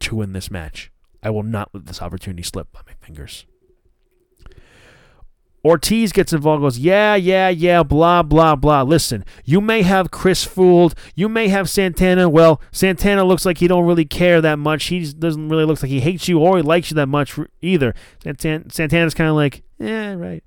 to 0.00 0.16
win 0.16 0.34
this 0.34 0.50
match. 0.50 0.92
I 1.22 1.30
will 1.30 1.42
not 1.42 1.70
let 1.72 1.86
this 1.86 2.02
opportunity 2.02 2.42
slip 2.42 2.70
by 2.72 2.80
my 2.86 2.92
fingers. 3.00 3.46
Ortiz 5.64 6.12
gets 6.12 6.34
involved, 6.34 6.60
goes, 6.60 6.78
Yeah, 6.78 7.14
yeah, 7.14 7.48
yeah, 7.48 7.82
blah, 7.82 8.22
blah, 8.22 8.54
blah. 8.54 8.82
Listen, 8.82 9.24
you 9.46 9.62
may 9.62 9.80
have 9.80 10.10
Chris 10.10 10.44
fooled. 10.44 10.94
You 11.14 11.30
may 11.30 11.48
have 11.48 11.70
Santana. 11.70 12.28
Well, 12.28 12.60
Santana 12.70 13.24
looks 13.24 13.46
like 13.46 13.56
he 13.56 13.66
don't 13.66 13.86
really 13.86 14.04
care 14.04 14.42
that 14.42 14.58
much. 14.58 14.84
He 14.88 15.10
doesn't 15.10 15.48
really 15.48 15.64
look 15.64 15.82
like 15.82 15.88
he 15.90 16.00
hates 16.00 16.28
you 16.28 16.38
or 16.38 16.58
he 16.58 16.62
likes 16.62 16.90
you 16.90 16.96
that 16.96 17.08
much 17.08 17.38
either. 17.62 17.94
Santana, 18.22 18.64
Santana's 18.68 19.14
kind 19.14 19.30
of 19.30 19.36
like, 19.36 19.62
Yeah, 19.78 20.12
right. 20.12 20.44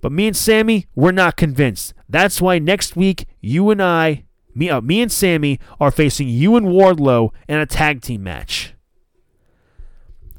But 0.00 0.12
me 0.12 0.26
and 0.26 0.36
Sammy, 0.36 0.86
we're 0.94 1.12
not 1.12 1.36
convinced. 1.36 1.94
That's 2.08 2.40
why 2.40 2.58
next 2.58 2.96
week, 2.96 3.26
you 3.40 3.70
and 3.70 3.82
I, 3.82 4.24
me, 4.54 4.70
uh, 4.70 4.80
me 4.80 5.02
and 5.02 5.12
Sammy, 5.12 5.58
are 5.78 5.90
facing 5.90 6.28
you 6.28 6.56
and 6.56 6.66
Wardlow 6.66 7.30
in 7.48 7.58
a 7.58 7.66
tag 7.66 8.00
team 8.00 8.22
match. 8.22 8.74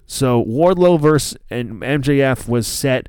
So 0.06 0.44
Wardlow 0.44 1.00
versus 1.00 1.38
and 1.50 1.82
MJF 1.82 2.48
was 2.48 2.68
set 2.68 3.08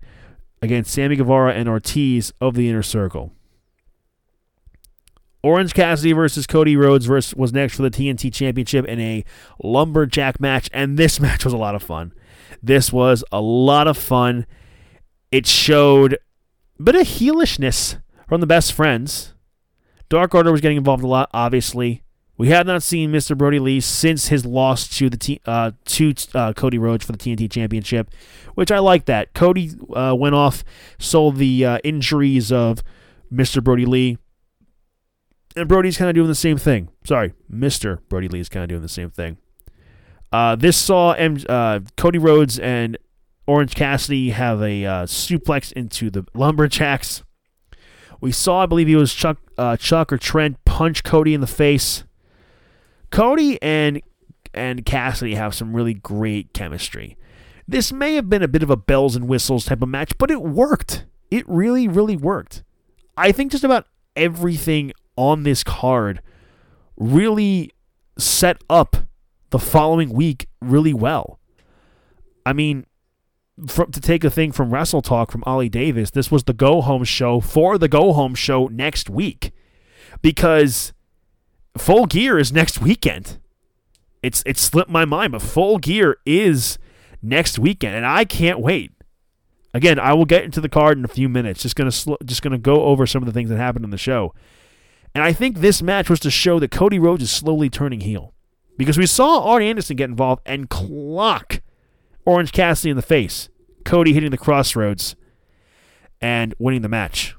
against 0.60 0.92
Sammy 0.92 1.16
Guevara 1.16 1.54
and 1.54 1.68
Ortiz 1.68 2.32
of 2.40 2.54
the 2.54 2.68
Inner 2.68 2.82
Circle. 2.82 3.32
Orange 5.42 5.74
Cassidy 5.74 6.12
versus 6.12 6.46
Cody 6.46 6.76
Rhodes 6.76 7.06
versus, 7.06 7.34
was 7.34 7.52
next 7.52 7.74
for 7.74 7.82
the 7.82 7.90
TNT 7.90 8.32
Championship 8.32 8.84
in 8.86 9.00
a 9.00 9.24
lumberjack 9.62 10.38
match, 10.40 10.70
and 10.72 10.96
this 10.96 11.18
match 11.20 11.44
was 11.44 11.52
a 11.52 11.58
lot 11.58 11.74
of 11.74 11.82
fun. 11.82 12.12
This 12.62 12.92
was 12.92 13.24
a 13.32 13.40
lot 13.40 13.88
of 13.88 13.98
fun. 13.98 14.46
It 15.32 15.46
showed 15.46 16.18
bit 16.82 16.94
of 16.94 17.06
heelishness 17.06 18.00
from 18.28 18.40
the 18.40 18.46
best 18.46 18.72
friends. 18.72 19.34
Dark 20.08 20.34
Order 20.34 20.52
was 20.52 20.60
getting 20.60 20.76
involved 20.76 21.02
a 21.02 21.06
lot, 21.06 21.30
obviously. 21.32 22.02
We 22.38 22.48
have 22.48 22.66
not 22.66 22.82
seen 22.82 23.12
Mr. 23.12 23.36
Brodie 23.36 23.58
Lee 23.58 23.80
since 23.80 24.28
his 24.28 24.44
loss 24.44 24.88
to 24.96 25.08
the 25.08 25.16
T, 25.16 25.40
uh, 25.46 25.72
to 25.84 26.14
uh, 26.34 26.52
Cody 26.54 26.78
Rhodes 26.78 27.04
for 27.04 27.12
the 27.12 27.18
TNT 27.18 27.50
Championship, 27.50 28.10
which 28.54 28.72
I 28.72 28.78
like 28.78 29.04
that. 29.04 29.32
Cody 29.34 29.70
uh, 29.94 30.14
went 30.18 30.34
off, 30.34 30.64
sold 30.98 31.36
the 31.36 31.64
uh, 31.64 31.78
injuries 31.84 32.50
of 32.50 32.82
Mr. 33.32 33.62
Brodie 33.62 33.86
Lee, 33.86 34.18
and 35.54 35.68
Brodie's 35.68 35.98
kind 35.98 36.08
of 36.08 36.14
doing 36.14 36.28
the 36.28 36.34
same 36.34 36.56
thing. 36.56 36.88
Sorry, 37.04 37.34
Mr. 37.52 37.98
Brodie 38.08 38.28
Lee 38.28 38.40
is 38.40 38.48
kind 38.48 38.64
of 38.64 38.68
doing 38.70 38.82
the 38.82 38.88
same 38.88 39.10
thing. 39.10 39.36
Uh, 40.32 40.56
this 40.56 40.78
saw 40.78 41.12
M- 41.12 41.36
uh, 41.48 41.80
Cody 41.96 42.18
Rhodes 42.18 42.58
and 42.58 42.96
Orange 43.46 43.74
Cassidy 43.74 44.30
have 44.30 44.62
a 44.62 44.84
uh, 44.84 45.06
suplex 45.06 45.72
into 45.72 46.10
the 46.10 46.24
Lumberjacks. 46.34 47.22
We 48.20 48.30
saw, 48.30 48.62
I 48.62 48.66
believe 48.66 48.86
he 48.86 48.96
was 48.96 49.12
Chuck, 49.12 49.38
uh, 49.58 49.76
Chuck 49.76 50.12
or 50.12 50.18
Trent 50.18 50.64
punch 50.64 51.02
Cody 51.02 51.34
in 51.34 51.40
the 51.40 51.46
face. 51.46 52.04
Cody 53.10 53.60
and 53.60 54.00
and 54.54 54.84
Cassidy 54.84 55.34
have 55.34 55.54
some 55.54 55.74
really 55.74 55.94
great 55.94 56.52
chemistry. 56.52 57.16
This 57.66 57.92
may 57.92 58.14
have 58.14 58.28
been 58.28 58.42
a 58.42 58.48
bit 58.48 58.62
of 58.62 58.70
a 58.70 58.76
bells 58.76 59.16
and 59.16 59.28
whistles 59.28 59.64
type 59.64 59.82
of 59.82 59.88
match, 59.88 60.16
but 60.18 60.30
it 60.30 60.42
worked. 60.42 61.06
It 61.30 61.48
really, 61.48 61.88
really 61.88 62.16
worked. 62.16 62.62
I 63.16 63.32
think 63.32 63.52
just 63.52 63.64
about 63.64 63.86
everything 64.14 64.92
on 65.16 65.42
this 65.42 65.64
card 65.64 66.20
really 66.96 67.70
set 68.18 68.58
up 68.68 68.96
the 69.50 69.58
following 69.58 70.12
week 70.12 70.48
really 70.60 70.92
well. 70.92 71.38
I 72.44 72.52
mean, 72.52 72.86
from, 73.66 73.90
to 73.92 74.00
take 74.00 74.24
a 74.24 74.30
thing 74.30 74.52
from 74.52 74.72
Wrestle 74.72 75.02
Talk 75.02 75.30
from 75.30 75.42
Ollie 75.44 75.68
Davis, 75.68 76.10
this 76.10 76.30
was 76.30 76.44
the 76.44 76.52
go 76.52 76.80
home 76.80 77.04
show 77.04 77.40
for 77.40 77.78
the 77.78 77.88
go 77.88 78.12
home 78.12 78.34
show 78.34 78.66
next 78.66 79.10
week 79.10 79.52
because 80.20 80.92
Full 81.76 82.06
Gear 82.06 82.38
is 82.38 82.52
next 82.52 82.80
weekend. 82.80 83.38
It's 84.22 84.42
it 84.46 84.58
slipped 84.58 84.90
my 84.90 85.04
mind, 85.04 85.32
but 85.32 85.42
Full 85.42 85.78
Gear 85.78 86.18
is 86.24 86.78
next 87.22 87.58
weekend, 87.58 87.96
and 87.96 88.06
I 88.06 88.24
can't 88.24 88.60
wait. 88.60 88.92
Again, 89.74 89.98
I 89.98 90.12
will 90.12 90.26
get 90.26 90.44
into 90.44 90.60
the 90.60 90.68
card 90.68 90.98
in 90.98 91.04
a 91.04 91.08
few 91.08 91.28
minutes. 91.28 91.62
Just 91.62 91.76
gonna 91.76 91.92
sl- 91.92 92.14
just 92.24 92.42
gonna 92.42 92.58
go 92.58 92.84
over 92.84 93.06
some 93.06 93.22
of 93.22 93.26
the 93.26 93.32
things 93.32 93.50
that 93.50 93.56
happened 93.56 93.84
in 93.84 93.90
the 93.90 93.98
show, 93.98 94.34
and 95.14 95.24
I 95.24 95.32
think 95.32 95.58
this 95.58 95.82
match 95.82 96.08
was 96.08 96.20
to 96.20 96.30
show 96.30 96.58
that 96.58 96.70
Cody 96.70 96.98
Rhodes 96.98 97.22
is 97.22 97.30
slowly 97.30 97.68
turning 97.68 98.00
heel, 98.00 98.32
because 98.76 98.96
we 98.96 99.06
saw 99.06 99.42
Arn 99.44 99.62
Anderson 99.62 99.96
get 99.96 100.10
involved 100.10 100.42
and 100.46 100.70
clock 100.70 101.62
Orange 102.24 102.52
Cassidy 102.52 102.90
in 102.90 102.96
the 102.96 103.02
face. 103.02 103.48
Cody 103.84 104.12
hitting 104.12 104.30
the 104.30 104.38
crossroads 104.38 105.16
and 106.20 106.54
winning 106.58 106.82
the 106.82 106.88
match. 106.88 107.34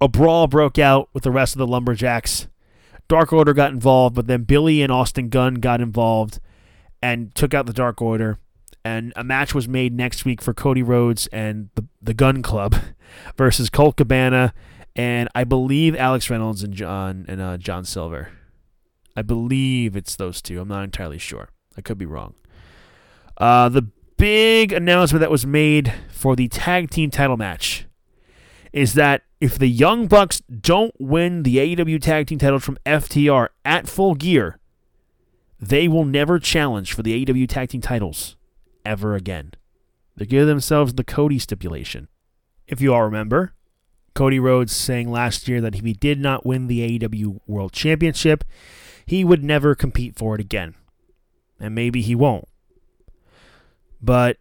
A 0.00 0.08
brawl 0.08 0.46
broke 0.46 0.78
out 0.78 1.08
with 1.12 1.22
the 1.22 1.30
rest 1.30 1.54
of 1.54 1.58
the 1.58 1.66
Lumberjacks. 1.66 2.48
Dark 3.08 3.32
Order 3.32 3.54
got 3.54 3.72
involved, 3.72 4.14
but 4.14 4.26
then 4.26 4.42
Billy 4.42 4.82
and 4.82 4.92
Austin 4.92 5.28
Gunn 5.28 5.54
got 5.54 5.80
involved 5.80 6.38
and 7.02 7.34
took 7.34 7.54
out 7.54 7.66
the 7.66 7.72
Dark 7.72 8.00
Order. 8.02 8.38
and 8.84 9.12
a 9.16 9.22
match 9.22 9.54
was 9.54 9.68
made 9.68 9.92
next 9.94 10.24
week 10.24 10.42
for 10.42 10.52
Cody 10.52 10.82
Rhodes 10.82 11.28
and 11.28 11.70
the 11.76 11.86
the 12.00 12.14
Gunn 12.14 12.42
Club 12.42 12.74
versus 13.36 13.70
Colt 13.70 13.96
Cabana 13.96 14.52
and 14.96 15.28
I 15.34 15.44
believe 15.44 15.96
Alex 15.96 16.28
Reynolds 16.28 16.62
and 16.62 16.74
John 16.74 17.24
and 17.28 17.40
uh, 17.40 17.56
John 17.58 17.84
Silver. 17.84 18.30
I 19.16 19.22
believe 19.22 19.94
it's 19.96 20.16
those 20.16 20.42
two. 20.42 20.60
I'm 20.60 20.68
not 20.68 20.84
entirely 20.84 21.18
sure. 21.18 21.48
I 21.76 21.80
could 21.80 21.98
be 21.98 22.06
wrong. 22.06 22.34
Uh, 23.36 23.68
the 23.68 23.88
big 24.16 24.72
announcement 24.72 25.20
that 25.20 25.30
was 25.30 25.46
made 25.46 25.92
for 26.10 26.36
the 26.36 26.48
tag 26.48 26.90
team 26.90 27.10
title 27.10 27.36
match 27.36 27.86
is 28.72 28.94
that 28.94 29.22
if 29.40 29.58
the 29.58 29.68
Young 29.68 30.06
Bucks 30.06 30.40
don't 30.40 30.94
win 30.98 31.42
the 31.42 31.56
AEW 31.56 32.00
tag 32.00 32.28
team 32.28 32.38
titles 32.38 32.64
from 32.64 32.78
FTR 32.86 33.48
at 33.64 33.88
full 33.88 34.14
gear, 34.14 34.58
they 35.60 35.88
will 35.88 36.04
never 36.04 36.38
challenge 36.38 36.92
for 36.92 37.02
the 37.02 37.24
AEW 37.24 37.48
tag 37.48 37.70
team 37.70 37.80
titles 37.80 38.36
ever 38.84 39.14
again. 39.14 39.52
They 40.16 40.26
give 40.26 40.46
themselves 40.46 40.94
the 40.94 41.04
Cody 41.04 41.38
stipulation. 41.38 42.08
If 42.66 42.80
you 42.80 42.94
all 42.94 43.02
remember, 43.02 43.54
Cody 44.14 44.38
Rhodes 44.38 44.74
saying 44.74 45.10
last 45.10 45.48
year 45.48 45.60
that 45.60 45.74
if 45.74 45.84
he 45.84 45.92
did 45.92 46.20
not 46.20 46.44
win 46.44 46.66
the 46.66 46.98
AEW 46.98 47.40
World 47.46 47.72
Championship, 47.72 48.44
he 49.06 49.24
would 49.24 49.42
never 49.42 49.74
compete 49.74 50.16
for 50.16 50.34
it 50.34 50.40
again. 50.40 50.74
And 51.58 51.74
maybe 51.74 52.02
he 52.02 52.14
won't. 52.14 52.46
But 54.02 54.38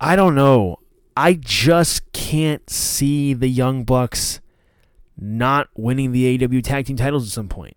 I 0.00 0.16
don't 0.16 0.34
know. 0.34 0.78
I 1.16 1.34
just 1.34 2.12
can't 2.12 2.68
see 2.70 3.34
the 3.34 3.48
Young 3.48 3.84
Bucks 3.84 4.40
not 5.18 5.68
winning 5.76 6.12
the 6.12 6.38
AEW 6.38 6.62
tag 6.62 6.86
team 6.86 6.96
titles 6.96 7.26
at 7.26 7.32
some 7.32 7.48
point. 7.48 7.76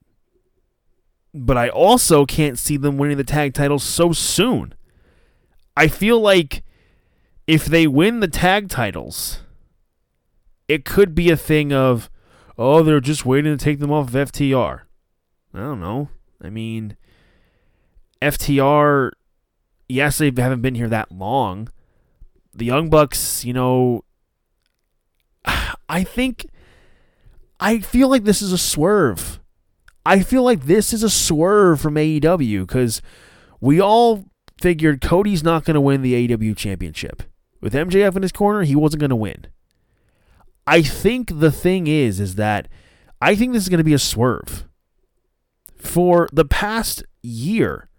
But 1.34 1.58
I 1.58 1.68
also 1.68 2.26
can't 2.26 2.60
see 2.60 2.78
them 2.78 2.98
winning 2.98 3.18
the 3.18 3.24
tag 3.24 3.54
titles 3.54 3.84
so 3.84 4.14
soon. 4.14 4.76
I 5.76 5.88
feel 5.88 6.20
like 6.20 6.64
if 7.48 7.66
they 7.66 7.88
win 7.88 8.20
the 8.20 8.28
tag 8.28 8.70
titles, 8.70 9.40
it 10.68 10.86
could 10.86 11.16
be 11.16 11.30
a 11.30 11.38
thing 11.38 11.74
of, 11.74 12.10
oh, 12.58 12.84
they're 12.84 13.00
just 13.00 13.26
waiting 13.26 13.58
to 13.58 13.64
take 13.64 13.80
them 13.80 13.92
off 13.92 14.14
of 14.14 14.32
FTR. 14.32 14.82
I 15.54 15.60
don't 15.60 15.82
know. 15.82 16.10
I 16.42 16.50
mean, 16.50 16.96
FTR, 18.22 19.12
yes, 19.88 20.18
they 20.18 20.32
haven't 20.36 20.62
been 20.62 20.76
here 20.76 20.90
that 20.90 21.12
long. 21.12 21.70
The 22.54 22.66
Young 22.66 22.90
Bucks, 22.90 23.44
you 23.44 23.54
know, 23.54 24.04
I 25.90 26.04
think, 26.04 26.46
I 27.60 27.80
feel 27.80 28.10
like 28.10 28.24
this 28.24 28.42
is 28.42 28.52
a 28.52 28.58
swerve. 28.58 29.40
I 30.06 30.22
feel 30.22 30.44
like 30.44 30.66
this 30.66 30.94
is 30.94 31.04
a 31.04 31.10
swerve 31.10 31.80
from 31.80 31.96
AEW 31.96 32.68
because 32.68 33.02
we 33.62 33.80
all 33.80 34.26
figured 34.60 35.02
Cody's 35.02 35.44
not 35.44 35.64
going 35.64 35.76
to 35.76 35.82
win 35.82 36.02
the 36.02 36.28
AEW 36.28 36.58
championship. 36.58 37.24
With 37.62 37.74
MJF 37.74 38.16
in 38.16 38.22
his 38.22 38.34
corner, 38.34 38.64
he 38.64 38.76
wasn't 38.76 39.00
going 39.00 39.10
to 39.10 39.16
win. 39.16 39.48
I 40.68 40.82
think 40.82 41.40
the 41.40 41.52
thing 41.52 41.88
is, 41.88 42.20
is 42.20 42.36
that 42.36 42.68
I 43.22 43.36
think 43.36 43.54
this 43.54 43.64
is 43.64 43.70
going 43.70 43.78
to 43.78 43.84
be 43.86 43.94
a 43.94 44.00
swerve. 44.00 44.68
For 45.78 46.30
the 46.32 46.46
past 46.46 47.04
year, 47.22 47.90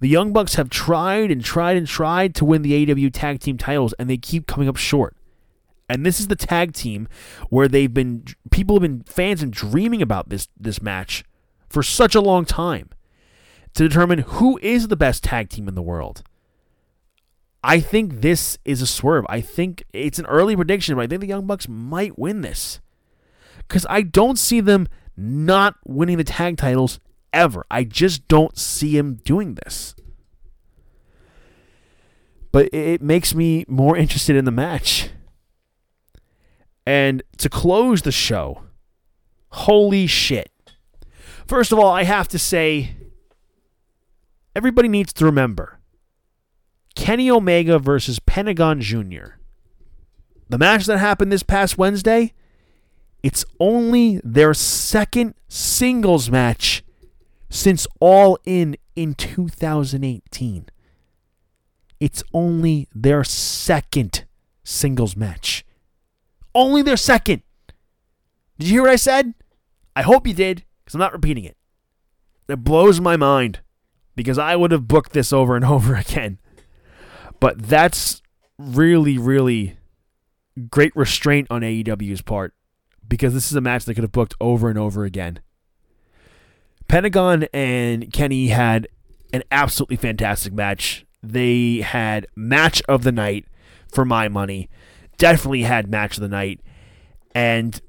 the 0.00 0.08
Young 0.08 0.32
Bucks 0.32 0.54
have 0.54 0.70
tried 0.70 1.30
and 1.30 1.42
tried 1.42 1.76
and 1.76 1.86
tried 1.86 2.34
to 2.36 2.44
win 2.44 2.62
the 2.62 2.86
AEW 2.86 3.10
tag 3.12 3.40
team 3.40 3.56
titles, 3.56 3.94
and 3.94 4.10
they 4.10 4.16
keep 4.16 4.46
coming 4.46 4.68
up 4.68 4.76
short. 4.76 5.16
And 5.88 6.04
this 6.04 6.18
is 6.20 6.28
the 6.28 6.36
tag 6.36 6.72
team 6.72 7.08
where 7.48 7.68
they've 7.68 7.92
been 7.92 8.24
people 8.50 8.76
have 8.76 8.82
been 8.82 9.04
fans 9.04 9.42
and 9.42 9.52
dreaming 9.52 10.02
about 10.02 10.28
this 10.28 10.48
this 10.58 10.82
match 10.82 11.24
for 11.68 11.82
such 11.82 12.14
a 12.14 12.20
long 12.20 12.44
time 12.44 12.90
to 13.74 13.88
determine 13.88 14.20
who 14.20 14.58
is 14.62 14.88
the 14.88 14.96
best 14.96 15.22
tag 15.22 15.48
team 15.48 15.68
in 15.68 15.74
the 15.74 15.82
world. 15.82 16.22
I 17.62 17.80
think 17.80 18.20
this 18.20 18.58
is 18.64 18.80
a 18.80 18.86
swerve. 18.86 19.26
I 19.28 19.40
think 19.40 19.84
it's 19.92 20.18
an 20.18 20.26
early 20.26 20.56
prediction, 20.56 20.94
but 20.94 21.02
I 21.02 21.06
think 21.06 21.20
the 21.20 21.26
Young 21.26 21.46
Bucks 21.46 21.68
might 21.68 22.18
win 22.18 22.40
this. 22.40 22.80
Because 23.58 23.86
I 23.90 24.02
don't 24.02 24.38
see 24.38 24.60
them 24.60 24.86
not 25.16 25.74
winning 25.84 26.16
the 26.16 26.24
tag 26.24 26.56
titles 26.56 27.00
ever. 27.32 27.64
I 27.70 27.84
just 27.84 28.28
don't 28.28 28.56
see 28.58 28.96
him 28.96 29.16
doing 29.24 29.56
this. 29.64 29.94
But 32.52 32.72
it 32.72 33.02
makes 33.02 33.34
me 33.34 33.64
more 33.68 33.96
interested 33.96 34.36
in 34.36 34.44
the 34.44 34.50
match. 34.50 35.10
And 36.86 37.22
to 37.38 37.48
close 37.48 38.02
the 38.02 38.12
show, 38.12 38.62
holy 39.50 40.06
shit. 40.06 40.50
First 41.46 41.72
of 41.72 41.78
all, 41.78 41.92
I 41.92 42.04
have 42.04 42.28
to 42.28 42.38
say, 42.38 42.96
everybody 44.54 44.88
needs 44.88 45.12
to 45.14 45.24
remember 45.24 45.80
Kenny 46.94 47.30
Omega 47.30 47.78
versus 47.78 48.18
Pentagon 48.18 48.80
Jr. 48.80 49.36
The 50.48 50.58
match 50.58 50.86
that 50.86 50.98
happened 50.98 51.30
this 51.30 51.42
past 51.42 51.76
Wednesday, 51.76 52.32
it's 53.22 53.44
only 53.60 54.20
their 54.24 54.54
second 54.54 55.34
singles 55.48 56.30
match 56.30 56.82
since 57.56 57.86
All 58.00 58.38
In 58.44 58.76
in 58.94 59.14
2018. 59.14 60.66
It's 61.98 62.22
only 62.34 62.86
their 62.94 63.24
second 63.24 64.26
singles 64.62 65.16
match. 65.16 65.64
Only 66.54 66.82
their 66.82 66.98
second. 66.98 67.42
Did 68.58 68.68
you 68.68 68.74
hear 68.74 68.82
what 68.82 68.90
I 68.90 68.96
said? 68.96 69.34
I 69.94 70.02
hope 70.02 70.26
you 70.26 70.34
did, 70.34 70.64
because 70.84 70.94
I'm 70.94 71.00
not 71.00 71.14
repeating 71.14 71.44
it. 71.44 71.56
It 72.48 72.62
blows 72.62 73.00
my 73.00 73.16
mind 73.16 73.60
because 74.14 74.38
I 74.38 74.54
would 74.54 74.70
have 74.70 74.86
booked 74.86 75.12
this 75.12 75.32
over 75.32 75.56
and 75.56 75.64
over 75.76 75.94
again. 75.94 76.38
But 77.40 77.62
that's 77.62 78.22
really, 78.58 79.16
really 79.16 79.78
great 80.70 80.94
restraint 80.94 81.46
on 81.50 81.62
AEW's 81.62 82.22
part 82.22 82.54
because 83.08 83.32
this 83.32 83.50
is 83.50 83.56
a 83.56 83.62
match 83.62 83.86
they 83.86 83.94
could 83.94 84.04
have 84.04 84.12
booked 84.12 84.34
over 84.40 84.68
and 84.68 84.78
over 84.78 85.04
again. 85.04 85.40
Pentagon 86.88 87.44
and 87.52 88.12
Kenny 88.12 88.48
had 88.48 88.88
an 89.32 89.42
absolutely 89.50 89.96
fantastic 89.96 90.52
match. 90.52 91.04
They 91.22 91.78
had 91.78 92.26
match 92.36 92.82
of 92.88 93.02
the 93.02 93.12
night 93.12 93.46
for 93.92 94.04
my 94.04 94.28
money. 94.28 94.68
Definitely 95.18 95.62
had 95.62 95.90
match 95.90 96.16
of 96.16 96.22
the 96.22 96.28
night. 96.28 96.60
And, 97.34 97.80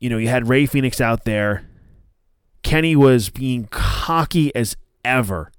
you 0.00 0.10
know, 0.10 0.18
you 0.18 0.28
had 0.28 0.48
Rey 0.48 0.66
Fenix 0.66 1.00
out 1.00 1.24
there. 1.24 1.68
Kenny 2.62 2.96
was 2.96 3.30
being 3.30 3.68
cocky 3.70 4.54
as 4.54 4.76
ever 5.04 5.52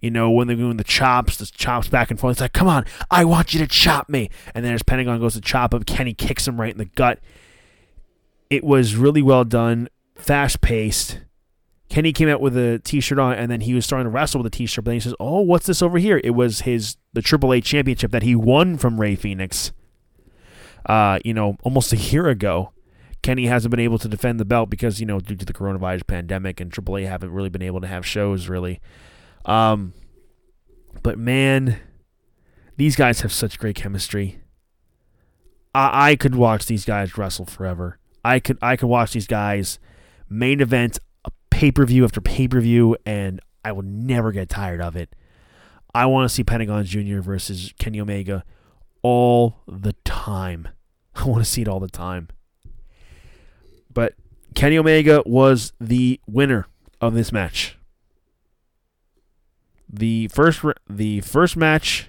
you 0.00 0.10
know, 0.10 0.30
when 0.30 0.46
they're 0.46 0.56
doing 0.56 0.78
the 0.78 0.84
chops, 0.84 1.36
the 1.36 1.46
chops 1.46 1.88
back 1.88 2.10
and 2.10 2.18
forth. 2.18 2.32
It's 2.32 2.40
like, 2.40 2.52
come 2.52 2.68
on, 2.68 2.84
I 3.10 3.24
want 3.24 3.52
you 3.52 3.60
to 3.60 3.66
chop 3.66 4.08
me. 4.08 4.30
And 4.54 4.64
then 4.64 4.72
as 4.72 4.82
Pentagon 4.82 5.20
goes 5.20 5.34
to 5.34 5.40
chop 5.40 5.74
him, 5.74 5.82
Kenny 5.82 6.14
kicks 6.14 6.48
him 6.48 6.60
right 6.60 6.72
in 6.72 6.78
the 6.78 6.86
gut. 6.86 7.20
It 8.48 8.64
was 8.64 8.96
really 8.96 9.22
well 9.22 9.44
done, 9.44 9.88
fast 10.16 10.60
paced. 10.60 11.20
Kenny 11.90 12.12
came 12.12 12.28
out 12.28 12.40
with 12.40 12.56
a 12.56 12.78
t-shirt 12.78 13.18
on, 13.18 13.34
and 13.34 13.50
then 13.50 13.62
he 13.62 13.74
was 13.74 13.84
starting 13.84 14.04
to 14.04 14.10
wrestle 14.10 14.40
with 14.40 14.54
a 14.54 14.56
t-shirt. 14.56 14.84
But 14.84 14.90
then 14.90 14.96
he 14.96 15.00
says, 15.00 15.14
"Oh, 15.18 15.40
what's 15.40 15.66
this 15.66 15.82
over 15.82 15.98
here?" 15.98 16.20
It 16.22 16.30
was 16.30 16.60
his 16.60 16.96
the 17.12 17.20
AAA 17.20 17.64
championship 17.64 18.12
that 18.12 18.22
he 18.22 18.36
won 18.36 18.78
from 18.78 19.00
Rey 19.00 19.16
Fenix. 19.16 19.72
Uh, 20.86 21.18
you 21.24 21.34
know, 21.34 21.56
almost 21.62 21.92
a 21.92 21.96
year 21.96 22.28
ago. 22.28 22.72
Kenny 23.22 23.46
hasn't 23.46 23.70
been 23.70 23.80
able 23.80 23.98
to 23.98 24.08
defend 24.08 24.40
the 24.40 24.46
belt 24.46 24.70
because 24.70 24.98
you 24.98 25.04
know 25.04 25.20
due 25.20 25.36
to 25.36 25.44
the 25.44 25.52
coronavirus 25.52 26.06
pandemic 26.06 26.58
and 26.58 26.72
AAA 26.72 27.06
haven't 27.06 27.32
really 27.32 27.50
been 27.50 27.60
able 27.60 27.80
to 27.80 27.86
have 27.86 28.06
shows 28.06 28.48
really. 28.48 28.80
Um, 29.44 29.92
but 31.02 31.18
man, 31.18 31.78
these 32.76 32.96
guys 32.96 33.20
have 33.20 33.32
such 33.32 33.58
great 33.58 33.76
chemistry. 33.76 34.40
I, 35.74 36.12
I 36.12 36.16
could 36.16 36.34
watch 36.34 36.64
these 36.64 36.86
guys 36.86 37.18
wrestle 37.18 37.44
forever. 37.44 37.98
I 38.24 38.38
could 38.40 38.56
I 38.62 38.76
could 38.76 38.88
watch 38.88 39.12
these 39.12 39.26
guys 39.26 39.78
main 40.30 40.60
event 40.60 40.98
pay 41.60 41.70
per 41.70 41.84
view 41.84 42.04
after 42.04 42.22
pay 42.22 42.48
per 42.48 42.58
view, 42.58 42.96
and 43.04 43.38
I 43.62 43.72
will 43.72 43.82
never 43.82 44.32
get 44.32 44.48
tired 44.48 44.80
of 44.80 44.96
it. 44.96 45.14
I 45.94 46.06
want 46.06 46.26
to 46.26 46.34
see 46.34 46.42
Pentagon 46.42 46.86
Jr. 46.86 47.20
versus 47.20 47.74
Kenny 47.78 48.00
Omega 48.00 48.44
all 49.02 49.58
the 49.68 49.92
time. 50.04 50.68
I 51.14 51.24
want 51.24 51.44
to 51.44 51.50
see 51.50 51.60
it 51.60 51.68
all 51.68 51.78
the 51.78 51.88
time. 51.88 52.28
But 53.92 54.14
Kenny 54.54 54.78
Omega 54.78 55.22
was 55.26 55.74
the 55.78 56.18
winner 56.26 56.66
of 56.98 57.12
this 57.12 57.30
match. 57.30 57.76
The 59.86 60.28
first 60.28 60.64
the 60.88 61.20
first 61.20 61.58
match, 61.58 62.08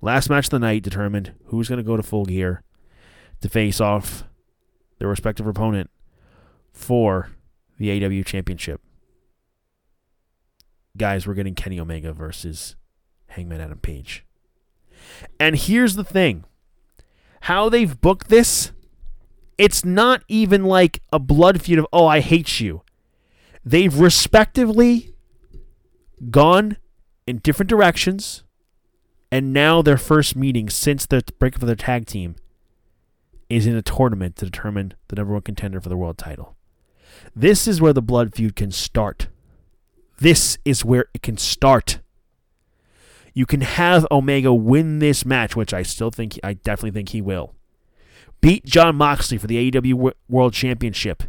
last 0.00 0.30
match 0.30 0.46
of 0.46 0.50
the 0.50 0.58
night 0.60 0.84
determined 0.84 1.32
who's 1.46 1.68
going 1.68 1.78
to 1.78 1.82
go 1.82 1.96
to 1.96 2.04
full 2.04 2.24
gear 2.24 2.62
to 3.40 3.48
face 3.48 3.80
off 3.80 4.22
their 5.00 5.08
respective 5.08 5.46
opponent 5.46 5.90
for 6.72 7.30
the 7.78 8.04
AW 8.04 8.22
championship. 8.22 8.80
Guys, 10.96 11.26
we're 11.26 11.34
getting 11.34 11.54
Kenny 11.54 11.78
Omega 11.78 12.12
versus 12.12 12.76
Hangman 13.28 13.60
Adam 13.60 13.78
Page. 13.78 14.24
And 15.38 15.56
here's 15.56 15.94
the 15.94 16.04
thing. 16.04 16.44
How 17.42 17.68
they've 17.68 18.00
booked 18.00 18.28
this, 18.28 18.72
it's 19.58 19.84
not 19.84 20.22
even 20.28 20.64
like 20.64 21.00
a 21.12 21.18
blood 21.18 21.60
feud 21.62 21.78
of, 21.78 21.86
oh, 21.92 22.06
I 22.06 22.20
hate 22.20 22.60
you. 22.60 22.82
They've 23.64 23.98
respectively 23.98 25.14
gone 26.30 26.78
in 27.26 27.38
different 27.38 27.68
directions 27.68 28.44
And 29.30 29.52
now 29.52 29.82
their 29.82 29.98
first 29.98 30.36
meeting 30.36 30.70
since 30.70 31.06
the 31.06 31.22
breakup 31.38 31.62
of 31.62 31.66
their 31.66 31.76
tag 31.76 32.06
team 32.06 32.36
is 33.48 33.66
in 33.66 33.76
a 33.76 33.82
tournament 33.82 34.36
to 34.36 34.44
determine 34.44 34.94
the 35.08 35.16
number 35.16 35.32
one 35.32 35.42
contender 35.42 35.80
for 35.80 35.88
the 35.88 35.96
world 35.96 36.18
title. 36.18 36.56
This 37.34 37.66
is 37.68 37.80
where 37.80 37.92
the 37.92 38.02
blood 38.02 38.34
feud 38.34 38.56
can 38.56 38.70
start. 38.70 39.28
This 40.18 40.58
is 40.64 40.84
where 40.84 41.06
it 41.14 41.22
can 41.22 41.36
start. 41.36 42.00
You 43.34 43.44
can 43.44 43.60
have 43.60 44.06
Omega 44.10 44.54
win 44.54 44.98
this 44.98 45.26
match, 45.26 45.54
which 45.54 45.74
I 45.74 45.82
still 45.82 46.10
think, 46.10 46.38
I 46.42 46.54
definitely 46.54 46.92
think 46.92 47.10
he 47.10 47.20
will. 47.20 47.54
Beat 48.40 48.64
Jon 48.64 48.96
Moxley 48.96 49.38
for 49.38 49.46
the 49.46 49.70
AEW 49.70 50.12
World 50.28 50.54
Championship. 50.54 51.24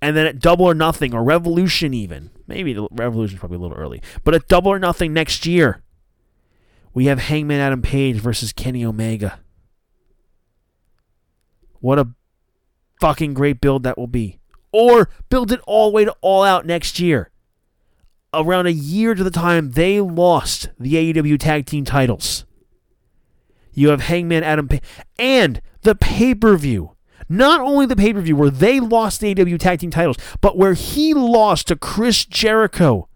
And 0.00 0.16
then 0.16 0.26
at 0.26 0.38
Double 0.38 0.64
or 0.64 0.74
Nothing, 0.74 1.12
or 1.12 1.22
Revolution 1.22 1.92
even, 1.92 2.30
maybe 2.46 2.72
the 2.72 2.88
Revolution 2.90 3.36
is 3.36 3.40
probably 3.40 3.56
a 3.56 3.60
little 3.60 3.76
early, 3.76 4.00
but 4.24 4.34
at 4.34 4.48
Double 4.48 4.70
or 4.70 4.78
Nothing 4.78 5.12
next 5.12 5.44
year, 5.44 5.82
we 6.94 7.06
have 7.06 7.18
Hangman 7.18 7.60
Adam 7.60 7.82
Page 7.82 8.16
versus 8.16 8.52
Kenny 8.52 8.84
Omega. 8.84 9.40
What 11.80 11.98
a 11.98 12.08
fucking 13.00 13.34
great 13.34 13.60
build 13.60 13.82
that 13.84 13.98
will 13.98 14.06
be. 14.06 14.39
Or 14.72 15.08
build 15.28 15.52
it 15.52 15.60
all 15.66 15.90
the 15.90 15.94
way 15.94 16.04
to 16.04 16.14
All 16.20 16.42
Out 16.42 16.66
next 16.66 17.00
year. 17.00 17.30
Around 18.32 18.66
a 18.66 18.72
year 18.72 19.14
to 19.14 19.24
the 19.24 19.30
time 19.30 19.72
they 19.72 20.00
lost 20.00 20.70
the 20.78 20.94
AEW 20.94 21.38
tag 21.38 21.66
team 21.66 21.84
titles. 21.84 22.44
You 23.72 23.88
have 23.90 24.02
Hangman 24.02 24.44
Adam 24.44 24.68
Page 24.68 24.82
and 25.18 25.60
the 25.82 25.94
pay 25.94 26.34
per 26.34 26.56
view. 26.56 26.92
Not 27.28 27.60
only 27.60 27.86
the 27.86 27.96
pay 27.96 28.12
per 28.12 28.20
view 28.20 28.36
where 28.36 28.50
they 28.50 28.80
lost 28.80 29.20
the 29.20 29.34
AEW 29.34 29.58
tag 29.58 29.80
team 29.80 29.90
titles, 29.90 30.16
but 30.40 30.56
where 30.56 30.74
he 30.74 31.14
lost 31.14 31.68
to 31.68 31.76
Chris 31.76 32.24
Jericho 32.24 33.08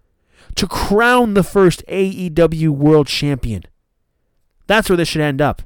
to 0.55 0.67
crown 0.67 1.35
the 1.35 1.43
first 1.43 1.85
AEW 1.89 2.69
world 2.71 3.07
champion. 3.07 3.63
That's 4.67 4.89
where 4.89 4.97
this 4.97 5.09
should 5.09 5.21
end 5.21 5.41
up. 5.41 5.63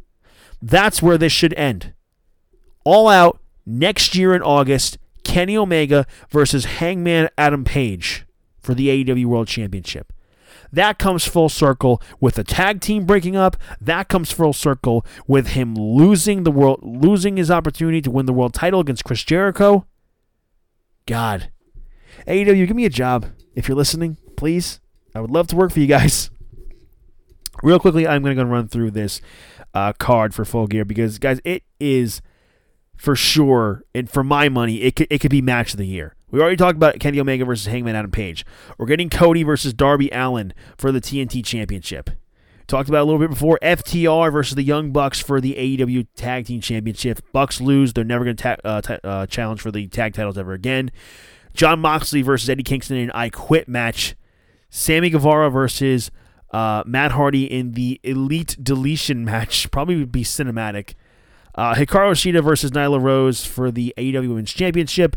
That's 0.61 1.03
where 1.03 1.19
this 1.19 1.33
should 1.33 1.55
end. 1.55 1.93
All 2.85 3.09
out 3.09 3.41
next 3.67 4.17
year 4.17 4.35
in 4.35 4.43
August, 4.43 4.99
Kenny 5.29 5.59
Omega 5.59 6.07
versus 6.31 6.65
Hangman 6.65 7.29
Adam 7.37 7.63
Page 7.63 8.25
for 8.61 8.75
the 8.75 8.89
AEW 8.89 9.27
World 9.27 9.47
Championship. 9.47 10.11
That 10.73 10.99
comes 10.99 11.27
full 11.27 11.51
circle 11.51 12.03
with 12.19 12.37
the 12.37 12.45
tag 12.45 12.81
team 12.81 13.05
breaking 13.05 13.37
up. 13.37 13.57
That 13.79 14.09
comes 14.09 14.33
full 14.33 14.55
circle 14.55 15.05
with 15.27 15.49
him 15.49 15.75
losing 15.75 16.45
the 16.45 16.51
world, 16.51 16.81
losing 16.83 17.37
his 17.37 17.51
opportunity 17.51 18.01
to 18.03 18.11
win 18.11 18.25
the 18.25 18.33
world 18.33 18.55
title 18.55 18.81
against 18.81 19.05
Chris 19.05 19.23
Jericho. 19.23 19.87
God, 21.05 21.51
AEW, 22.27 22.67
give 22.67 22.77
me 22.77 22.87
a 22.87 22.91
job 22.91 23.27
if 23.55 23.69
you're 23.69 23.77
listening, 23.77 24.17
please. 24.37 24.81
I 25.15 25.21
would 25.21 25.31
love 25.31 25.47
to 25.49 25.57
work 25.57 25.73
for 25.73 25.81
you 25.81 25.87
guys. 25.87 26.31
Real 27.63 27.79
quickly, 27.79 28.09
I'm 28.09 28.23
going 28.23 28.35
to 28.35 28.43
go 28.43 28.49
run 28.49 28.69
through 28.69 28.93
this 28.93 29.21
uh, 29.75 29.93
card 29.93 30.35
for 30.35 30.47
Full 30.47 30.67
Gear 30.69 30.87
because, 30.87 31.19
guys, 31.19 31.41
it 31.45 31.65
is 31.79 32.23
for 32.99 33.17
sure, 33.17 33.85
and 33.95 34.11
for 34.11 34.23
my 34.23 34.49
money, 34.49 34.83
it 34.83 34.97
could, 34.97 35.07
it 35.09 35.21
could 35.21 35.31
be 35.31 35.41
match 35.41 35.73
of 35.73 35.79
the 35.79 35.87
year. 35.87 36.15
We 36.31 36.41
already 36.41 36.57
talked 36.57 36.77
about 36.77 36.99
Kenny 36.99 37.19
Omega 37.19 37.45
versus 37.45 37.67
Hangman 37.67 37.97
Adam 37.97 38.11
Page. 38.11 38.45
We're 38.77 38.87
getting 38.87 39.09
Cody 39.09 39.45
versus 39.45 39.73
Darby 39.73 40.11
Allin 40.13 40.53
for 40.77 40.93
the 40.93 41.01
TNT 41.01 41.43
Championship. 41.45 42.11
Talked 42.67 42.91
about 42.91 43.05
a 43.05 43.05
little 43.05 43.21
bit 43.21 43.31
before 43.31 43.59
FTR 43.63 44.31
versus 44.31 44.55
the 44.55 44.63
Young 44.63 44.93
Bucks 44.93 45.21
for 45.21 45.41
the 45.41 45.55
AEW 45.55 46.07
Tag 46.17 46.45
Team 46.45 46.61
Championship. 46.61 47.21
Bucks 47.33 47.63
lose; 47.63 47.95
they're 47.95 48.05
never 48.05 48.25
going 48.25 48.37
to 48.37 48.43
ta- 48.43 48.57
uh, 48.63 48.81
ta- 48.83 48.99
uh, 49.03 49.27
challenge 49.27 49.63
for 49.63 49.71
the 49.71 49.87
tag 49.87 50.13
titles 50.13 50.37
ever 50.37 50.53
again. 50.53 50.91
Jon 51.55 51.81
Moxley 51.81 52.21
versus 52.21 52.51
Eddie 52.51 52.63
Kingston 52.63 52.99
in 52.99 53.05
an 53.05 53.11
I 53.15 53.31
Quit 53.31 53.69
match. 53.69 54.17
Sammy 54.69 55.09
Guevara 55.09 55.51
versus 55.51 56.11
uh, 56.53 56.83
Matt 56.85 57.13
Hardy 57.13 57.45
in 57.51 57.73
the 57.73 58.01
Elite 58.03 58.59
Deletion 58.63 59.25
match. 59.25 59.71
Probably 59.71 59.97
would 59.97 60.13
be 60.13 60.25
cinematic. 60.25 60.93
Uh, 61.59 61.75
Hikaru 61.75 62.13
Shida 62.13 62.41
versus 62.41 62.71
Nyla 62.71 63.03
Rose 63.03 63.45
for 63.45 63.73
the 63.73 63.93
AEW 63.99 64.29
Women's 64.29 64.53
Championship. 64.53 65.17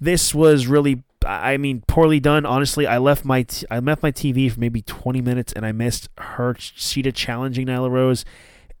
This 0.00 0.32
was 0.32 0.68
really, 0.68 1.02
I 1.26 1.56
mean, 1.56 1.82
poorly 1.88 2.20
done. 2.20 2.46
Honestly, 2.46 2.86
I 2.86 2.98
left 2.98 3.24
my 3.24 3.42
t- 3.42 3.66
I 3.68 3.80
left 3.80 4.00
my 4.00 4.12
TV 4.12 4.48
for 4.48 4.60
maybe 4.60 4.82
20 4.82 5.20
minutes 5.20 5.52
and 5.52 5.66
I 5.66 5.72
missed 5.72 6.08
her 6.18 6.54
Shida 6.54 7.12
challenging 7.12 7.66
Nyla 7.66 7.90
Rose 7.90 8.24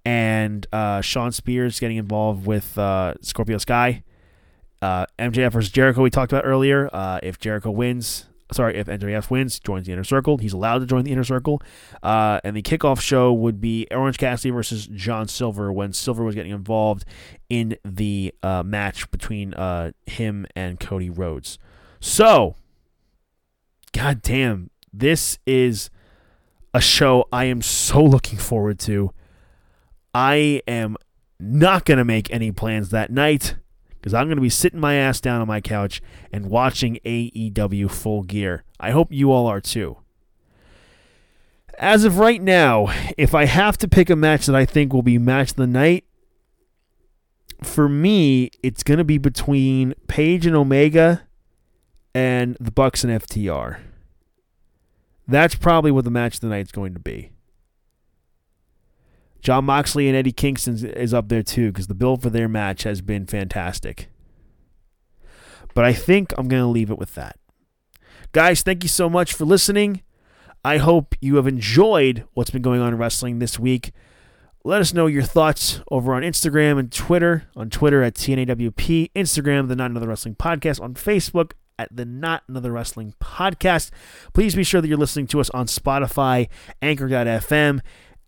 and 0.04 0.64
uh, 0.72 1.00
Shawn 1.00 1.32
Spears 1.32 1.80
getting 1.80 1.96
involved 1.96 2.46
with 2.46 2.78
uh, 2.78 3.14
Scorpio 3.20 3.58
Sky. 3.58 4.04
Uh, 4.80 5.06
MJF 5.18 5.50
versus 5.50 5.72
Jericho 5.72 6.02
we 6.02 6.10
talked 6.10 6.30
about 6.30 6.44
earlier. 6.46 6.88
Uh, 6.92 7.18
if 7.20 7.36
Jericho 7.36 7.72
wins, 7.72 8.26
sorry, 8.52 8.76
if 8.76 8.86
MJF 8.86 9.30
wins, 9.30 9.58
joins 9.58 9.86
the 9.86 9.92
inner 9.92 10.04
circle. 10.04 10.38
He's 10.38 10.52
allowed 10.52 10.78
to 10.80 10.86
join 10.86 11.04
the 11.04 11.12
inner 11.12 11.24
circle. 11.24 11.62
Uh, 12.02 12.40
and 12.44 12.56
the 12.56 12.62
kickoff 12.62 13.00
show 13.00 13.32
would 13.32 13.60
be 13.60 13.86
Orange 13.90 14.18
Cassidy 14.18 14.50
versus 14.50 14.86
John 14.86 15.28
Silver 15.28 15.72
when 15.72 15.92
Silver 15.92 16.24
was 16.24 16.34
getting 16.34 16.52
involved 16.52 17.04
in 17.48 17.76
the 17.84 18.34
uh, 18.42 18.62
match 18.62 19.10
between 19.10 19.54
uh, 19.54 19.92
him 20.06 20.46
and 20.54 20.80
Cody 20.80 21.10
Rhodes. 21.10 21.58
So, 22.00 22.56
god 23.92 24.22
damn, 24.22 24.70
this 24.92 25.38
is 25.46 25.90
a 26.74 26.80
show 26.80 27.26
I 27.32 27.44
am 27.44 27.62
so 27.62 28.02
looking 28.02 28.38
forward 28.38 28.78
to. 28.80 29.12
I 30.14 30.62
am 30.66 30.96
not 31.38 31.84
going 31.84 31.98
to 31.98 32.04
make 32.04 32.32
any 32.32 32.52
plans 32.52 32.90
that 32.90 33.10
night 33.10 33.56
because 34.02 34.14
I'm 34.14 34.26
going 34.26 34.36
to 34.36 34.42
be 34.42 34.48
sitting 34.48 34.80
my 34.80 34.96
ass 34.96 35.20
down 35.20 35.40
on 35.40 35.46
my 35.46 35.60
couch 35.60 36.02
and 36.32 36.50
watching 36.50 36.98
AEW 37.04 37.88
Full 37.88 38.24
Gear. 38.24 38.64
I 38.80 38.90
hope 38.90 39.12
you 39.12 39.30
all 39.30 39.46
are 39.46 39.60
too. 39.60 39.98
As 41.78 42.04
of 42.04 42.18
right 42.18 42.42
now, 42.42 42.88
if 43.16 43.32
I 43.32 43.44
have 43.44 43.78
to 43.78 43.86
pick 43.86 44.10
a 44.10 44.16
match 44.16 44.46
that 44.46 44.56
I 44.56 44.66
think 44.66 44.92
will 44.92 45.02
be 45.02 45.18
match 45.18 45.50
of 45.52 45.56
the 45.56 45.68
night, 45.68 46.04
for 47.62 47.88
me, 47.88 48.50
it's 48.60 48.82
going 48.82 48.98
to 48.98 49.04
be 49.04 49.18
between 49.18 49.94
Page 50.08 50.46
and 50.46 50.56
Omega 50.56 51.22
and 52.12 52.56
the 52.58 52.72
Bucks 52.72 53.04
and 53.04 53.22
FTR. 53.22 53.78
That's 55.28 55.54
probably 55.54 55.92
what 55.92 56.04
the 56.04 56.10
match 56.10 56.34
of 56.34 56.40
the 56.40 56.48
night 56.48 56.66
is 56.66 56.72
going 56.72 56.92
to 56.94 57.00
be. 57.00 57.31
Jon 59.42 59.64
Moxley 59.64 60.06
and 60.06 60.16
Eddie 60.16 60.32
Kingston 60.32 60.86
is 60.86 61.12
up 61.12 61.28
there 61.28 61.42
too 61.42 61.72
because 61.72 61.88
the 61.88 61.94
build 61.94 62.22
for 62.22 62.30
their 62.30 62.48
match 62.48 62.84
has 62.84 63.00
been 63.00 63.26
fantastic. 63.26 64.08
But 65.74 65.84
I 65.84 65.92
think 65.92 66.32
I'm 66.38 66.48
going 66.48 66.62
to 66.62 66.68
leave 66.68 66.90
it 66.90 66.98
with 66.98 67.14
that. 67.14 67.36
Guys, 68.32 68.62
thank 68.62 68.82
you 68.82 68.88
so 68.88 69.10
much 69.10 69.34
for 69.34 69.44
listening. 69.44 70.02
I 70.64 70.78
hope 70.78 71.16
you 71.20 71.36
have 71.36 71.48
enjoyed 71.48 72.24
what's 72.34 72.50
been 72.50 72.62
going 72.62 72.80
on 72.80 72.92
in 72.92 72.98
wrestling 72.98 73.40
this 73.40 73.58
week. 73.58 73.92
Let 74.64 74.80
us 74.80 74.94
know 74.94 75.06
your 75.06 75.24
thoughts 75.24 75.80
over 75.90 76.14
on 76.14 76.22
Instagram 76.22 76.78
and 76.78 76.92
Twitter. 76.92 77.44
On 77.56 77.68
Twitter 77.68 78.02
at 78.02 78.14
TNAWP, 78.14 79.10
Instagram, 79.12 79.66
the 79.66 79.74
Not 79.74 79.90
Another 79.90 80.06
Wrestling 80.06 80.36
Podcast, 80.36 80.80
on 80.80 80.94
Facebook 80.94 81.52
at 81.80 81.94
the 81.94 82.04
Not 82.04 82.44
Another 82.48 82.70
Wrestling 82.70 83.14
Podcast. 83.20 83.90
Please 84.34 84.54
be 84.54 84.62
sure 84.62 84.80
that 84.80 84.86
you're 84.86 84.96
listening 84.96 85.26
to 85.28 85.40
us 85.40 85.50
on 85.50 85.66
Spotify, 85.66 86.48
Anchor.fm, 86.80 87.80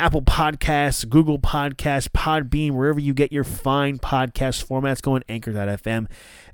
Apple 0.04 0.20
Podcasts, 0.20 1.08
Google 1.08 1.38
Podcasts, 1.38 2.08
Podbean, 2.10 2.72
wherever 2.72 3.00
you 3.00 3.14
get 3.14 3.32
your 3.32 3.42
fine 3.42 3.98
podcast 3.98 4.62
formats 4.62 5.00
going, 5.00 5.22
Anchor.fm, 5.30 6.08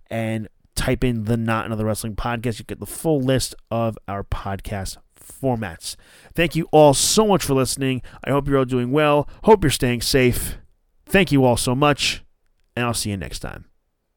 and 0.08 0.48
type 0.76 1.02
in 1.02 1.24
the 1.24 1.36
Not 1.36 1.66
Another 1.66 1.84
Wrestling 1.84 2.14
Podcast. 2.14 2.60
You 2.60 2.64
get 2.64 2.78
the 2.78 2.86
full 2.86 3.20
list 3.20 3.56
of 3.68 3.98
our 4.06 4.22
podcast 4.22 4.98
formats. 5.20 5.96
Thank 6.32 6.54
you 6.54 6.68
all 6.70 6.94
so 6.94 7.26
much 7.26 7.42
for 7.42 7.54
listening. 7.54 8.02
I 8.22 8.30
hope 8.30 8.46
you're 8.46 8.56
all 8.56 8.64
doing 8.64 8.92
well. 8.92 9.28
Hope 9.42 9.64
you're 9.64 9.70
staying 9.72 10.02
safe. 10.02 10.58
Thank 11.06 11.32
you 11.32 11.44
all 11.44 11.56
so 11.56 11.74
much, 11.74 12.22
and 12.76 12.86
I'll 12.86 12.94
see 12.94 13.10
you 13.10 13.16
next 13.16 13.40
time. 13.40 13.69